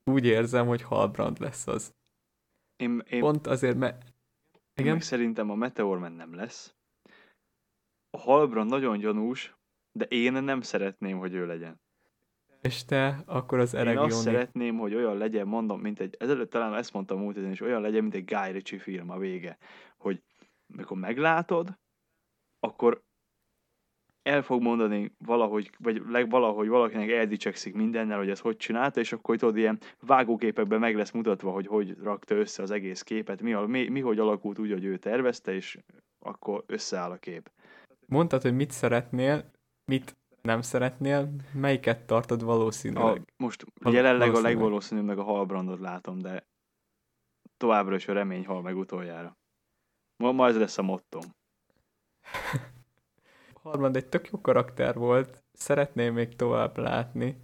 úgy 0.04 0.26
érzem, 0.26 0.66
hogy 0.66 0.82
Halbrand 0.82 1.40
lesz 1.40 1.66
az. 1.66 1.94
Én, 2.76 3.02
én, 3.08 3.20
Pont 3.20 3.46
azért, 3.46 3.76
mert... 3.76 4.02
én 4.52 4.60
Igen? 4.74 4.92
meg 4.92 5.02
szerintem 5.02 5.50
a 5.50 5.54
Meteorman 5.54 6.12
nem 6.12 6.34
lesz. 6.34 6.74
A 8.10 8.18
Halbrand 8.18 8.70
nagyon 8.70 8.98
gyanús, 8.98 9.56
de 9.92 10.04
én 10.04 10.32
nem 10.32 10.60
szeretném, 10.60 11.18
hogy 11.18 11.34
ő 11.34 11.46
legyen. 11.46 11.80
És 12.60 12.84
te 12.84 13.22
akkor 13.26 13.58
az 13.58 13.74
Én 13.74 13.80
azt 13.80 13.88
Eregioni... 13.88 14.22
szeretném, 14.22 14.78
hogy 14.78 14.94
olyan 14.94 15.16
legyen, 15.16 15.46
mondom, 15.46 15.80
mint 15.80 16.00
egy, 16.00 16.16
ezelőtt 16.18 16.50
talán 16.50 16.74
ezt 16.74 16.92
mondtam 16.92 17.18
múlt 17.18 17.36
héten 17.36 17.50
is, 17.50 17.60
olyan 17.60 17.80
legyen, 17.80 18.02
mint 18.02 18.14
egy 18.14 18.24
Guy 18.24 18.52
Ritchie 18.52 18.78
film 18.78 19.10
a 19.10 19.18
vége, 19.18 19.58
hogy 19.96 20.22
mikor 20.66 20.96
meglátod, 20.96 21.78
akkor 22.60 23.02
el 24.22 24.42
fog 24.42 24.62
mondani 24.62 25.12
valahogy, 25.18 25.70
vagy 25.78 26.02
leg, 26.08 26.30
valahogy 26.30 26.68
valakinek 26.68 27.10
eldicsekszik 27.10 27.74
mindennel, 27.74 28.18
hogy 28.18 28.30
ez 28.30 28.40
hogy 28.40 28.56
csinálta, 28.56 29.00
és 29.00 29.12
akkor 29.12 29.36
tudod, 29.36 29.56
ilyen 29.56 29.78
vágóképekben 30.00 30.80
meg 30.80 30.96
lesz 30.96 31.10
mutatva, 31.10 31.50
hogy 31.50 31.66
hogy 31.66 31.96
rakta 32.02 32.34
össze 32.34 32.62
az 32.62 32.70
egész 32.70 33.02
képet, 33.02 33.42
mi, 33.42 33.52
a, 33.52 33.60
mi, 33.60 33.88
mi 33.88 34.00
hogy 34.00 34.18
alakult 34.18 34.58
úgy, 34.58 34.70
hogy 34.70 34.84
ő 34.84 34.96
tervezte, 34.96 35.54
és 35.54 35.78
akkor 36.18 36.64
összeáll 36.66 37.10
a 37.10 37.16
kép. 37.16 37.50
Mondtad, 38.06 38.42
hogy 38.42 38.54
mit 38.54 38.70
szeretnél, 38.70 39.50
mit 39.84 40.16
nem 40.42 40.60
szeretnél, 40.60 41.30
melyiket 41.54 42.06
tartod 42.06 42.42
A, 42.42 42.44
valószínűleg? 42.44 43.22
most 43.36 43.64
Val- 43.82 43.94
jelenleg 43.94 44.34
a 44.34 44.40
legvalószínűbb 44.40 45.04
meg 45.04 45.18
a 45.18 45.22
halbrandot 45.22 45.80
látom, 45.80 46.18
de 46.18 46.46
továbbra 47.56 47.94
is 47.94 48.08
a 48.08 48.12
remény 48.12 48.46
hal 48.46 48.62
meg 48.62 48.76
utoljára. 48.76 49.36
Ma, 50.16 50.32
ma 50.32 50.46
ez 50.46 50.56
lesz 50.56 50.78
a 50.78 50.82
mottom. 50.82 51.22
Harmad 53.62 53.96
egy 53.96 54.06
tök 54.06 54.28
jó 54.30 54.40
karakter 54.40 54.94
volt, 54.94 55.42
szeretném 55.52 56.14
még 56.14 56.36
tovább 56.36 56.78
látni. 56.78 57.36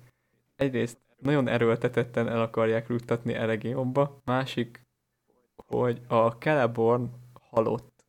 Egyrészt 0.57 0.99
nagyon 1.19 1.49
erőltetetten 1.49 2.29
el 2.29 2.41
akarják 2.41 2.87
juttatni 2.89 3.35
Eregionba, 3.35 4.21
másik, 4.25 4.87
hogy 5.57 6.01
a 6.09 6.29
Celeborn 6.29 7.11
halott. 7.51 8.05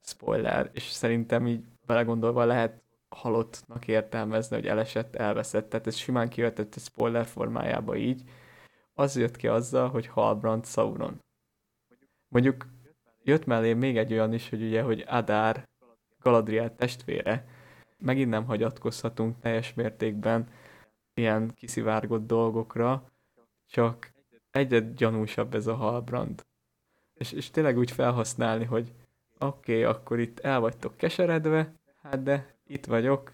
Spoiler, 0.00 0.70
és 0.72 0.82
szerintem 0.82 1.46
így 1.46 1.64
belegondolva 1.86 2.44
lehet 2.44 2.82
halottnak 3.08 3.88
értelmezni, 3.88 4.56
hogy 4.56 4.66
elesett, 4.66 5.14
elveszett, 5.14 5.68
tehát 5.68 5.86
ez 5.86 5.96
simán 5.96 6.28
kijöhetett 6.28 6.74
a 6.74 6.80
spoiler 6.80 7.26
formájába 7.26 7.96
így. 7.96 8.22
Az 8.94 9.16
jött 9.16 9.36
ki 9.36 9.48
azzal, 9.48 9.88
hogy 9.88 10.06
Halbrand 10.06 10.66
Sauron. 10.66 11.20
Mondjuk 12.28 12.66
jött 13.22 13.44
mellé 13.44 13.72
még 13.72 13.96
egy 13.98 14.12
olyan 14.12 14.32
is, 14.32 14.48
hogy 14.48 14.62
ugye, 14.62 14.82
hogy 14.82 15.04
Adár 15.06 15.68
Galadriel 16.24 16.74
testvére. 16.76 17.46
Megint 17.98 18.30
nem 18.30 18.44
hagyatkozhatunk 18.44 19.40
teljes 19.40 19.74
mértékben 19.74 20.48
ilyen 21.14 21.52
kiszivárgott 21.54 22.26
dolgokra, 22.26 23.10
csak 23.66 24.12
egyre 24.50 24.78
gyanúsabb 24.78 25.54
ez 25.54 25.66
a 25.66 25.74
Halbrand. 25.74 26.42
És, 27.14 27.32
és 27.32 27.50
tényleg 27.50 27.78
úgy 27.78 27.90
felhasználni, 27.90 28.64
hogy 28.64 28.92
oké, 29.38 29.72
okay, 29.72 29.82
akkor 29.82 30.18
itt 30.18 30.40
el 30.40 30.60
vagytok 30.60 30.96
keseredve, 30.96 31.72
hát 32.02 32.22
de 32.22 32.56
itt 32.66 32.86
vagyok, 32.86 33.32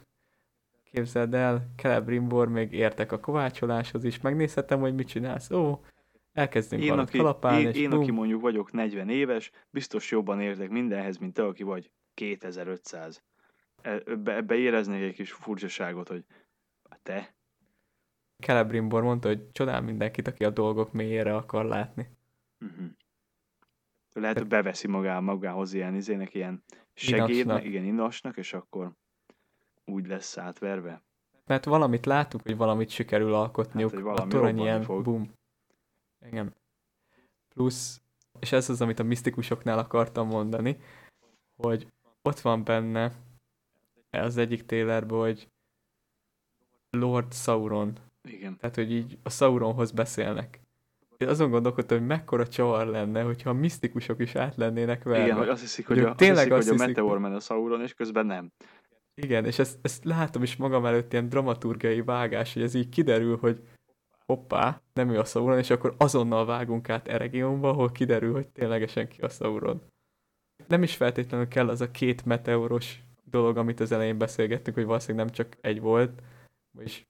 képzeld 0.90 1.34
el, 1.34 1.70
Celebrimbor 1.76 2.48
még 2.48 2.72
értek 2.72 3.12
a 3.12 3.20
kovácsoláshoz 3.20 4.04
is, 4.04 4.20
megnézhetem, 4.20 4.80
hogy 4.80 4.94
mit 4.94 5.08
csinálsz. 5.08 5.50
Ó, 5.50 5.80
elkezdünk 6.32 6.82
Én, 6.82 6.92
aki, 6.92 7.18
kalapálni, 7.18 7.60
én, 7.60 7.68
és 7.68 7.76
én 7.76 7.90
bum. 7.90 8.00
aki 8.00 8.10
mondjuk 8.10 8.40
vagyok 8.40 8.72
40 8.72 9.08
éves, 9.08 9.50
biztos 9.70 10.10
jobban 10.10 10.40
értek 10.40 10.70
mindenhez, 10.70 11.16
mint 11.18 11.34
te, 11.34 11.44
aki 11.44 11.62
vagy 11.62 11.90
2500. 12.20 13.22
E- 13.82 14.02
Ebbe, 14.06 14.34
ebbe 14.34 14.54
éreznék 14.54 15.02
egy 15.02 15.14
kis 15.14 15.32
furcsaságot, 15.32 16.08
hogy 16.08 16.24
te, 17.02 17.34
Celebrimbor 18.40 19.02
mondta, 19.02 19.28
hogy 19.28 19.50
csodál 19.52 19.80
mindenkit, 19.80 20.28
aki 20.28 20.44
a 20.44 20.50
dolgok 20.50 20.92
mélyére 20.92 21.34
akar 21.34 21.64
látni. 21.64 22.08
uh-huh. 22.60 22.86
lehet, 24.12 24.38
hogy 24.38 24.46
beveszi 24.46 24.88
magá, 24.88 25.20
magához 25.20 25.72
ilyen 25.72 25.94
izének, 25.94 26.34
ilyen 26.34 26.62
segédnek, 26.94 27.64
igen, 27.64 27.84
inasnak, 27.84 28.36
és 28.36 28.52
akkor 28.52 28.92
úgy 29.84 30.06
lesz 30.06 30.38
átverve. 30.38 31.02
Mert 31.46 31.64
valamit 31.64 32.06
látunk, 32.06 32.42
hogy 32.42 32.56
valamit 32.56 32.90
sikerül 32.90 33.34
alkotniuk. 33.34 34.06
Hát, 34.08 34.18
a 34.18 34.26
torony 34.26 34.58
ilyen 34.58 34.82
fog. 34.82 35.04
bum. 35.04 35.32
Igen. 36.26 36.54
Plusz, 37.54 38.00
és 38.40 38.52
ez 38.52 38.68
az, 38.68 38.80
amit 38.80 38.98
a 38.98 39.02
misztikusoknál 39.02 39.78
akartam 39.78 40.26
mondani, 40.26 40.76
hogy 41.56 41.86
ott 42.22 42.40
van 42.40 42.64
benne 42.64 43.12
az 44.10 44.36
egyik 44.36 44.66
télerben, 44.66 45.18
hogy 45.18 45.48
Lord 46.90 47.32
Sauron. 47.32 47.98
Igen. 48.22 48.56
Tehát, 48.56 48.74
hogy 48.74 48.92
így 48.92 49.18
a 49.22 49.30
Sauronhoz 49.30 49.90
beszélnek. 49.90 50.60
Én 51.16 51.28
azon 51.28 51.50
gondolkodtam, 51.50 51.98
hogy 51.98 52.06
mekkora 52.06 52.46
csavar 52.46 52.86
lenne, 52.86 53.22
hogyha 53.22 53.50
a 53.50 53.52
misztikusok 53.52 54.20
is 54.20 54.34
át 54.34 54.56
lennének 54.56 55.02
verve. 55.02 55.24
Igen, 55.24 55.36
hogy 55.36 55.48
azt 55.48 55.60
hiszik, 55.60 55.86
hogy 55.86 55.96
Hogy 55.96 56.04
a, 56.04 56.08
ők 56.08 56.14
azt 56.14 56.18
tényleg 56.18 56.44
hiszik, 56.44 56.58
azt 56.58 56.68
hogy 56.68 56.80
a 56.80 56.86
Meteorman 56.86 57.34
a 57.34 57.40
Sauron, 57.40 57.82
és 57.82 57.94
közben 57.94 58.26
nem. 58.26 58.52
Igen, 59.14 59.44
és 59.44 59.58
ezt, 59.58 59.78
ezt 59.82 60.04
látom 60.04 60.42
is 60.42 60.56
magam 60.56 60.86
előtt 60.86 61.12
ilyen 61.12 61.28
dramaturgiai 61.28 62.02
vágás, 62.02 62.52
hogy 62.52 62.62
ez 62.62 62.74
így 62.74 62.88
kiderül, 62.88 63.36
hogy 63.36 63.68
hoppá, 64.26 64.82
nem 64.92 65.10
ő 65.10 65.18
a 65.18 65.24
Sauron, 65.24 65.58
és 65.58 65.70
akkor 65.70 65.94
azonnal 65.96 66.46
vágunk 66.46 66.88
át 66.88 67.08
Eregionba, 67.08 67.68
ahol 67.68 67.90
kiderül, 67.90 68.32
hogy 68.32 68.48
ténylegesen 68.48 69.08
ki 69.08 69.20
a 69.20 69.28
Sauron. 69.28 69.82
Nem 70.70 70.82
is 70.82 70.96
feltétlenül 70.96 71.48
kell 71.48 71.68
az 71.68 71.80
a 71.80 71.90
két 71.90 72.24
meteoros 72.24 72.98
dolog, 73.24 73.56
amit 73.56 73.80
az 73.80 73.92
elején 73.92 74.18
beszélgettünk, 74.18 74.76
hogy 74.76 74.84
valószínűleg 74.84 75.26
nem 75.26 75.34
csak 75.34 75.56
egy 75.60 75.80
volt, 75.80 76.22
és 76.78 77.04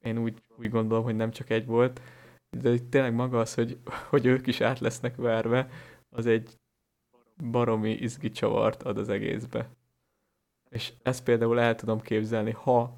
én 0.00 0.18
úgy, 0.18 0.42
úgy 0.56 0.70
gondolom, 0.70 1.04
hogy 1.04 1.16
nem 1.16 1.30
csak 1.30 1.50
egy 1.50 1.66
volt, 1.66 2.00
de 2.50 2.78
tényleg 2.78 3.14
maga 3.14 3.40
az, 3.40 3.54
hogy, 3.54 3.78
hogy 4.08 4.26
ők 4.26 4.46
is 4.46 4.60
át 4.60 4.78
lesznek 4.78 5.16
verve, 5.16 5.68
az 6.10 6.26
egy 6.26 6.58
baromi 7.50 7.90
izgi 7.90 8.30
csavart 8.30 8.82
ad 8.82 8.98
az 8.98 9.08
egészbe. 9.08 9.68
És 10.70 10.92
ezt 11.02 11.24
például 11.24 11.60
el 11.60 11.74
tudom 11.74 12.00
képzelni, 12.00 12.50
ha 12.50 12.96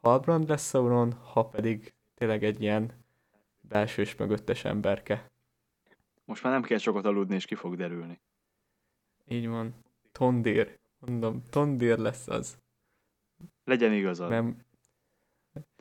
Halbrand 0.00 0.48
lesz 0.48 0.68
Sauron, 0.68 1.12
ha 1.12 1.44
pedig 1.44 1.94
tényleg 2.14 2.44
egy 2.44 2.62
ilyen 2.62 2.90
belsős 3.60 4.16
mögöttes 4.16 4.64
emberke. 4.64 5.30
Most 6.24 6.42
már 6.42 6.52
nem 6.52 6.62
kell 6.62 6.78
sokat 6.78 7.04
aludni, 7.04 7.34
és 7.34 7.44
ki 7.44 7.54
fog 7.54 7.76
derülni. 7.76 8.20
Így 9.32 9.48
van. 9.48 9.74
Tondír. 10.12 10.78
Mondom, 10.98 11.42
Tondír 11.50 11.98
lesz 11.98 12.28
az. 12.28 12.58
Legyen 13.64 13.92
igazad. 13.92 14.28
Nem. 14.28 14.64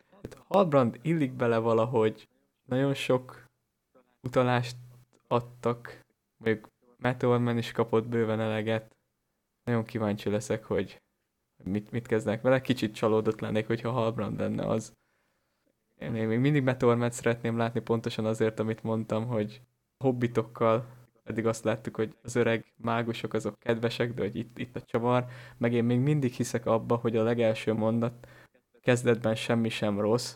Hát 0.09 0.37
Halbrand 0.47 0.99
illik 1.01 1.31
bele 1.31 1.57
valahogy. 1.57 2.27
Nagyon 2.65 2.93
sok 2.93 3.45
utalást 4.21 4.77
adtak 5.27 6.05
mondjuk 6.37 6.69
Meteor 6.97 7.39
Man 7.39 7.57
is 7.57 7.71
kapott 7.71 8.07
bőven 8.07 8.39
eleget. 8.39 8.95
Nagyon 9.63 9.83
kíváncsi 9.83 10.29
leszek, 10.29 10.65
hogy 10.65 11.01
mit, 11.63 11.91
mit 11.91 12.07
kezdnek 12.07 12.41
vele. 12.41 12.61
Kicsit 12.61 12.95
csalódott 12.95 13.39
lennék, 13.39 13.67
hogyha 13.67 13.91
Halbrand 13.91 14.39
lenne 14.39 14.65
az. 14.65 14.93
Én 15.99 16.11
még 16.11 16.39
mindig 16.39 16.63
Meteor 16.63 16.95
Man 16.95 17.11
szeretném 17.11 17.57
látni 17.57 17.79
pontosan 17.79 18.25
azért, 18.25 18.59
amit 18.59 18.83
mondtam, 18.83 19.27
hogy 19.27 19.61
hobbitokkal 19.97 21.00
eddig 21.23 21.45
azt 21.45 21.63
láttuk, 21.63 21.95
hogy 21.95 22.15
az 22.23 22.35
öreg 22.35 22.73
mágusok 22.75 23.33
azok 23.33 23.59
kedvesek, 23.59 24.13
de 24.13 24.21
hogy 24.21 24.35
itt, 24.35 24.57
itt 24.57 24.75
a 24.75 24.81
csavar, 24.81 25.25
meg 25.57 25.73
én 25.73 25.83
még 25.83 25.99
mindig 25.99 26.33
hiszek 26.33 26.65
abba, 26.65 26.95
hogy 26.95 27.15
a 27.15 27.23
legelső 27.23 27.73
mondat 27.73 28.27
kezdetben 28.81 29.35
semmi 29.35 29.69
sem 29.69 29.99
rossz, 29.99 30.35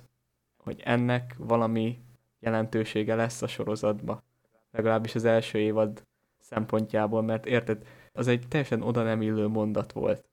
hogy 0.63 0.81
ennek 0.83 1.35
valami 1.37 1.99
jelentősége 2.39 3.15
lesz 3.15 3.41
a 3.41 3.47
sorozatba. 3.47 4.23
Legalábbis 4.71 5.15
az 5.15 5.25
első 5.25 5.59
évad 5.59 6.03
szempontjából, 6.39 7.21
mert 7.21 7.45
érted, 7.45 7.87
az 8.13 8.27
egy 8.27 8.47
teljesen 8.47 8.81
oda 8.81 9.03
nem 9.03 9.21
illő 9.21 9.47
mondat 9.47 9.91
volt. 9.91 10.25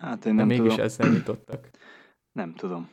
Hát 0.00 0.24
én 0.24 0.34
nem 0.34 0.48
De 0.48 0.54
mégis 0.54 0.70
tudom. 0.70 0.84
ezzel 0.84 1.10
nyitottak. 1.10 1.68
Nem 2.32 2.54
tudom. 2.54 2.90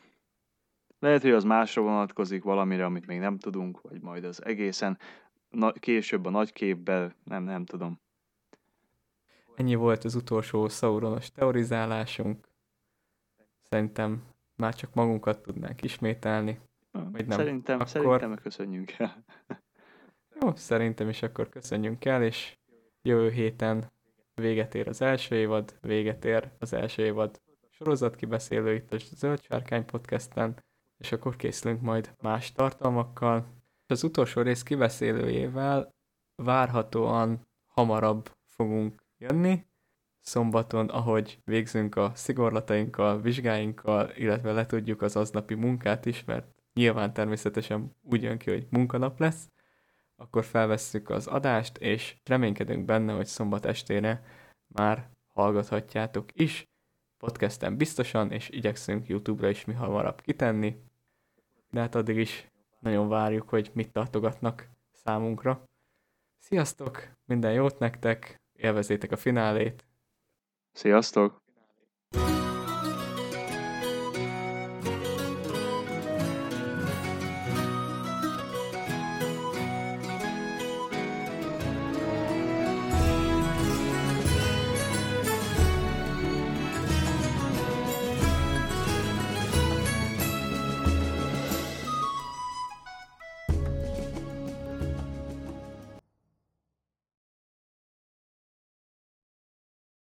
Lehet, 1.00 1.22
hogy 1.22 1.32
az 1.32 1.44
másra 1.44 1.82
vonatkozik 1.82 2.44
valamire, 2.44 2.86
amit 2.86 3.08
még 3.08 3.20
nem 3.20 3.38
tudunk, 3.38 3.82
vagy 3.82 4.02
majd 4.02 4.24
az 4.24 4.46
egészen 4.46 4.98
na- 5.50 5.72
később 5.72 6.26
a 6.26 6.30
nagy 6.30 6.54
képben, 6.54 7.16
nem, 7.24 7.44
nem 7.44 7.66
tudom. 7.66 8.00
Ennyi 9.56 9.76
volt 9.76 10.04
az 10.04 10.16
utolsó 10.16 10.68
Sauronos 10.68 11.32
teorizálásunk. 11.32 12.48
Szerintem 13.62 14.24
már 14.56 14.76
csak 14.76 14.94
magunkat 14.94 15.42
tudnánk 15.42 15.84
ismételni. 15.84 16.60
Vagy 16.92 17.28
nem. 17.28 17.38
Szerintem, 17.38 17.76
Akkor- 17.76 17.88
szerintem 17.90 18.36
köszönjünk 18.36 18.92
el. 18.92 19.24
Jó, 20.42 20.56
szerintem 20.56 21.10
is 21.10 21.22
akkor 21.22 21.50
köszönjünk 21.50 22.06
el, 22.06 22.24
és 22.24 22.58
jövő 23.02 23.30
héten 23.30 23.92
véget 24.34 24.76
ér 24.76 24.88
az 24.88 25.02
első 25.02 25.36
évad, 25.36 25.78
véget 25.82 26.26
ér 26.26 26.52
az 26.60 26.74
első 26.74 27.04
évad 27.04 27.42
sorozat 27.70 28.16
kibeszélő 28.16 28.74
itt 28.74 28.94
a 28.94 28.98
Zöld 28.98 29.42
Sárkány 29.42 29.86
podcasten, 29.86 30.64
és 30.98 31.12
akkor 31.12 31.36
készülünk 31.36 31.82
majd 31.82 32.16
más 32.22 32.52
tartalmakkal. 32.52 33.46
Az 33.88 34.04
utolsó 34.04 34.42
rész 34.42 34.64
kibeszélőjével 34.64 35.96
várhatóan 36.36 37.48
hamarabb 37.68 38.32
fogunk 38.46 39.04
jönni, 39.18 39.66
szombaton, 40.22 40.90
ahogy 40.90 41.40
végzünk 41.44 41.96
a 41.96 42.12
szigorlatainkkal, 42.16 43.22
vizsgáinkkal, 43.22 44.12
illetve 44.16 44.52
letudjuk 44.52 45.02
az 45.02 45.16
aznapi 45.16 45.54
munkát 45.54 46.06
is, 46.06 46.24
mert 46.24 46.48
nyilván 46.74 47.14
természetesen 47.14 47.96
úgy 48.02 48.24
jön 48.24 48.38
ki, 48.38 48.50
hogy 48.50 48.68
munkanap 48.70 49.20
lesz, 49.20 49.50
akkor 50.16 50.44
felvesszük 50.44 51.10
az 51.10 51.28
adást, 51.28 51.78
és 51.78 52.16
reménykedünk 52.24 52.86
benne, 52.86 53.14
hogy 53.14 53.26
szombat 53.26 53.66
estére 53.66 54.24
már 54.68 55.10
hallgathatjátok 55.28 56.30
is. 56.34 56.68
Podcasten 57.18 57.78
biztosan, 57.78 58.32
és 58.32 58.50
igyekszünk 58.50 59.08
YouTube-ra 59.08 59.50
is 59.50 59.66
mi 59.66 59.74
hamarabb 59.74 60.22
kitenni. 60.22 60.76
De 61.70 61.80
hát 61.80 61.96
addig 61.96 62.18
is 62.18 62.52
nagyon 62.80 63.08
várjuk, 63.08 63.50
hogy 63.50 63.72
mit 63.74 63.92
tartogatnak 63.92 64.70
számunkra. 64.92 65.64
Sziasztok, 66.38 67.18
minden 67.26 67.54
jót 67.54 67.80
nektek, 67.80 68.42
élvezétek 68.54 69.12
a 69.12 69.18
finálét, 69.18 69.88
Sziasztok! 70.78 71.47